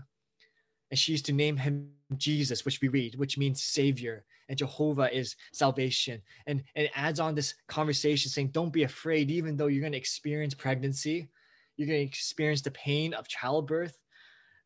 and 0.92 0.98
she 0.98 1.11
used 1.11 1.26
to 1.26 1.33
name 1.33 1.57
him 1.57 1.90
jesus 2.16 2.64
which 2.64 2.81
we 2.81 2.88
read 2.88 3.16
which 3.16 3.37
means 3.37 3.61
savior 3.61 4.24
and 4.48 4.59
jehovah 4.59 5.12
is 5.16 5.35
salvation. 5.52 6.20
And, 6.46 6.62
and 6.76 6.87
it 6.87 6.92
adds 6.94 7.18
on 7.18 7.35
this 7.35 7.55
conversation 7.66 8.31
saying 8.31 8.48
don't 8.48 8.72
be 8.72 8.83
afraid 8.85 9.31
even 9.31 9.57
though 9.57 9.66
you're 9.66 9.81
going 9.81 9.92
to 9.92 9.98
experience 9.98 10.55
pregnancy 10.55 11.28
you're 11.76 11.88
going 11.88 12.00
to 12.00 12.07
experience 12.07 12.61
the 12.61 12.70
pain 12.70 13.14
of 13.14 13.26
childbirth 13.26 13.98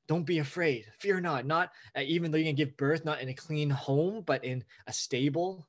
don't 0.09 0.25
be 0.25 0.39
afraid. 0.39 0.87
Fear 0.99 1.21
not 1.21 1.47
not 1.47 1.73
uh, 1.97 2.03
even 2.03 2.31
though 2.31 2.39
you 2.39 2.45
can 2.45 2.55
give 2.55 2.77
birth 2.77 3.05
not 3.05 3.21
in 3.21 3.29
a 3.29 3.35
clean 3.35 3.71
home 3.71 4.23
but 4.27 4.45
in 4.45 4.65
a 4.87 4.93
stable. 4.93 5.69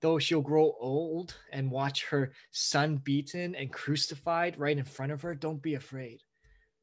Though 0.00 0.18
she'll 0.18 0.42
grow 0.42 0.76
old 0.78 1.34
and 1.52 1.70
watch 1.70 2.04
her 2.06 2.32
son 2.52 2.98
beaten 2.98 3.54
and 3.54 3.72
crucified 3.72 4.58
right 4.58 4.76
in 4.76 4.84
front 4.84 5.12
of 5.12 5.22
her 5.22 5.34
don't 5.34 5.62
be 5.62 5.74
afraid 5.74 6.22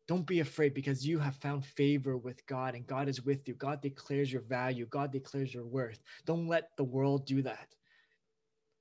Don't 0.08 0.28
be 0.28 0.42
afraid 0.42 0.74
because 0.74 1.08
you 1.08 1.20
have 1.20 1.36
found 1.36 1.66
favor 1.66 2.18
with 2.18 2.46
God 2.46 2.76
and 2.76 2.86
God 2.86 3.08
is 3.08 3.24
with 3.24 3.48
you. 3.48 3.54
God 3.54 3.82
declares 3.82 4.32
your 4.32 4.42
value, 4.42 4.86
God 4.86 5.12
declares 5.12 5.54
your 5.54 5.66
worth. 5.66 6.02
Don't 6.26 6.48
let 6.48 6.76
the 6.78 6.84
world 6.84 7.26
do 7.26 7.42
that. 7.44 7.68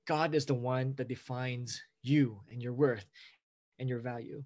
God 0.05 0.35
is 0.35 0.45
the 0.45 0.53
one 0.53 0.93
that 0.97 1.07
defines 1.07 1.81
you 2.01 2.41
and 2.51 2.61
your 2.61 2.73
worth 2.73 3.05
and 3.79 3.87
your 3.87 3.99
value. 3.99 4.43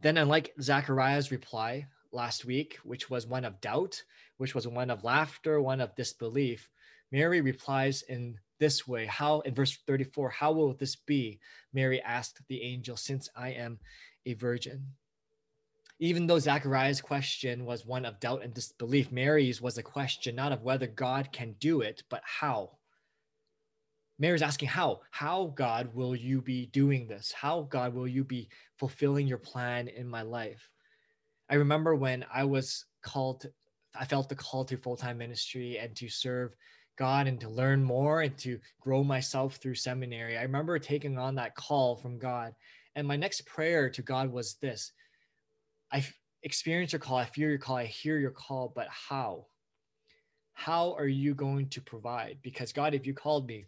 Then, 0.00 0.16
unlike 0.16 0.54
Zachariah's 0.60 1.30
reply 1.30 1.86
last 2.12 2.46
week, 2.46 2.78
which 2.82 3.10
was 3.10 3.26
one 3.26 3.44
of 3.44 3.60
doubt, 3.60 4.02
which 4.38 4.54
was 4.54 4.66
one 4.66 4.90
of 4.90 5.04
laughter, 5.04 5.60
one 5.60 5.82
of 5.82 5.94
disbelief, 5.94 6.70
Mary 7.12 7.42
replies 7.42 8.02
in 8.08 8.38
this 8.58 8.86
way 8.86 9.06
How, 9.06 9.40
in 9.40 9.54
verse 9.54 9.76
34, 9.86 10.30
how 10.30 10.52
will 10.52 10.72
this 10.74 10.96
be? 10.96 11.40
Mary 11.74 12.00
asked 12.00 12.40
the 12.48 12.62
angel, 12.62 12.96
since 12.96 13.28
I 13.36 13.50
am 13.50 13.78
a 14.24 14.34
virgin. 14.34 14.86
Even 16.02 16.26
though 16.26 16.38
Zachariah's 16.38 17.02
question 17.02 17.66
was 17.66 17.84
one 17.84 18.06
of 18.06 18.18
doubt 18.20 18.42
and 18.42 18.54
disbelief, 18.54 19.12
Mary's 19.12 19.60
was 19.60 19.76
a 19.76 19.82
question 19.82 20.34
not 20.34 20.50
of 20.50 20.62
whether 20.62 20.86
God 20.86 21.30
can 21.30 21.54
do 21.60 21.82
it, 21.82 22.02
but 22.08 22.22
how. 22.24 22.70
Mary's 24.18 24.42
asking, 24.42 24.68
How? 24.68 25.00
How, 25.10 25.52
God, 25.56 25.94
will 25.94 26.16
you 26.16 26.40
be 26.40 26.66
doing 26.66 27.06
this? 27.06 27.32
How, 27.32 27.62
God, 27.70 27.94
will 27.94 28.08
you 28.08 28.24
be 28.24 28.48
fulfilling 28.78 29.26
your 29.26 29.38
plan 29.38 29.88
in 29.88 30.08
my 30.08 30.22
life? 30.22 30.70
I 31.50 31.56
remember 31.56 31.94
when 31.94 32.24
I 32.32 32.44
was 32.44 32.86
called, 33.02 33.44
I 33.94 34.06
felt 34.06 34.30
the 34.30 34.34
call 34.34 34.64
to 34.66 34.78
full 34.78 34.96
time 34.96 35.18
ministry 35.18 35.78
and 35.78 35.94
to 35.96 36.08
serve 36.08 36.54
God 36.96 37.26
and 37.26 37.38
to 37.40 37.48
learn 37.48 37.82
more 37.82 38.22
and 38.22 38.36
to 38.38 38.58
grow 38.80 39.04
myself 39.04 39.56
through 39.56 39.74
seminary. 39.74 40.38
I 40.38 40.42
remember 40.42 40.78
taking 40.78 41.18
on 41.18 41.34
that 41.34 41.56
call 41.56 41.96
from 41.96 42.18
God. 42.18 42.54
And 42.94 43.06
my 43.06 43.16
next 43.16 43.46
prayer 43.46 43.90
to 43.90 44.02
God 44.02 44.30
was 44.30 44.56
this 44.62 44.92
I 45.92 46.04
experience 46.42 46.92
your 46.92 47.00
call, 47.00 47.16
I 47.16 47.24
feel 47.24 47.48
your 47.48 47.58
call, 47.58 47.76
I 47.76 47.86
hear 47.86 48.18
your 48.18 48.30
call, 48.30 48.72
but 48.74 48.88
how? 48.88 49.46
How 50.52 50.94
are 50.94 51.08
you 51.08 51.34
going 51.34 51.68
to 51.70 51.80
provide? 51.80 52.38
Because 52.42 52.72
God, 52.72 52.94
if 52.94 53.06
you 53.06 53.14
called 53.14 53.46
me, 53.46 53.66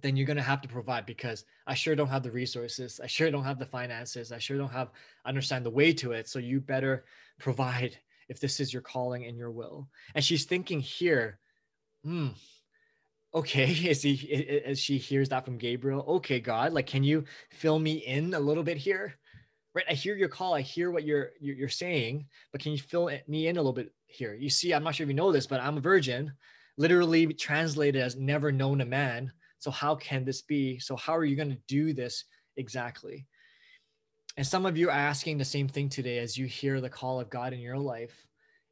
then 0.00 0.16
you're 0.16 0.26
going 0.26 0.36
to 0.36 0.42
have 0.42 0.60
to 0.62 0.68
provide 0.68 1.06
because 1.06 1.44
I 1.66 1.74
sure 1.74 1.96
don't 1.96 2.08
have 2.08 2.22
the 2.22 2.30
resources. 2.30 3.00
I 3.02 3.06
sure 3.06 3.30
don't 3.30 3.44
have 3.44 3.58
the 3.58 3.66
finances. 3.66 4.32
I 4.32 4.38
sure 4.38 4.56
don't 4.56 4.72
have 4.72 4.90
understand 5.24 5.66
the 5.66 5.70
way 5.70 5.92
to 5.94 6.12
it. 6.12 6.28
So 6.28 6.38
you 6.38 6.60
better 6.60 7.04
provide 7.38 7.98
if 8.28 8.40
this 8.40 8.60
is 8.60 8.72
your 8.72 8.82
calling 8.82 9.24
and 9.24 9.36
your 9.36 9.50
will. 9.50 9.88
And 10.14 10.24
she's 10.24 10.44
thinking 10.44 10.80
here, 10.80 11.38
hmm, 12.04 12.28
okay, 13.34 13.70
is 13.88 14.02
he 14.02 14.62
as 14.64 14.78
she 14.80 14.98
hears 14.98 15.30
that 15.30 15.44
from 15.44 15.58
Gabriel, 15.58 16.04
okay, 16.08 16.40
God, 16.40 16.72
like 16.72 16.86
can 16.86 17.04
you 17.04 17.24
fill 17.50 17.78
me 17.78 17.94
in 17.94 18.34
a 18.34 18.40
little 18.40 18.64
bit 18.64 18.76
here? 18.76 19.17
Right? 19.78 19.86
I 19.88 19.94
hear 19.94 20.16
your 20.16 20.28
call. 20.28 20.54
I 20.54 20.60
hear 20.60 20.90
what 20.90 21.04
you're 21.04 21.30
you're 21.40 21.68
saying, 21.68 22.26
but 22.52 22.60
can 22.60 22.72
you 22.72 22.78
fill 22.78 23.10
me 23.26 23.46
in 23.48 23.56
a 23.56 23.60
little 23.60 23.72
bit 23.72 23.92
here? 24.06 24.34
You 24.34 24.50
see, 24.50 24.72
I'm 24.72 24.84
not 24.84 24.94
sure 24.94 25.04
if 25.04 25.08
you 25.08 25.14
know 25.14 25.32
this, 25.32 25.46
but 25.46 25.60
I'm 25.60 25.78
a 25.78 25.80
virgin, 25.80 26.32
literally 26.76 27.32
translated 27.32 28.02
as 28.02 28.16
never 28.16 28.50
known 28.52 28.80
a 28.80 28.86
man 28.86 29.32
so, 29.58 29.70
how 29.70 29.94
can 29.96 30.24
this 30.24 30.42
be? 30.42 30.78
So, 30.78 30.96
how 30.96 31.16
are 31.16 31.24
you 31.24 31.36
going 31.36 31.50
to 31.50 31.60
do 31.66 31.92
this 31.92 32.24
exactly? 32.56 33.26
And 34.36 34.46
some 34.46 34.66
of 34.66 34.76
you 34.76 34.88
are 34.88 34.92
asking 34.92 35.38
the 35.38 35.44
same 35.44 35.66
thing 35.66 35.88
today 35.88 36.18
as 36.18 36.38
you 36.38 36.46
hear 36.46 36.80
the 36.80 36.88
call 36.88 37.20
of 37.20 37.28
God 37.28 37.52
in 37.52 37.58
your 37.58 37.78
life 37.78 38.26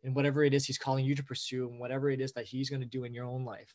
and 0.04 0.14
whatever 0.14 0.44
it 0.44 0.54
is 0.54 0.64
He's 0.64 0.78
calling 0.78 1.04
you 1.04 1.16
to 1.16 1.24
pursue 1.24 1.68
and 1.68 1.80
whatever 1.80 2.10
it 2.10 2.20
is 2.20 2.32
that 2.32 2.44
He's 2.44 2.70
going 2.70 2.82
to 2.82 2.86
do 2.86 3.04
in 3.04 3.12
your 3.12 3.24
own 3.24 3.44
life. 3.44 3.74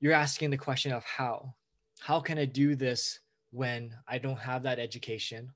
You're 0.00 0.12
asking 0.12 0.50
the 0.50 0.58
question 0.58 0.92
of 0.92 1.04
how. 1.04 1.54
How 2.00 2.20
can 2.20 2.38
I 2.38 2.44
do 2.44 2.74
this 2.74 3.20
when 3.52 3.94
I 4.06 4.18
don't 4.18 4.38
have 4.38 4.62
that 4.64 4.78
education? 4.78 5.50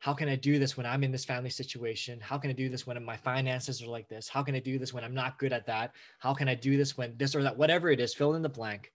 How 0.00 0.14
can 0.14 0.30
I 0.30 0.34
do 0.34 0.58
this 0.58 0.78
when 0.78 0.86
I'm 0.86 1.04
in 1.04 1.12
this 1.12 1.26
family 1.26 1.50
situation? 1.50 2.20
How 2.20 2.38
can 2.38 2.48
I 2.50 2.54
do 2.54 2.70
this 2.70 2.86
when 2.86 3.02
my 3.04 3.18
finances 3.18 3.82
are 3.82 3.86
like 3.86 4.08
this? 4.08 4.28
How 4.28 4.42
can 4.42 4.54
I 4.54 4.58
do 4.58 4.78
this 4.78 4.94
when 4.94 5.04
I'm 5.04 5.14
not 5.14 5.38
good 5.38 5.52
at 5.52 5.66
that? 5.66 5.92
How 6.18 6.32
can 6.32 6.48
I 6.48 6.54
do 6.54 6.78
this 6.78 6.96
when 6.96 7.14
this 7.18 7.36
or 7.36 7.42
that, 7.42 7.56
whatever 7.56 7.90
it 7.90 8.00
is, 8.00 8.14
fill 8.14 8.34
in 8.34 8.40
the 8.40 8.48
blank. 8.48 8.92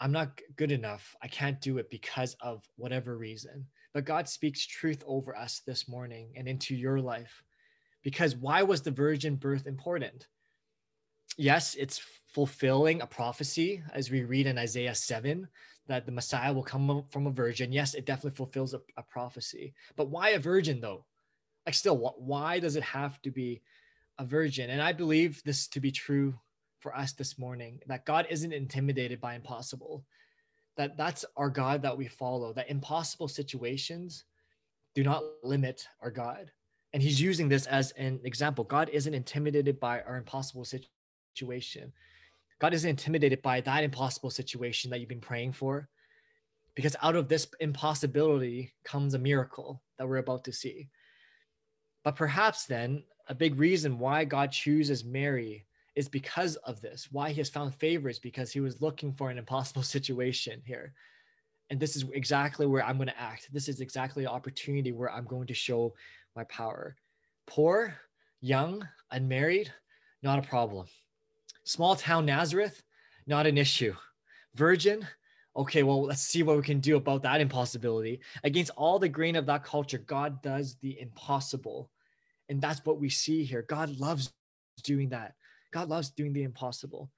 I'm 0.00 0.10
not 0.10 0.40
good 0.56 0.72
enough. 0.72 1.14
I 1.22 1.28
can't 1.28 1.60
do 1.60 1.78
it 1.78 1.88
because 1.90 2.34
of 2.40 2.64
whatever 2.76 3.16
reason. 3.16 3.66
But 3.94 4.04
God 4.04 4.28
speaks 4.28 4.66
truth 4.66 5.04
over 5.06 5.36
us 5.36 5.62
this 5.64 5.88
morning 5.88 6.32
and 6.36 6.48
into 6.48 6.74
your 6.74 7.00
life. 7.00 7.44
Because 8.02 8.34
why 8.34 8.64
was 8.64 8.82
the 8.82 8.90
virgin 8.90 9.36
birth 9.36 9.68
important? 9.68 10.26
Yes, 11.38 11.76
it's 11.76 12.00
fulfilling 12.26 13.00
a 13.00 13.06
prophecy 13.06 13.82
as 13.94 14.10
we 14.10 14.24
read 14.24 14.46
in 14.46 14.58
Isaiah 14.58 14.94
7 14.94 15.46
that 15.88 16.06
the 16.06 16.12
Messiah 16.12 16.52
will 16.52 16.62
come 16.62 17.04
from 17.10 17.26
a 17.26 17.30
virgin. 17.30 17.72
Yes, 17.72 17.94
it 17.94 18.06
definitely 18.06 18.36
fulfills 18.36 18.74
a, 18.74 18.80
a 18.96 19.02
prophecy. 19.02 19.74
But 19.96 20.08
why 20.08 20.30
a 20.30 20.38
virgin 20.38 20.80
though? 20.80 21.04
Like, 21.64 21.74
still, 21.74 22.14
why 22.18 22.60
does 22.60 22.76
it 22.76 22.82
have 22.82 23.20
to 23.22 23.30
be 23.30 23.62
a 24.18 24.24
virgin? 24.24 24.70
And 24.70 24.80
I 24.80 24.92
believe 24.92 25.42
this 25.44 25.66
to 25.68 25.80
be 25.80 25.90
true 25.90 26.34
for 26.80 26.96
us 26.96 27.12
this 27.12 27.38
morning 27.38 27.80
that 27.86 28.06
God 28.06 28.26
isn't 28.30 28.52
intimidated 28.52 29.20
by 29.20 29.34
impossible, 29.34 30.04
that 30.76 30.96
that's 30.96 31.24
our 31.36 31.50
God 31.50 31.82
that 31.82 31.96
we 31.96 32.06
follow, 32.06 32.52
that 32.52 32.70
impossible 32.70 33.28
situations 33.28 34.24
do 34.94 35.02
not 35.02 35.24
limit 35.42 35.88
our 36.00 36.10
God. 36.10 36.52
And 36.92 37.02
he's 37.02 37.20
using 37.20 37.48
this 37.48 37.66
as 37.66 37.90
an 37.92 38.20
example. 38.24 38.64
God 38.64 38.88
isn't 38.90 39.12
intimidated 39.12 39.80
by 39.80 40.00
our 40.02 40.16
impossible 40.16 40.64
situation. 40.64 41.92
God 42.60 42.74
isn't 42.74 42.88
intimidated 42.88 43.42
by 43.42 43.60
that 43.60 43.84
impossible 43.84 44.30
situation 44.30 44.90
that 44.90 45.00
you've 45.00 45.08
been 45.08 45.20
praying 45.20 45.52
for, 45.52 45.88
because 46.74 46.96
out 47.02 47.16
of 47.16 47.28
this 47.28 47.46
impossibility 47.60 48.72
comes 48.84 49.14
a 49.14 49.18
miracle 49.18 49.82
that 49.98 50.08
we're 50.08 50.18
about 50.18 50.44
to 50.44 50.52
see. 50.52 50.88
But 52.04 52.16
perhaps 52.16 52.66
then, 52.66 53.02
a 53.28 53.34
big 53.34 53.58
reason 53.58 53.98
why 53.98 54.24
God 54.24 54.52
chooses 54.52 55.04
Mary 55.04 55.66
is 55.96 56.08
because 56.08 56.56
of 56.56 56.80
this. 56.80 57.08
Why 57.10 57.30
he 57.30 57.36
has 57.36 57.48
found 57.48 57.74
favor 57.74 58.08
is 58.08 58.18
because 58.18 58.52
he 58.52 58.60
was 58.60 58.80
looking 58.80 59.12
for 59.12 59.30
an 59.30 59.38
impossible 59.38 59.82
situation 59.96 60.62
here. 60.64 60.92
And 61.70 61.80
this 61.80 61.96
is 61.96 62.04
exactly 62.12 62.66
where 62.66 62.84
I'm 62.84 62.96
going 62.96 63.08
to 63.08 63.20
act. 63.20 63.48
This 63.52 63.68
is 63.68 63.80
exactly 63.80 64.22
the 64.22 64.30
opportunity 64.30 64.92
where 64.92 65.10
I'm 65.10 65.24
going 65.24 65.48
to 65.48 65.54
show 65.54 65.94
my 66.36 66.44
power. 66.44 66.94
Poor, 67.46 67.96
young, 68.40 68.86
unmarried, 69.10 69.72
not 70.22 70.38
a 70.38 70.48
problem. 70.48 70.86
Small 71.66 71.96
town 71.96 72.26
Nazareth, 72.26 72.82
not 73.26 73.46
an 73.46 73.58
issue. 73.58 73.92
Virgin, 74.54 75.06
okay, 75.56 75.82
well, 75.82 76.04
let's 76.04 76.22
see 76.22 76.44
what 76.44 76.56
we 76.56 76.62
can 76.62 76.78
do 76.78 76.96
about 76.96 77.24
that 77.24 77.40
impossibility. 77.40 78.20
Against 78.44 78.70
all 78.76 79.00
the 79.00 79.08
grain 79.08 79.34
of 79.34 79.46
that 79.46 79.64
culture, 79.64 79.98
God 79.98 80.40
does 80.42 80.76
the 80.80 80.98
impossible. 81.00 81.90
And 82.48 82.60
that's 82.60 82.84
what 82.84 83.00
we 83.00 83.08
see 83.08 83.42
here. 83.42 83.62
God 83.68 83.98
loves 83.98 84.32
doing 84.84 85.08
that. 85.08 85.34
God 85.72 85.88
loves 85.88 86.10
doing 86.10 86.32
the 86.32 86.44
impossible. 86.44 87.10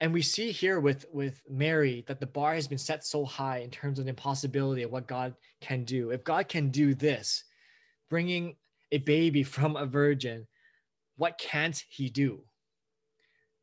And 0.00 0.12
we 0.12 0.20
see 0.20 0.52
here 0.52 0.78
with, 0.78 1.06
with 1.10 1.40
Mary 1.48 2.04
that 2.08 2.20
the 2.20 2.26
bar 2.26 2.54
has 2.54 2.68
been 2.68 2.76
set 2.76 3.02
so 3.02 3.24
high 3.24 3.58
in 3.58 3.70
terms 3.70 3.98
of 3.98 4.04
the 4.04 4.10
impossibility 4.10 4.82
of 4.82 4.92
what 4.92 5.06
God 5.06 5.34
can 5.62 5.84
do. 5.84 6.10
If 6.10 6.22
God 6.22 6.48
can 6.48 6.68
do 6.68 6.94
this, 6.94 7.44
bringing 8.10 8.56
a 8.92 8.98
baby 8.98 9.42
from 9.42 9.76
a 9.76 9.86
virgin, 9.86 10.46
what 11.16 11.38
can't 11.38 11.82
he 11.88 12.10
do? 12.10 12.42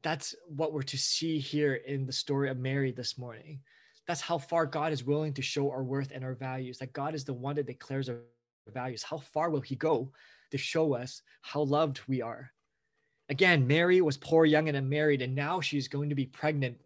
That's 0.03 0.35
what 0.47 0.73
we're 0.73 0.83
to 0.83 0.97
see 0.97 1.39
here 1.39 1.75
in 1.75 2.05
the 2.05 2.11
story 2.11 2.49
of 2.49 2.57
Mary 2.57 2.91
this 2.91 3.17
morning. 3.17 3.61
That's 4.05 4.19
how 4.19 4.37
far 4.37 4.65
God 4.65 4.91
is 4.91 5.05
willing 5.05 5.33
to 5.33 5.41
show 5.41 5.71
our 5.71 5.83
worth 5.83 6.11
and 6.13 6.25
our 6.25 6.35
values, 6.35 6.77
that 6.79 6.91
God 6.91 7.15
is 7.15 7.23
the 7.23 7.33
one 7.33 7.55
that 7.55 7.67
declares 7.67 8.09
our 8.09 8.19
values. 8.73 9.01
How 9.01 9.17
far 9.17 9.49
will 9.49 9.61
he 9.61 9.75
go 9.75 10.11
to 10.51 10.57
show 10.57 10.93
us 10.93 11.21
how 11.41 11.61
loved 11.61 12.01
we 12.07 12.21
are? 12.21 12.51
Again, 13.29 13.65
Mary 13.65 14.01
was 14.01 14.17
poor, 14.17 14.45
young, 14.45 14.67
and 14.67 14.75
unmarried, 14.75 15.21
and 15.21 15.33
now 15.33 15.61
she's 15.61 15.87
going 15.87 16.09
to 16.09 16.15
be 16.15 16.25
pregnant, 16.25 16.77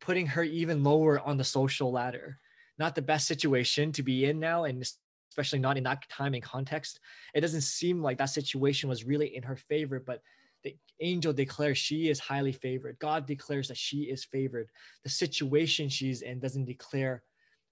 putting 0.00 0.26
her 0.26 0.42
even 0.42 0.82
lower 0.82 1.20
on 1.20 1.36
the 1.36 1.44
social 1.44 1.92
ladder. 1.92 2.38
Not 2.78 2.94
the 2.94 3.02
best 3.02 3.26
situation 3.26 3.92
to 3.92 4.02
be 4.02 4.24
in 4.24 4.40
now, 4.40 4.64
and 4.64 4.82
especially 5.30 5.58
not 5.58 5.76
in 5.76 5.84
that 5.84 6.08
time 6.08 6.32
and 6.32 6.42
context. 6.42 7.00
It 7.34 7.42
doesn't 7.42 7.60
seem 7.60 8.02
like 8.02 8.16
that 8.16 8.30
situation 8.30 8.88
was 8.88 9.04
really 9.04 9.36
in 9.36 9.42
her 9.42 9.56
favor, 9.56 10.00
but 10.00 10.22
the 10.66 10.76
angel 11.00 11.32
declares 11.32 11.78
she 11.78 12.08
is 12.08 12.18
highly 12.18 12.52
favored. 12.52 12.98
God 12.98 13.26
declares 13.26 13.68
that 13.68 13.76
she 13.76 14.02
is 14.02 14.24
favored. 14.24 14.68
The 15.04 15.10
situation 15.10 15.88
she's 15.88 16.22
in 16.22 16.40
doesn't 16.40 16.64
declare 16.64 17.22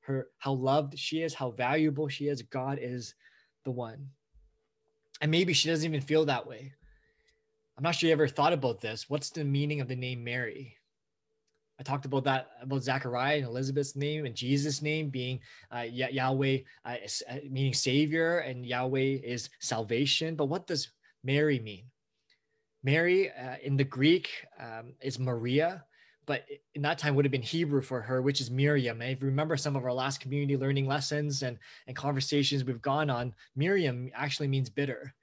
her 0.02 0.28
how 0.38 0.52
loved 0.52 0.96
she 0.98 1.22
is, 1.22 1.34
how 1.34 1.50
valuable 1.50 2.08
she 2.08 2.28
is. 2.28 2.42
God 2.42 2.78
is 2.80 3.14
the 3.64 3.72
one. 3.72 4.10
And 5.20 5.30
maybe 5.30 5.52
she 5.52 5.68
doesn't 5.68 5.88
even 5.88 6.00
feel 6.00 6.24
that 6.26 6.46
way. 6.46 6.72
I'm 7.76 7.82
not 7.82 7.96
sure 7.96 8.06
you 8.06 8.12
ever 8.12 8.28
thought 8.28 8.52
about 8.52 8.80
this. 8.80 9.10
What's 9.10 9.30
the 9.30 9.44
meaning 9.44 9.80
of 9.80 9.88
the 9.88 9.96
name 9.96 10.22
Mary? 10.22 10.76
I 11.80 11.82
talked 11.82 12.04
about 12.04 12.22
that 12.24 12.50
about 12.62 12.84
Zachariah 12.84 13.38
and 13.38 13.46
Elizabeth's 13.46 13.96
name 13.96 14.26
and 14.26 14.34
Jesus' 14.36 14.82
name 14.82 15.08
being 15.08 15.40
uh, 15.74 15.80
Yahweh, 15.80 16.58
uh, 16.84 16.96
uh, 17.28 17.36
meaning 17.50 17.74
Savior, 17.74 18.38
and 18.38 18.64
Yahweh 18.64 19.18
is 19.24 19.50
salvation. 19.58 20.36
But 20.36 20.44
what 20.44 20.68
does 20.68 20.92
Mary 21.24 21.58
mean? 21.58 21.86
Mary 22.84 23.30
uh, 23.30 23.56
in 23.62 23.76
the 23.76 23.84
Greek 23.84 24.28
um, 24.60 24.92
is 25.00 25.18
Maria, 25.18 25.84
but 26.26 26.44
in 26.74 26.82
that 26.82 26.98
time 26.98 27.14
would 27.14 27.24
have 27.24 27.32
been 27.32 27.42
Hebrew 27.42 27.80
for 27.80 28.02
her, 28.02 28.20
which 28.20 28.40
is 28.42 28.50
Miriam. 28.50 29.00
And 29.00 29.10
if 29.10 29.20
you 29.20 29.26
remember 29.26 29.56
some 29.56 29.74
of 29.74 29.84
our 29.84 29.92
last 29.92 30.20
community 30.20 30.56
learning 30.56 30.86
lessons 30.86 31.42
and, 31.42 31.58
and 31.86 31.96
conversations 31.96 32.62
we've 32.62 32.82
gone 32.82 33.08
on, 33.08 33.34
Miriam 33.56 34.10
actually 34.14 34.48
means 34.48 34.68
bitter. 34.68 35.14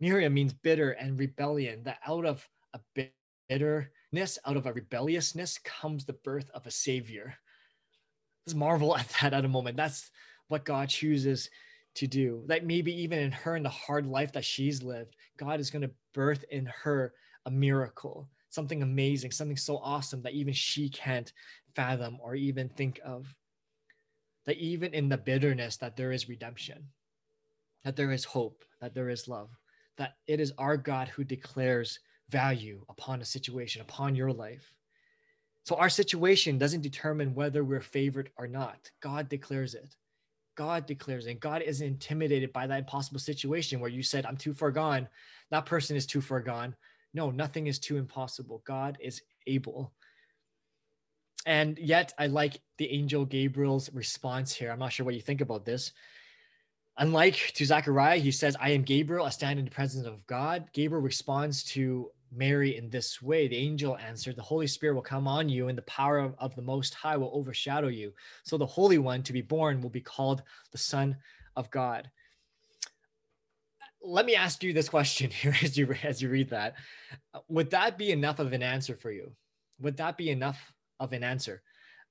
Miriam 0.00 0.34
means 0.34 0.52
bitter 0.52 0.90
and 0.92 1.18
rebellion, 1.18 1.84
that 1.84 1.98
out 2.06 2.24
of 2.24 2.48
a 2.74 2.80
bitterness, 3.48 4.38
out 4.44 4.56
of 4.56 4.66
a 4.66 4.72
rebelliousness 4.72 5.58
comes 5.58 6.04
the 6.04 6.14
birth 6.14 6.50
of 6.52 6.66
a 6.66 6.70
savior. 6.70 7.34
Let's 8.46 8.56
marvel 8.56 8.96
at 8.96 9.08
that 9.20 9.34
at 9.34 9.44
a 9.44 9.48
moment. 9.48 9.76
That's 9.76 10.10
what 10.48 10.64
God 10.64 10.88
chooses 10.88 11.48
to 11.94 12.06
do. 12.06 12.42
That 12.46 12.64
maybe 12.64 12.92
even 13.02 13.18
in 13.18 13.32
her, 13.32 13.56
in 13.56 13.62
the 13.62 13.68
hard 13.68 14.06
life 14.06 14.32
that 14.32 14.44
she's 14.44 14.82
lived, 14.82 15.16
God 15.36 15.60
is 15.60 15.70
going 15.70 15.82
to 15.82 15.90
birth 16.12 16.44
in 16.50 16.66
her 16.66 17.14
a 17.46 17.50
miracle, 17.50 18.28
something 18.48 18.82
amazing, 18.82 19.30
something 19.30 19.56
so 19.56 19.78
awesome 19.78 20.22
that 20.22 20.34
even 20.34 20.54
she 20.54 20.88
can't 20.88 21.32
fathom 21.74 22.18
or 22.20 22.34
even 22.34 22.68
think 22.68 23.00
of. 23.04 23.34
That 24.46 24.56
even 24.56 24.94
in 24.94 25.08
the 25.08 25.18
bitterness, 25.18 25.76
that 25.78 25.96
there 25.96 26.12
is 26.12 26.28
redemption, 26.28 26.88
that 27.84 27.96
there 27.96 28.12
is 28.12 28.24
hope, 28.24 28.64
that 28.80 28.94
there 28.94 29.10
is 29.10 29.28
love, 29.28 29.50
that 29.96 30.16
it 30.26 30.40
is 30.40 30.52
our 30.58 30.76
God 30.76 31.08
who 31.08 31.24
declares 31.24 32.00
value 32.30 32.84
upon 32.88 33.20
a 33.20 33.24
situation, 33.24 33.82
upon 33.82 34.14
your 34.14 34.32
life. 34.32 34.74
So 35.64 35.76
our 35.76 35.90
situation 35.90 36.58
doesn't 36.58 36.80
determine 36.80 37.34
whether 37.34 37.62
we're 37.64 37.80
favored 37.80 38.30
or 38.38 38.48
not. 38.48 38.90
God 39.00 39.28
declares 39.28 39.74
it. 39.74 39.94
God 40.60 40.84
declares. 40.84 41.24
And 41.24 41.40
God 41.40 41.62
isn't 41.62 41.86
intimidated 41.86 42.52
by 42.52 42.66
that 42.66 42.80
impossible 42.80 43.18
situation 43.18 43.80
where 43.80 43.88
you 43.88 44.02
said, 44.02 44.26
I'm 44.26 44.36
too 44.36 44.52
far 44.52 44.70
gone. 44.70 45.08
That 45.50 45.64
person 45.64 45.96
is 45.96 46.04
too 46.04 46.20
far 46.20 46.40
gone. 46.40 46.76
No, 47.14 47.30
nothing 47.30 47.66
is 47.66 47.78
too 47.78 47.96
impossible. 47.96 48.62
God 48.66 48.98
is 49.00 49.22
able. 49.46 49.90
And 51.46 51.78
yet, 51.78 52.12
I 52.18 52.26
like 52.26 52.60
the 52.76 52.92
angel 52.92 53.24
Gabriel's 53.24 53.90
response 53.94 54.52
here. 54.52 54.70
I'm 54.70 54.78
not 54.78 54.92
sure 54.92 55.06
what 55.06 55.14
you 55.14 55.22
think 55.22 55.40
about 55.40 55.64
this. 55.64 55.92
Unlike 56.98 57.52
to 57.54 57.64
Zechariah, 57.64 58.18
he 58.18 58.30
says, 58.30 58.54
I 58.60 58.72
am 58.72 58.82
Gabriel, 58.82 59.24
I 59.24 59.30
stand 59.30 59.58
in 59.58 59.64
the 59.64 59.70
presence 59.70 60.06
of 60.06 60.26
God. 60.26 60.68
Gabriel 60.74 61.00
responds 61.00 61.64
to 61.72 62.10
Mary 62.32 62.76
in 62.76 62.88
this 62.90 63.20
way. 63.20 63.48
The 63.48 63.56
angel 63.56 63.96
answered, 63.98 64.36
The 64.36 64.42
Holy 64.42 64.66
Spirit 64.66 64.94
will 64.94 65.02
come 65.02 65.26
on 65.26 65.48
you, 65.48 65.68
and 65.68 65.76
the 65.76 65.82
power 65.82 66.18
of, 66.18 66.34
of, 66.38 66.54
the 66.54 66.62
Most 66.62 66.94
High 66.94 67.16
will 67.16 67.30
overshadow 67.34 67.88
you. 67.88 68.12
So 68.44 68.56
the 68.56 68.66
Holy 68.66 68.98
One 68.98 69.22
to 69.24 69.32
be 69.32 69.42
born 69.42 69.80
will 69.80 69.90
be 69.90 70.00
called 70.00 70.42
the 70.72 70.78
Son 70.78 71.16
of 71.56 71.70
God. 71.70 72.10
Let 74.02 74.26
me 74.26 74.34
ask 74.34 74.62
you 74.62 74.72
this 74.72 74.88
question 74.88 75.30
here 75.42 75.54
as 75.62 75.76
you 75.76 75.92
as 76.02 76.22
you 76.22 76.28
read 76.28 76.50
that. 76.50 76.74
Would 77.48 77.70
that 77.70 77.98
be 77.98 78.12
enough 78.12 78.38
of 78.38 78.52
an 78.52 78.62
answer 78.62 78.96
for 78.96 79.10
you? 79.10 79.32
Would 79.80 79.96
that 79.98 80.16
be 80.16 80.30
enough 80.30 80.72
of 80.98 81.12
an 81.12 81.24
answer? 81.24 81.62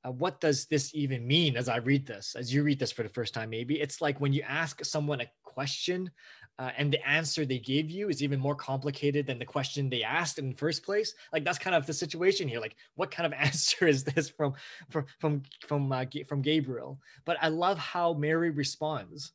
Uh, 0.05 0.11
what 0.11 0.39
does 0.39 0.65
this 0.65 0.95
even 0.95 1.27
mean 1.27 1.57
as 1.57 1.67
I 1.67 1.77
read 1.77 2.05
this? 2.05 2.35
As 2.37 2.53
you 2.53 2.63
read 2.63 2.79
this 2.79 2.91
for 2.91 3.03
the 3.03 3.09
first 3.09 3.33
time, 3.33 3.49
maybe? 3.49 3.81
It's 3.81 4.01
like 4.01 4.21
when 4.21 4.31
you 4.31 4.43
ask 4.47 4.83
someone 4.85 5.21
a 5.21 5.27
question 5.43 6.09
uh, 6.57 6.71
and 6.77 6.91
the 6.91 7.05
answer 7.07 7.45
they 7.45 7.59
gave 7.59 7.89
you 7.89 8.09
is 8.09 8.23
even 8.23 8.39
more 8.39 8.55
complicated 8.55 9.27
than 9.27 9.39
the 9.39 9.45
question 9.45 9.89
they 9.89 10.03
asked 10.03 10.39
in 10.39 10.49
the 10.49 10.55
first 10.55 10.83
place. 10.83 11.13
Like 11.33 11.43
that's 11.43 11.57
kind 11.57 11.75
of 11.75 11.85
the 11.85 11.93
situation 11.93 12.47
here. 12.47 12.61
Like 12.61 12.75
what 12.95 13.11
kind 13.11 13.25
of 13.25 13.33
answer 13.39 13.87
is 13.87 14.03
this 14.03 14.29
from 14.29 14.53
from 14.89 15.05
from 15.19 15.43
from 15.67 15.91
uh, 15.91 16.05
from 16.27 16.41
gabriel? 16.41 16.99
But 17.25 17.37
i 17.41 17.49
love 17.49 17.77
how 17.77 18.13
mary 18.13 18.51
responds. 18.51 19.33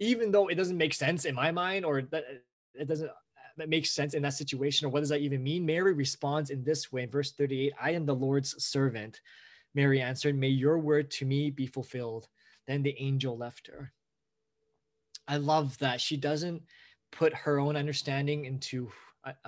Even 0.00 0.30
though 0.30 0.48
it 0.48 0.54
doesn't 0.54 0.78
make 0.78 0.94
sense 0.94 1.24
in 1.24 1.34
my 1.34 1.50
mind 1.50 1.84
or 1.84 2.02
that 2.02 2.24
it 2.74 2.88
doesn't 2.88 3.10
uh, 3.10 3.66
make 3.66 3.86
sense 3.86 4.14
in 4.14 4.22
that 4.22 4.34
situation 4.34 4.86
or 4.86 4.90
what 4.90 5.00
does 5.00 5.08
that 5.08 5.20
even 5.20 5.42
mean? 5.42 5.66
Mary 5.66 5.92
responds 5.92 6.50
in 6.50 6.62
this 6.62 6.92
way 6.92 7.02
in 7.02 7.10
verse 7.10 7.32
38 7.32 7.72
i 7.80 7.90
am 7.90 8.06
the 8.06 8.14
lord's 8.14 8.62
servant 8.64 9.20
mary 9.78 10.00
answered 10.00 10.36
may 10.36 10.48
your 10.48 10.76
word 10.76 11.08
to 11.08 11.24
me 11.24 11.50
be 11.50 11.64
fulfilled. 11.64 12.26
Then 12.66 12.82
the 12.82 12.96
angel 12.98 13.38
left 13.38 13.68
her. 13.68 13.92
I 15.28 15.36
love 15.36 15.78
that 15.78 16.00
she 16.00 16.16
doesn't 16.16 16.64
put 17.12 17.32
her 17.32 17.60
own 17.60 17.76
understanding 17.76 18.44
into 18.44 18.90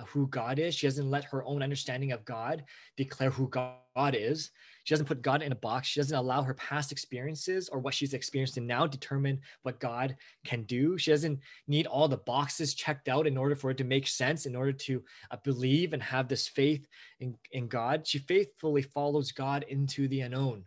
who 0.07 0.27
God 0.27 0.59
is. 0.59 0.75
She 0.75 0.87
doesn't 0.87 1.09
let 1.09 1.23
her 1.25 1.43
own 1.43 1.61
understanding 1.63 2.11
of 2.11 2.25
God 2.25 2.63
declare 2.97 3.29
who 3.29 3.49
God 3.49 4.15
is. 4.15 4.51
She 4.83 4.93
doesn't 4.93 5.05
put 5.05 5.21
God 5.21 5.41
in 5.41 5.51
a 5.51 5.55
box. 5.55 5.87
She 5.87 5.99
doesn't 5.99 6.17
allow 6.17 6.41
her 6.41 6.55
past 6.55 6.91
experiences 6.91 7.69
or 7.69 7.79
what 7.79 7.93
she's 7.93 8.13
experiencing 8.13 8.65
now 8.65 8.87
determine 8.87 9.39
what 9.61 9.79
God 9.79 10.15
can 10.43 10.63
do. 10.63 10.97
She 10.97 11.11
doesn't 11.11 11.39
need 11.67 11.87
all 11.87 12.07
the 12.07 12.17
boxes 12.17 12.73
checked 12.73 13.07
out 13.07 13.27
in 13.27 13.37
order 13.37 13.55
for 13.55 13.71
it 13.71 13.77
to 13.77 13.83
make 13.83 14.07
sense, 14.07 14.45
in 14.45 14.55
order 14.55 14.73
to 14.73 15.03
uh, 15.29 15.37
believe 15.43 15.93
and 15.93 16.01
have 16.01 16.27
this 16.27 16.47
faith 16.47 16.87
in, 17.19 17.35
in 17.51 17.67
God. 17.67 18.07
She 18.07 18.19
faithfully 18.19 18.81
follows 18.81 19.31
God 19.31 19.65
into 19.67 20.07
the 20.07 20.21
unknown, 20.21 20.65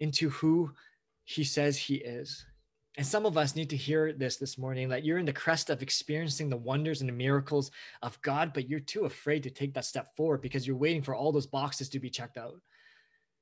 into 0.00 0.30
who 0.30 0.72
he 1.24 1.44
says 1.44 1.76
he 1.76 1.96
is. 1.96 2.46
And 2.96 3.06
some 3.06 3.26
of 3.26 3.36
us 3.36 3.54
need 3.54 3.68
to 3.70 3.76
hear 3.76 4.14
this 4.14 4.36
this 4.36 4.56
morning 4.56 4.88
that 4.88 5.04
you're 5.04 5.18
in 5.18 5.26
the 5.26 5.32
crest 5.32 5.68
of 5.68 5.82
experiencing 5.82 6.48
the 6.48 6.56
wonders 6.56 7.00
and 7.00 7.08
the 7.08 7.12
miracles 7.14 7.70
of 8.00 8.20
God, 8.22 8.52
but 8.54 8.70
you're 8.70 8.80
too 8.80 9.04
afraid 9.04 9.42
to 9.42 9.50
take 9.50 9.74
that 9.74 9.84
step 9.84 10.16
forward 10.16 10.40
because 10.40 10.66
you're 10.66 10.76
waiting 10.76 11.02
for 11.02 11.14
all 11.14 11.30
those 11.30 11.46
boxes 11.46 11.90
to 11.90 12.00
be 12.00 12.08
checked 12.08 12.38
out, 12.38 12.58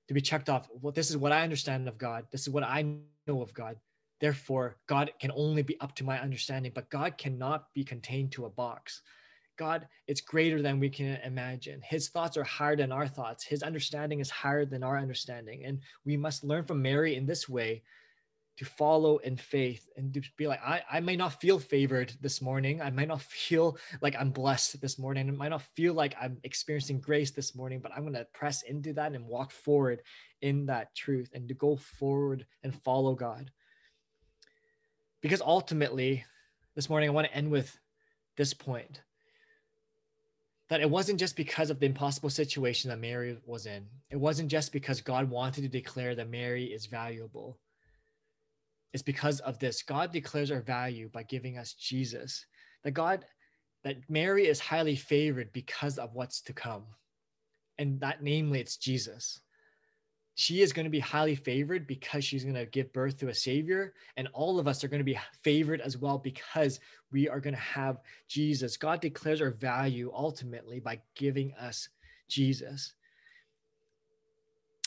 to 0.08 0.14
be 0.14 0.20
checked 0.20 0.50
off. 0.50 0.68
Well, 0.82 0.92
this 0.92 1.08
is 1.08 1.16
what 1.16 1.30
I 1.30 1.42
understand 1.42 1.86
of 1.86 1.98
God. 1.98 2.26
This 2.32 2.42
is 2.42 2.50
what 2.50 2.64
I 2.64 2.82
know 3.28 3.42
of 3.42 3.54
God. 3.54 3.76
Therefore, 4.20 4.76
God 4.88 5.12
can 5.20 5.30
only 5.36 5.62
be 5.62 5.78
up 5.80 5.94
to 5.96 6.04
my 6.04 6.20
understanding, 6.20 6.72
but 6.74 6.90
God 6.90 7.16
cannot 7.16 7.72
be 7.74 7.84
contained 7.84 8.32
to 8.32 8.46
a 8.46 8.50
box. 8.50 9.02
God, 9.56 9.86
it's 10.08 10.20
greater 10.20 10.62
than 10.62 10.80
we 10.80 10.90
can 10.90 11.18
imagine. 11.22 11.80
His 11.84 12.08
thoughts 12.08 12.36
are 12.36 12.44
higher 12.44 12.74
than 12.74 12.90
our 12.90 13.06
thoughts. 13.06 13.44
His 13.44 13.62
understanding 13.62 14.18
is 14.18 14.30
higher 14.30 14.64
than 14.64 14.82
our 14.82 14.98
understanding. 14.98 15.64
And 15.64 15.78
we 16.04 16.16
must 16.16 16.42
learn 16.42 16.64
from 16.64 16.82
Mary 16.82 17.14
in 17.14 17.24
this 17.24 17.48
way 17.48 17.82
to 18.56 18.64
follow 18.64 19.18
in 19.18 19.36
faith 19.36 19.88
and 19.96 20.14
to 20.14 20.22
be 20.36 20.46
like, 20.46 20.60
I, 20.64 20.82
I 20.90 21.00
may 21.00 21.16
not 21.16 21.40
feel 21.40 21.58
favored 21.58 22.12
this 22.20 22.40
morning. 22.40 22.80
I 22.80 22.90
might 22.90 23.08
not 23.08 23.22
feel 23.22 23.76
like 24.00 24.14
I'm 24.18 24.30
blessed 24.30 24.80
this 24.80 24.98
morning. 24.98 25.28
It 25.28 25.36
might 25.36 25.48
not 25.48 25.62
feel 25.74 25.94
like 25.94 26.14
I'm 26.20 26.38
experiencing 26.44 27.00
grace 27.00 27.32
this 27.32 27.54
morning, 27.54 27.80
but 27.80 27.92
I'm 27.92 28.02
going 28.02 28.14
to 28.14 28.26
press 28.32 28.62
into 28.62 28.92
that 28.94 29.12
and 29.12 29.26
walk 29.26 29.50
forward 29.50 30.02
in 30.40 30.66
that 30.66 30.94
truth 30.94 31.30
and 31.34 31.48
to 31.48 31.54
go 31.54 31.76
forward 31.76 32.46
and 32.62 32.74
follow 32.82 33.14
God. 33.14 33.50
Because 35.20 35.40
ultimately, 35.40 36.24
this 36.74 36.88
morning, 36.88 37.08
I 37.08 37.12
want 37.12 37.26
to 37.26 37.34
end 37.34 37.50
with 37.50 37.78
this 38.36 38.52
point 38.52 39.00
that 40.68 40.80
it 40.80 40.90
wasn't 40.90 41.20
just 41.20 41.36
because 41.36 41.70
of 41.70 41.78
the 41.78 41.86
impossible 41.86 42.30
situation 42.30 42.90
that 42.90 42.98
Mary 42.98 43.36
was 43.46 43.66
in. 43.66 43.86
It 44.10 44.16
wasn't 44.16 44.50
just 44.50 44.72
because 44.72 45.00
God 45.00 45.28
wanted 45.28 45.62
to 45.62 45.68
declare 45.68 46.14
that 46.14 46.30
Mary 46.30 46.64
is 46.64 46.86
valuable 46.86 47.58
it's 48.94 49.02
because 49.02 49.40
of 49.40 49.58
this. 49.58 49.82
God 49.82 50.12
declares 50.12 50.52
our 50.52 50.60
value 50.60 51.10
by 51.12 51.24
giving 51.24 51.58
us 51.58 51.74
Jesus. 51.74 52.46
That 52.84 52.92
God, 52.92 53.24
that 53.82 53.96
Mary 54.08 54.46
is 54.46 54.60
highly 54.60 54.94
favored 54.94 55.52
because 55.52 55.98
of 55.98 56.14
what's 56.14 56.40
to 56.42 56.52
come. 56.52 56.84
And 57.76 57.98
that 58.00 58.22
namely, 58.22 58.60
it's 58.60 58.76
Jesus. 58.76 59.40
She 60.36 60.62
is 60.62 60.72
going 60.72 60.84
to 60.84 60.90
be 60.90 61.00
highly 61.00 61.34
favored 61.34 61.88
because 61.88 62.24
she's 62.24 62.44
going 62.44 62.54
to 62.54 62.66
give 62.66 62.92
birth 62.92 63.18
to 63.18 63.28
a 63.28 63.34
savior. 63.34 63.94
And 64.16 64.28
all 64.32 64.60
of 64.60 64.68
us 64.68 64.84
are 64.84 64.88
going 64.88 65.00
to 65.00 65.04
be 65.04 65.18
favored 65.42 65.80
as 65.80 65.98
well 65.98 66.16
because 66.16 66.78
we 67.10 67.28
are 67.28 67.40
going 67.40 67.54
to 67.54 67.60
have 67.60 68.00
Jesus. 68.28 68.76
God 68.76 69.00
declares 69.00 69.40
our 69.40 69.50
value 69.50 70.12
ultimately 70.14 70.78
by 70.78 71.00
giving 71.16 71.52
us 71.54 71.88
Jesus. 72.28 72.94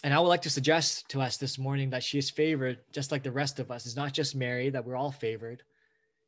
And 0.03 0.13
I 0.13 0.19
would 0.19 0.27
like 0.27 0.43
to 0.43 0.49
suggest 0.49 1.09
to 1.09 1.21
us 1.21 1.37
this 1.37 1.57
morning 1.57 1.89
that 1.89 2.03
she 2.03 2.19
is 2.19 2.29
favored 2.29 2.79
just 2.91 3.11
like 3.11 3.23
the 3.23 3.31
rest 3.31 3.59
of 3.59 3.71
us. 3.71 3.85
It's 3.85 3.95
not 3.95 4.13
just 4.13 4.35
Mary 4.35 4.69
that 4.69 4.85
we're 4.85 4.95
all 4.95 5.11
favored. 5.11 5.63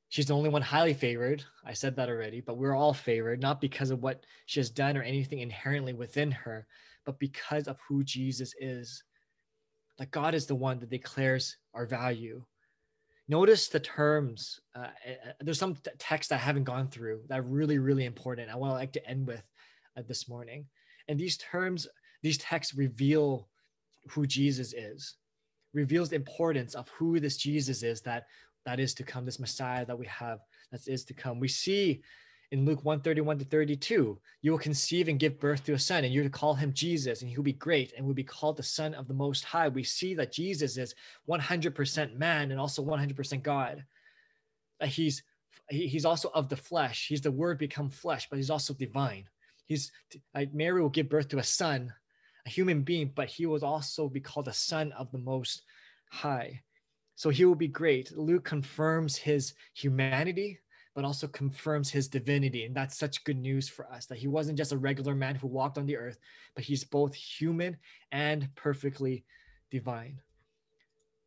She's 0.10 0.25
the 0.25 0.36
only 0.36 0.49
one 0.49 0.63
highly 0.63 0.95
favored. 0.95 1.43
I 1.63 1.73
said 1.73 1.95
that 1.95 2.10
already, 2.10 2.41
but 2.41 2.58
we're 2.58 2.75
all 2.75 2.95
favored, 2.95 3.39
not 3.39 3.62
because 3.62 3.91
of 3.91 4.01
what 4.01 4.25
she 4.47 4.60
has 4.60 4.71
done 4.71 4.97
or 4.97 5.03
anything 5.03 5.39
inherently 5.39 5.93
within 5.93 6.32
her, 6.32 6.65
but 7.05 7.19
because 7.19 7.67
of 7.67 7.77
who 7.88 8.03
Jesus 8.03 8.55
is. 8.60 9.03
That 9.99 10.10
God 10.12 10.34
is 10.34 10.47
the 10.47 10.55
one 10.55 10.79
that 10.79 10.89
declares 10.89 11.58
our 11.75 11.86
value. 11.86 12.43
Notice 13.27 13.67
the 13.67 13.79
terms. 13.79 14.60
Uh, 14.75 14.88
uh 14.88 15.34
there's 15.41 15.60
some 15.60 15.77
text 15.99 16.32
I 16.32 16.38
haven't 16.38 16.63
gone 16.63 16.88
through 16.88 17.21
that 17.27 17.39
are 17.39 17.43
really, 17.43 17.77
really 17.77 18.05
important. 18.05 18.49
I 18.49 18.55
want 18.55 18.71
to 18.71 18.75
like 18.75 18.93
to 18.93 19.08
end 19.08 19.27
with 19.27 19.43
uh, 19.95 20.01
this 20.08 20.27
morning. 20.27 20.65
And 21.08 21.19
these 21.19 21.38
terms, 21.38 21.88
these 22.23 22.39
texts 22.39 22.73
reveal 22.73 23.47
who 24.09 24.25
Jesus 24.25 24.73
is, 24.73 25.15
reveals 25.73 26.09
the 26.09 26.15
importance 26.15 26.75
of 26.75 26.89
who 26.89 27.19
this 27.19 27.38
Jesus 27.38 27.83
is 27.83 28.01
that 28.01 28.25
that 28.65 28.79
is 28.79 28.93
to 28.95 29.03
come, 29.03 29.25
this 29.25 29.39
Messiah 29.39 29.85
that 29.85 29.97
we 29.97 30.05
have 30.07 30.39
that 30.71 30.88
is 30.88 31.03
to 31.05 31.13
come. 31.13 31.39
We 31.39 31.47
see 31.47 32.01
in 32.51 32.65
Luke 32.65 32.83
131 32.83 33.39
to 33.39 33.45
32, 33.45 34.19
you 34.41 34.51
will 34.51 34.57
conceive 34.57 35.07
and 35.07 35.19
give 35.19 35.39
birth 35.39 35.63
to 35.65 35.73
a 35.73 35.79
son, 35.79 36.03
and 36.03 36.13
you're 36.13 36.23
to 36.23 36.29
call 36.29 36.55
him 36.55 36.73
Jesus, 36.73 37.21
and 37.21 37.29
he 37.29 37.38
will 37.38 37.43
be 37.43 37.53
great 37.53 37.93
and 37.95 38.05
will 38.05 38.15
be 38.15 38.23
called 38.23 38.57
the 38.57 38.63
Son 38.63 38.95
of 38.95 39.07
the 39.07 39.13
Most 39.13 39.43
High. 39.43 39.67
We 39.67 39.83
see 39.83 40.15
that 40.15 40.31
Jesus 40.31 40.77
is 40.77 40.95
100% 41.29 42.17
man 42.17 42.51
and 42.51 42.59
also 42.59 42.83
100% 42.83 43.43
God. 43.43 43.83
That 44.79 44.89
he's 44.89 45.23
he's 45.69 46.05
also 46.05 46.31
of 46.33 46.49
the 46.49 46.55
flesh. 46.55 47.07
He's 47.07 47.21
the 47.21 47.31
Word 47.31 47.59
become 47.59 47.89
flesh, 47.89 48.27
but 48.29 48.38
he's 48.38 48.49
also 48.49 48.73
divine. 48.73 49.25
He's 49.65 49.91
like 50.33 50.53
Mary 50.53 50.81
will 50.81 50.89
give 50.89 51.09
birth 51.09 51.27
to 51.29 51.38
a 51.38 51.43
son 51.43 51.93
human 52.49 52.81
being, 52.81 53.12
but 53.15 53.29
he 53.29 53.45
will 53.45 53.63
also 53.63 54.09
be 54.09 54.19
called 54.19 54.47
a 54.47 54.53
son 54.53 54.91
of 54.93 55.12
the 55.12 55.17
Most 55.17 55.63
High. 56.12 56.62
So 57.15 57.29
he 57.29 57.45
will 57.45 57.55
be 57.55 57.67
great. 57.67 58.17
Luke 58.17 58.45
confirms 58.45 59.15
his 59.15 59.53
humanity, 59.73 60.59
but 60.95 61.05
also 61.05 61.27
confirms 61.27 61.89
his 61.89 62.07
divinity. 62.07 62.65
And 62.65 62.75
that's 62.75 62.97
such 62.97 63.23
good 63.23 63.38
news 63.38 63.67
for 63.67 63.91
us 63.91 64.05
that 64.07 64.17
he 64.17 64.27
wasn't 64.27 64.57
just 64.57 64.71
a 64.71 64.77
regular 64.77 65.15
man 65.15 65.35
who 65.35 65.47
walked 65.47 65.77
on 65.77 65.85
the 65.85 65.97
earth, 65.97 66.19
but 66.55 66.63
he's 66.63 66.83
both 66.83 67.13
human 67.13 67.77
and 68.12 68.49
perfectly 68.55 69.25
divine. 69.69 70.19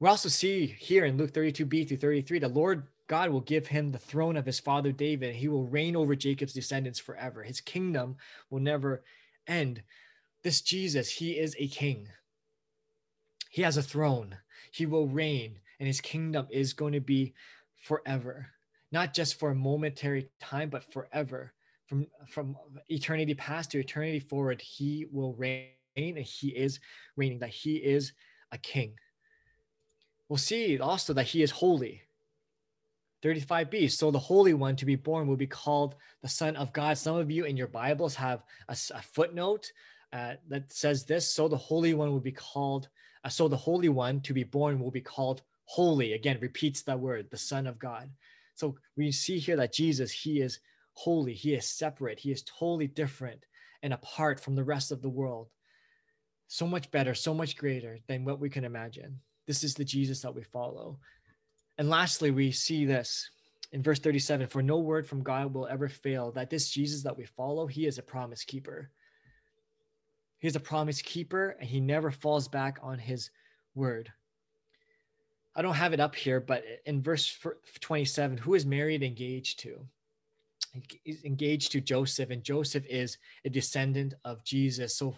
We 0.00 0.08
also 0.08 0.28
see 0.28 0.66
here 0.66 1.04
in 1.04 1.16
Luke 1.16 1.32
32b 1.32 1.88
through 1.88 1.98
33, 1.98 2.40
the 2.40 2.48
Lord 2.48 2.88
God 3.06 3.30
will 3.30 3.40
give 3.40 3.66
him 3.66 3.92
the 3.92 3.98
throne 3.98 4.36
of 4.36 4.46
his 4.46 4.58
father 4.58 4.92
David. 4.92 5.34
He 5.34 5.48
will 5.48 5.66
reign 5.66 5.94
over 5.94 6.16
Jacob's 6.16 6.54
descendants 6.54 6.98
forever. 6.98 7.42
His 7.42 7.60
kingdom 7.60 8.16
will 8.50 8.60
never 8.60 9.04
end. 9.46 9.82
This 10.42 10.60
Jesus, 10.60 11.10
he 11.10 11.32
is 11.38 11.54
a 11.58 11.68
king. 11.68 12.08
He 13.50 13.62
has 13.62 13.76
a 13.76 13.82
throne. 13.82 14.36
He 14.72 14.86
will 14.86 15.06
reign, 15.06 15.58
and 15.78 15.86
his 15.86 16.00
kingdom 16.00 16.46
is 16.50 16.72
going 16.72 16.94
to 16.94 17.00
be 17.00 17.34
forever 17.76 18.52
not 18.92 19.14
just 19.14 19.40
for 19.40 19.50
a 19.50 19.54
momentary 19.54 20.28
time, 20.40 20.68
but 20.68 20.92
forever. 20.92 21.52
From, 21.86 22.06
from 22.28 22.56
eternity 22.88 23.34
past 23.34 23.72
to 23.72 23.80
eternity 23.80 24.20
forward, 24.20 24.60
he 24.60 25.06
will 25.10 25.34
reign 25.34 25.70
and 25.96 26.18
he 26.18 26.48
is 26.48 26.78
reigning, 27.16 27.40
that 27.40 27.50
he 27.50 27.76
is 27.76 28.12
a 28.52 28.58
king. 28.58 28.94
We'll 30.28 30.38
see 30.38 30.78
also 30.78 31.12
that 31.14 31.26
he 31.26 31.42
is 31.42 31.50
holy. 31.50 32.02
35b. 33.22 33.90
So 33.90 34.10
the 34.10 34.18
Holy 34.18 34.54
One 34.54 34.74
to 34.76 34.86
be 34.86 34.96
born 34.96 35.26
will 35.26 35.36
be 35.36 35.46
called 35.46 35.94
the 36.22 36.28
Son 36.28 36.56
of 36.56 36.72
God. 36.72 36.96
Some 36.98 37.16
of 37.16 37.30
you 37.30 37.44
in 37.44 37.56
your 37.56 37.68
Bibles 37.68 38.14
have 38.14 38.42
a, 38.68 38.72
a 38.72 39.02
footnote 39.02 39.70
uh, 40.12 40.34
that 40.48 40.72
says 40.72 41.04
this. 41.04 41.26
So 41.28 41.48
the 41.48 41.56
Holy 41.56 41.94
One 41.94 42.10
will 42.10 42.20
be 42.20 42.32
called, 42.32 42.88
uh, 43.24 43.28
so 43.28 43.48
the 43.48 43.56
Holy 43.56 43.88
One 43.88 44.20
to 44.22 44.34
be 44.34 44.44
born 44.44 44.78
will 44.78 44.90
be 44.90 45.00
called 45.00 45.42
holy. 45.64 46.12
Again, 46.12 46.38
repeats 46.40 46.82
that 46.82 47.00
word, 47.00 47.30
the 47.30 47.36
Son 47.36 47.66
of 47.66 47.78
God. 47.78 48.10
So 48.54 48.76
we 48.96 49.10
see 49.10 49.38
here 49.38 49.56
that 49.56 49.72
Jesus, 49.72 50.12
he 50.12 50.40
is 50.40 50.60
holy, 50.92 51.32
he 51.32 51.54
is 51.54 51.68
separate, 51.68 52.18
he 52.18 52.30
is 52.30 52.42
totally 52.42 52.86
different 52.86 53.46
and 53.82 53.92
apart 53.92 54.38
from 54.38 54.54
the 54.54 54.64
rest 54.64 54.92
of 54.92 55.02
the 55.02 55.08
world. 55.08 55.48
So 56.46 56.66
much 56.66 56.90
better, 56.90 57.14
so 57.14 57.32
much 57.34 57.56
greater 57.56 57.98
than 58.06 58.24
what 58.24 58.38
we 58.38 58.50
can 58.50 58.64
imagine. 58.64 59.18
This 59.46 59.64
is 59.64 59.74
the 59.74 59.84
Jesus 59.84 60.20
that 60.20 60.34
we 60.34 60.42
follow. 60.42 60.98
And 61.78 61.88
lastly, 61.88 62.30
we 62.30 62.52
see 62.52 62.84
this 62.84 63.28
in 63.72 63.82
verse 63.82 63.98
37 63.98 64.46
For 64.46 64.62
no 64.62 64.78
word 64.78 65.06
from 65.06 65.22
God 65.22 65.52
will 65.52 65.66
ever 65.66 65.88
fail, 65.88 66.30
that 66.32 66.50
this 66.50 66.70
Jesus 66.70 67.02
that 67.02 67.16
we 67.16 67.24
follow, 67.24 67.66
he 67.66 67.86
is 67.86 67.98
a 67.98 68.02
promise 68.02 68.44
keeper. 68.44 68.90
He 70.42 70.48
is 70.48 70.56
a 70.56 70.60
promise 70.60 71.00
keeper 71.00 71.56
and 71.60 71.68
he 71.68 71.78
never 71.78 72.10
falls 72.10 72.48
back 72.48 72.80
on 72.82 72.98
his 72.98 73.30
word. 73.76 74.12
I 75.54 75.62
don't 75.62 75.74
have 75.74 75.92
it 75.92 76.00
up 76.00 76.16
here, 76.16 76.40
but 76.40 76.64
in 76.84 77.00
verse 77.00 77.38
27, 77.80 78.38
who 78.38 78.54
is 78.54 78.66
Mary 78.66 78.96
engaged 78.96 79.60
to? 79.60 79.78
He's 81.04 81.22
engaged 81.22 81.70
to 81.72 81.80
Joseph, 81.80 82.30
and 82.30 82.42
Joseph 82.42 82.84
is 82.88 83.18
a 83.44 83.50
descendant 83.50 84.14
of 84.24 84.42
Jesus. 84.42 84.96
So 84.96 85.14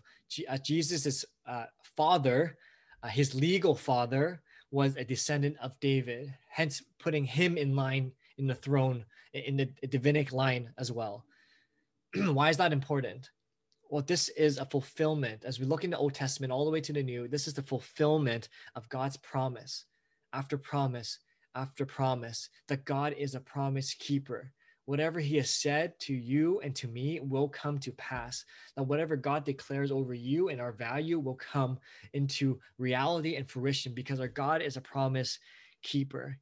uh, 0.47 0.59
Jesus' 0.59 1.25
uh, 1.47 1.67
father, 1.97 2.59
uh, 3.03 3.09
his 3.09 3.35
legal 3.35 3.75
father, 3.75 4.43
was 4.73 4.95
a 4.97 5.05
descendant 5.05 5.57
of 5.63 5.79
David, 5.81 6.35
hence 6.51 6.83
putting 6.99 7.25
him 7.25 7.57
in 7.57 7.75
line 7.75 8.13
in 8.37 8.47
the 8.47 8.55
throne, 8.55 9.07
in 9.33 9.57
the 9.57 9.71
Davidic 9.89 10.33
line 10.33 10.71
as 10.77 10.93
well. 10.93 11.25
Why 12.15 12.51
is 12.51 12.59
that 12.59 12.75
important? 12.75 13.31
Well, 13.95 14.03
this 14.03 14.29
is 14.31 14.59
a 14.59 14.65
fulfillment. 14.65 15.45
As 15.45 15.61
we 15.61 15.67
look 15.67 15.85
in 15.85 15.91
the 15.91 15.97
Old 15.97 16.15
Testament 16.15 16.53
all 16.53 16.65
the 16.65 16.71
way 16.73 16.81
to 16.81 16.93
the 16.93 17.01
New, 17.01 17.29
this 17.29 17.47
is 17.47 17.55
the 17.55 17.63
fulfillment 17.63 18.49
of 18.75 18.89
God's 18.89 19.17
promise 19.17 19.85
after 20.33 20.59
promise 20.59 21.21
after 21.55 21.87
promise 21.87 22.49
that 22.67 22.85
God 22.85 23.15
is 23.17 23.37
a 23.37 23.41
promise 23.41 23.95
keeper. 23.95 24.51
Whatever 24.87 25.21
he 25.21 25.37
has 25.37 25.49
said 25.49 25.97
to 26.01 26.13
you 26.13 26.59
and 26.65 26.75
to 26.75 26.89
me 26.89 27.21
will 27.21 27.49
come 27.49 27.79
to 27.79 27.93
pass. 27.93 28.45
That 28.77 28.83
whatever 28.83 29.15
God 29.15 29.45
declares 29.45 29.93
over 29.93 30.13
you 30.13 30.49
and 30.49 30.61
our 30.61 30.73
value 30.73 31.21
will 31.21 31.37
come 31.37 31.79
into 32.15 32.59
reality 32.79 33.37
and 33.37 33.49
fruition 33.49 33.95
because 33.95 34.19
our 34.19 34.27
God 34.27 34.61
is 34.61 34.77
a 34.77 34.81
promise 34.81 35.39
keeper. 35.85 36.37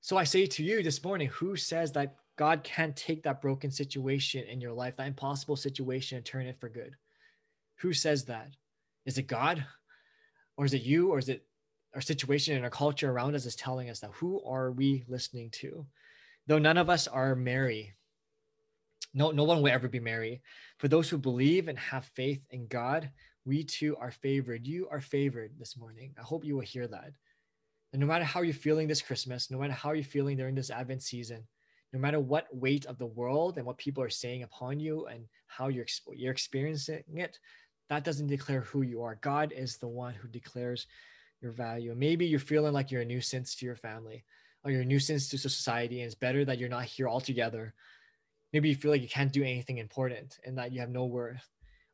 So 0.00 0.16
I 0.16 0.24
say 0.24 0.46
to 0.46 0.64
you 0.64 0.82
this 0.82 1.04
morning, 1.04 1.28
who 1.28 1.56
says 1.56 1.92
that 1.92 2.16
God 2.36 2.64
can't 2.64 2.96
take 2.96 3.22
that 3.24 3.42
broken 3.42 3.70
situation 3.70 4.44
in 4.48 4.60
your 4.60 4.72
life, 4.72 4.96
that 4.96 5.06
impossible 5.06 5.56
situation, 5.56 6.16
and 6.16 6.24
turn 6.24 6.46
it 6.46 6.58
for 6.60 6.68
good? 6.68 6.96
Who 7.80 7.92
says 7.92 8.24
that? 8.26 8.48
Is 9.04 9.18
it 9.18 9.26
God? 9.26 9.64
Or 10.56 10.64
is 10.64 10.74
it 10.74 10.82
you? 10.82 11.10
Or 11.10 11.18
is 11.18 11.28
it 11.28 11.44
our 11.94 12.00
situation 12.00 12.54
and 12.56 12.64
our 12.64 12.70
culture 12.70 13.10
around 13.10 13.34
us 13.34 13.44
is 13.44 13.56
telling 13.56 13.90
us 13.90 14.00
that 14.00 14.12
who 14.12 14.42
are 14.44 14.72
we 14.72 15.04
listening 15.08 15.50
to? 15.50 15.86
Though 16.46 16.58
none 16.58 16.78
of 16.78 16.88
us 16.88 17.06
are 17.06 17.36
Mary, 17.36 17.94
no, 19.14 19.30
no 19.30 19.44
one 19.44 19.60
will 19.60 19.70
ever 19.70 19.88
be 19.88 20.00
Mary. 20.00 20.40
For 20.78 20.88
those 20.88 21.08
who 21.08 21.18
believe 21.18 21.68
and 21.68 21.78
have 21.78 22.04
faith 22.04 22.40
in 22.50 22.66
God, 22.66 23.10
we 23.44 23.64
too 23.64 23.96
are 23.96 24.10
favored. 24.10 24.66
You 24.66 24.88
are 24.90 25.00
favored 25.00 25.52
this 25.58 25.76
morning. 25.76 26.14
I 26.18 26.22
hope 26.22 26.44
you 26.44 26.54
will 26.54 26.62
hear 26.62 26.86
that. 26.86 27.12
And 27.92 28.00
no 28.00 28.06
matter 28.06 28.24
how 28.24 28.40
you're 28.40 28.54
feeling 28.54 28.88
this 28.88 29.02
Christmas, 29.02 29.50
no 29.50 29.58
matter 29.58 29.74
how 29.74 29.92
you're 29.92 30.04
feeling 30.04 30.38
during 30.38 30.54
this 30.54 30.70
Advent 30.70 31.02
season, 31.02 31.46
no 31.92 31.98
matter 31.98 32.20
what 32.20 32.54
weight 32.54 32.86
of 32.86 32.98
the 32.98 33.06
world 33.06 33.58
and 33.58 33.66
what 33.66 33.78
people 33.78 34.02
are 34.02 34.10
saying 34.10 34.42
upon 34.42 34.80
you 34.80 35.06
and 35.06 35.26
how 35.46 35.68
you're, 35.68 35.86
you're 36.14 36.32
experiencing 36.32 37.02
it, 37.14 37.38
that 37.88 38.04
doesn't 38.04 38.28
declare 38.28 38.62
who 38.62 38.82
you 38.82 39.02
are. 39.02 39.16
God 39.20 39.52
is 39.54 39.76
the 39.76 39.88
one 39.88 40.14
who 40.14 40.28
declares 40.28 40.86
your 41.40 41.52
value. 41.52 41.94
Maybe 41.94 42.24
you're 42.24 42.40
feeling 42.40 42.72
like 42.72 42.90
you're 42.90 43.02
a 43.02 43.04
nuisance 43.06 43.54
to 43.56 43.66
your 43.66 43.76
family 43.76 44.24
or 44.64 44.70
you're 44.70 44.82
a 44.82 44.86
nuisance 44.86 45.28
to 45.28 45.38
society, 45.38 46.00
and 46.00 46.06
it's 46.06 46.14
better 46.14 46.44
that 46.44 46.56
you're 46.56 46.68
not 46.68 46.84
here 46.84 47.08
altogether. 47.08 47.74
Maybe 48.52 48.68
you 48.68 48.76
feel 48.76 48.92
like 48.92 49.02
you 49.02 49.08
can't 49.08 49.32
do 49.32 49.42
anything 49.42 49.78
important 49.78 50.38
and 50.46 50.56
that 50.56 50.72
you 50.72 50.80
have 50.80 50.90
no 50.90 51.04
worth. 51.04 51.46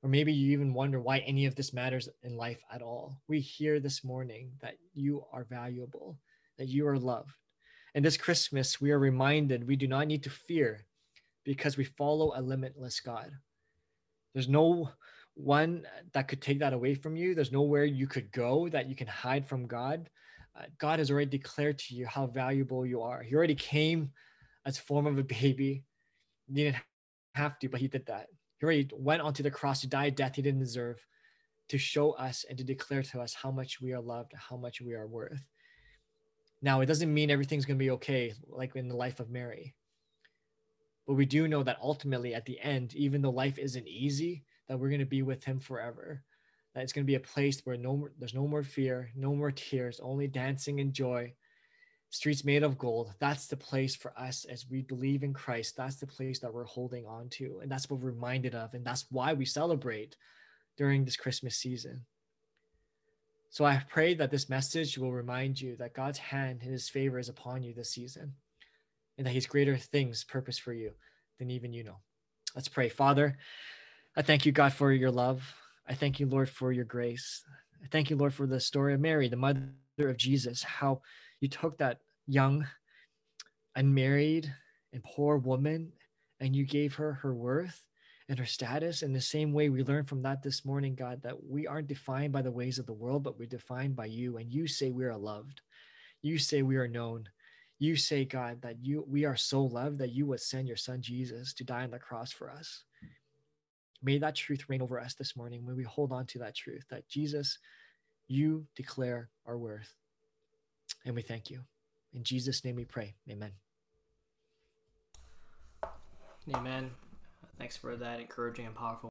Or 0.02 0.08
maybe 0.08 0.32
you 0.32 0.52
even 0.52 0.74
wonder 0.74 1.00
why 1.00 1.18
any 1.18 1.46
of 1.46 1.56
this 1.56 1.72
matters 1.72 2.08
in 2.22 2.36
life 2.36 2.60
at 2.72 2.82
all. 2.82 3.20
We 3.26 3.40
hear 3.40 3.80
this 3.80 4.04
morning 4.04 4.52
that 4.60 4.74
you 4.92 5.24
are 5.32 5.44
valuable, 5.44 6.18
that 6.58 6.68
you 6.68 6.86
are 6.86 6.98
loved. 6.98 7.32
And 7.94 8.04
this 8.04 8.16
Christmas, 8.16 8.80
we 8.80 8.90
are 8.90 8.98
reminded 8.98 9.66
we 9.66 9.76
do 9.76 9.88
not 9.88 10.06
need 10.06 10.22
to 10.24 10.30
fear 10.30 10.86
because 11.44 11.76
we 11.76 11.84
follow 11.84 12.32
a 12.34 12.42
limitless 12.42 13.00
God. 13.00 13.30
There's 14.34 14.48
no 14.48 14.90
one 15.34 15.86
that 16.12 16.28
could 16.28 16.42
take 16.42 16.58
that 16.58 16.72
away 16.72 16.94
from 16.94 17.16
you. 17.16 17.34
There's 17.34 17.52
nowhere 17.52 17.84
you 17.84 18.06
could 18.06 18.30
go 18.32 18.68
that 18.68 18.88
you 18.88 18.94
can 18.94 19.06
hide 19.06 19.46
from 19.46 19.66
God. 19.66 20.10
Uh, 20.58 20.64
God 20.78 20.98
has 20.98 21.10
already 21.10 21.30
declared 21.30 21.78
to 21.78 21.94
you 21.94 22.06
how 22.06 22.26
valuable 22.26 22.84
you 22.84 23.02
are. 23.02 23.22
He 23.22 23.34
already 23.34 23.54
came 23.54 24.10
as 24.66 24.76
form 24.76 25.06
of 25.06 25.18
a 25.18 25.22
baby. 25.22 25.84
He 26.46 26.54
didn't 26.54 26.76
have 27.34 27.58
to, 27.60 27.68
but 27.68 27.80
he 27.80 27.88
did 27.88 28.06
that. 28.06 28.26
He 28.58 28.66
already 28.66 28.90
went 28.92 29.22
onto 29.22 29.42
the 29.42 29.50
cross 29.50 29.80
to 29.82 29.86
die 29.86 30.06
a 30.06 30.10
death 30.10 30.36
he 30.36 30.42
didn't 30.42 30.60
deserve 30.60 30.98
to 31.68 31.78
show 31.78 32.12
us 32.12 32.44
and 32.48 32.58
to 32.58 32.64
declare 32.64 33.02
to 33.02 33.20
us 33.20 33.34
how 33.34 33.50
much 33.50 33.80
we 33.80 33.92
are 33.92 34.00
loved, 34.00 34.32
how 34.34 34.56
much 34.56 34.80
we 34.80 34.94
are 34.94 35.06
worth. 35.06 35.44
Now, 36.60 36.80
it 36.80 36.86
doesn't 36.86 37.12
mean 37.12 37.30
everything's 37.30 37.64
going 37.64 37.78
to 37.78 37.84
be 37.84 37.90
okay, 37.92 38.34
like 38.48 38.74
in 38.74 38.88
the 38.88 38.96
life 38.96 39.20
of 39.20 39.30
Mary. 39.30 39.74
But 41.06 41.14
we 41.14 41.24
do 41.24 41.48
know 41.48 41.62
that 41.62 41.78
ultimately, 41.80 42.34
at 42.34 42.44
the 42.44 42.60
end, 42.60 42.94
even 42.94 43.22
though 43.22 43.30
life 43.30 43.58
isn't 43.58 43.86
easy, 43.86 44.44
that 44.68 44.78
we're 44.78 44.90
going 44.90 44.98
to 45.00 45.06
be 45.06 45.22
with 45.22 45.44
him 45.44 45.58
forever. 45.60 46.22
That 46.74 46.82
it's 46.82 46.92
going 46.92 47.04
to 47.04 47.10
be 47.10 47.14
a 47.14 47.20
place 47.20 47.60
where 47.64 47.76
no 47.76 47.96
more, 47.96 48.12
there's 48.18 48.34
no 48.34 48.46
more 48.46 48.62
fear 48.62 49.10
no 49.16 49.34
more 49.34 49.50
tears 49.50 50.00
only 50.00 50.28
dancing 50.28 50.80
and 50.80 50.92
joy. 50.92 51.32
Streets 52.10 52.44
made 52.44 52.62
of 52.62 52.78
gold. 52.78 53.12
That's 53.20 53.46
the 53.46 53.56
place 53.56 53.94
for 53.94 54.12
us 54.18 54.44
as 54.44 54.66
we 54.68 54.82
believe 54.82 55.22
in 55.22 55.32
christ. 55.32 55.76
That's 55.76 55.96
the 55.96 56.06
place 56.06 56.38
that 56.40 56.52
we're 56.52 56.64
holding 56.64 57.06
on 57.06 57.28
to. 57.30 57.60
And 57.62 57.70
that's 57.70 57.88
what 57.88 58.00
we're 58.00 58.10
reminded 58.10 58.54
of. 58.54 58.74
And 58.74 58.84
that's 58.84 59.06
why 59.10 59.32
we 59.32 59.44
celebrate 59.44 60.16
during 60.76 61.04
this 61.04 61.16
christmas 61.16 61.56
season 61.56 62.04
so 63.50 63.64
i 63.64 63.80
pray 63.88 64.14
that 64.14 64.30
this 64.30 64.48
message 64.48 64.98
will 64.98 65.12
remind 65.12 65.60
you 65.60 65.76
that 65.76 65.94
god's 65.94 66.18
hand 66.18 66.60
and 66.62 66.70
his 66.70 66.88
favor 66.88 67.18
is 67.18 67.28
upon 67.28 67.62
you 67.62 67.72
this 67.74 67.90
season 67.90 68.32
and 69.16 69.26
that 69.26 69.32
he's 69.32 69.46
greater 69.46 69.76
things 69.76 70.24
purpose 70.24 70.58
for 70.58 70.72
you 70.72 70.92
than 71.38 71.50
even 71.50 71.72
you 71.72 71.84
know 71.84 71.96
let's 72.54 72.68
pray 72.68 72.88
father 72.88 73.36
I 74.18 74.22
thank 74.22 74.44
you, 74.44 74.50
God, 74.50 74.72
for 74.72 74.90
your 74.90 75.12
love. 75.12 75.44
I 75.86 75.94
thank 75.94 76.18
you, 76.18 76.26
Lord, 76.26 76.50
for 76.50 76.72
your 76.72 76.84
grace. 76.84 77.44
I 77.84 77.86
thank 77.86 78.10
you, 78.10 78.16
Lord, 78.16 78.34
for 78.34 78.48
the 78.48 78.58
story 78.58 78.92
of 78.92 78.98
Mary, 78.98 79.28
the 79.28 79.36
mother 79.36 79.70
of 80.00 80.16
Jesus, 80.16 80.60
how 80.60 81.02
you 81.40 81.46
took 81.46 81.78
that 81.78 82.00
young, 82.26 82.66
unmarried, 83.76 84.52
and 84.92 85.04
poor 85.04 85.36
woman 85.38 85.92
and 86.40 86.56
you 86.56 86.66
gave 86.66 86.96
her 86.96 87.12
her 87.12 87.32
worth 87.32 87.84
and 88.28 88.38
her 88.38 88.46
status. 88.46 89.02
In 89.02 89.12
the 89.12 89.20
same 89.20 89.52
way, 89.52 89.68
we 89.68 89.82
learn 89.82 90.04
from 90.04 90.22
that 90.22 90.42
this 90.42 90.64
morning, 90.64 90.94
God, 90.94 91.22
that 91.22 91.44
we 91.44 91.66
aren't 91.66 91.88
defined 91.88 92.32
by 92.32 92.42
the 92.42 92.50
ways 92.50 92.78
of 92.78 92.86
the 92.86 92.92
world, 92.92 93.22
but 93.22 93.38
we're 93.38 93.46
defined 93.46 93.96
by 93.96 94.06
you. 94.06 94.36
And 94.36 94.52
you 94.52 94.66
say 94.66 94.90
we 94.90 95.04
are 95.04 95.16
loved. 95.16 95.62
You 96.22 96.38
say 96.38 96.62
we 96.62 96.76
are 96.76 96.88
known. 96.88 97.28
You 97.78 97.96
say, 97.96 98.24
God, 98.24 98.60
that 98.62 98.76
you 98.82 99.04
we 99.08 99.24
are 99.24 99.36
so 99.36 99.62
loved 99.62 99.98
that 99.98 100.12
you 100.12 100.26
would 100.26 100.40
send 100.40 100.66
your 100.66 100.76
son 100.76 101.00
Jesus 101.00 101.54
to 101.54 101.64
die 101.64 101.84
on 101.84 101.90
the 101.90 101.98
cross 101.98 102.32
for 102.32 102.50
us. 102.50 102.84
May 104.02 104.18
that 104.18 104.34
truth 104.34 104.64
reign 104.68 104.82
over 104.82 105.00
us 105.00 105.14
this 105.14 105.36
morning. 105.36 105.64
May 105.64 105.72
we 105.72 105.84
hold 105.84 106.12
on 106.12 106.26
to 106.26 106.38
that 106.40 106.54
truth 106.54 106.84
that 106.90 107.08
Jesus, 107.08 107.58
you 108.26 108.66
declare 108.76 109.28
our 109.46 109.58
worth. 109.58 109.92
And 111.04 111.14
we 111.14 111.22
thank 111.22 111.50
you. 111.50 111.62
In 112.12 112.22
Jesus' 112.24 112.64
name 112.64 112.76
we 112.76 112.84
pray. 112.84 113.14
Amen. 113.30 113.52
Amen. 116.54 116.90
Thanks 117.58 117.76
for 117.76 117.96
that 117.96 118.20
encouraging 118.20 118.66
and 118.66 118.74
powerful 118.74 119.06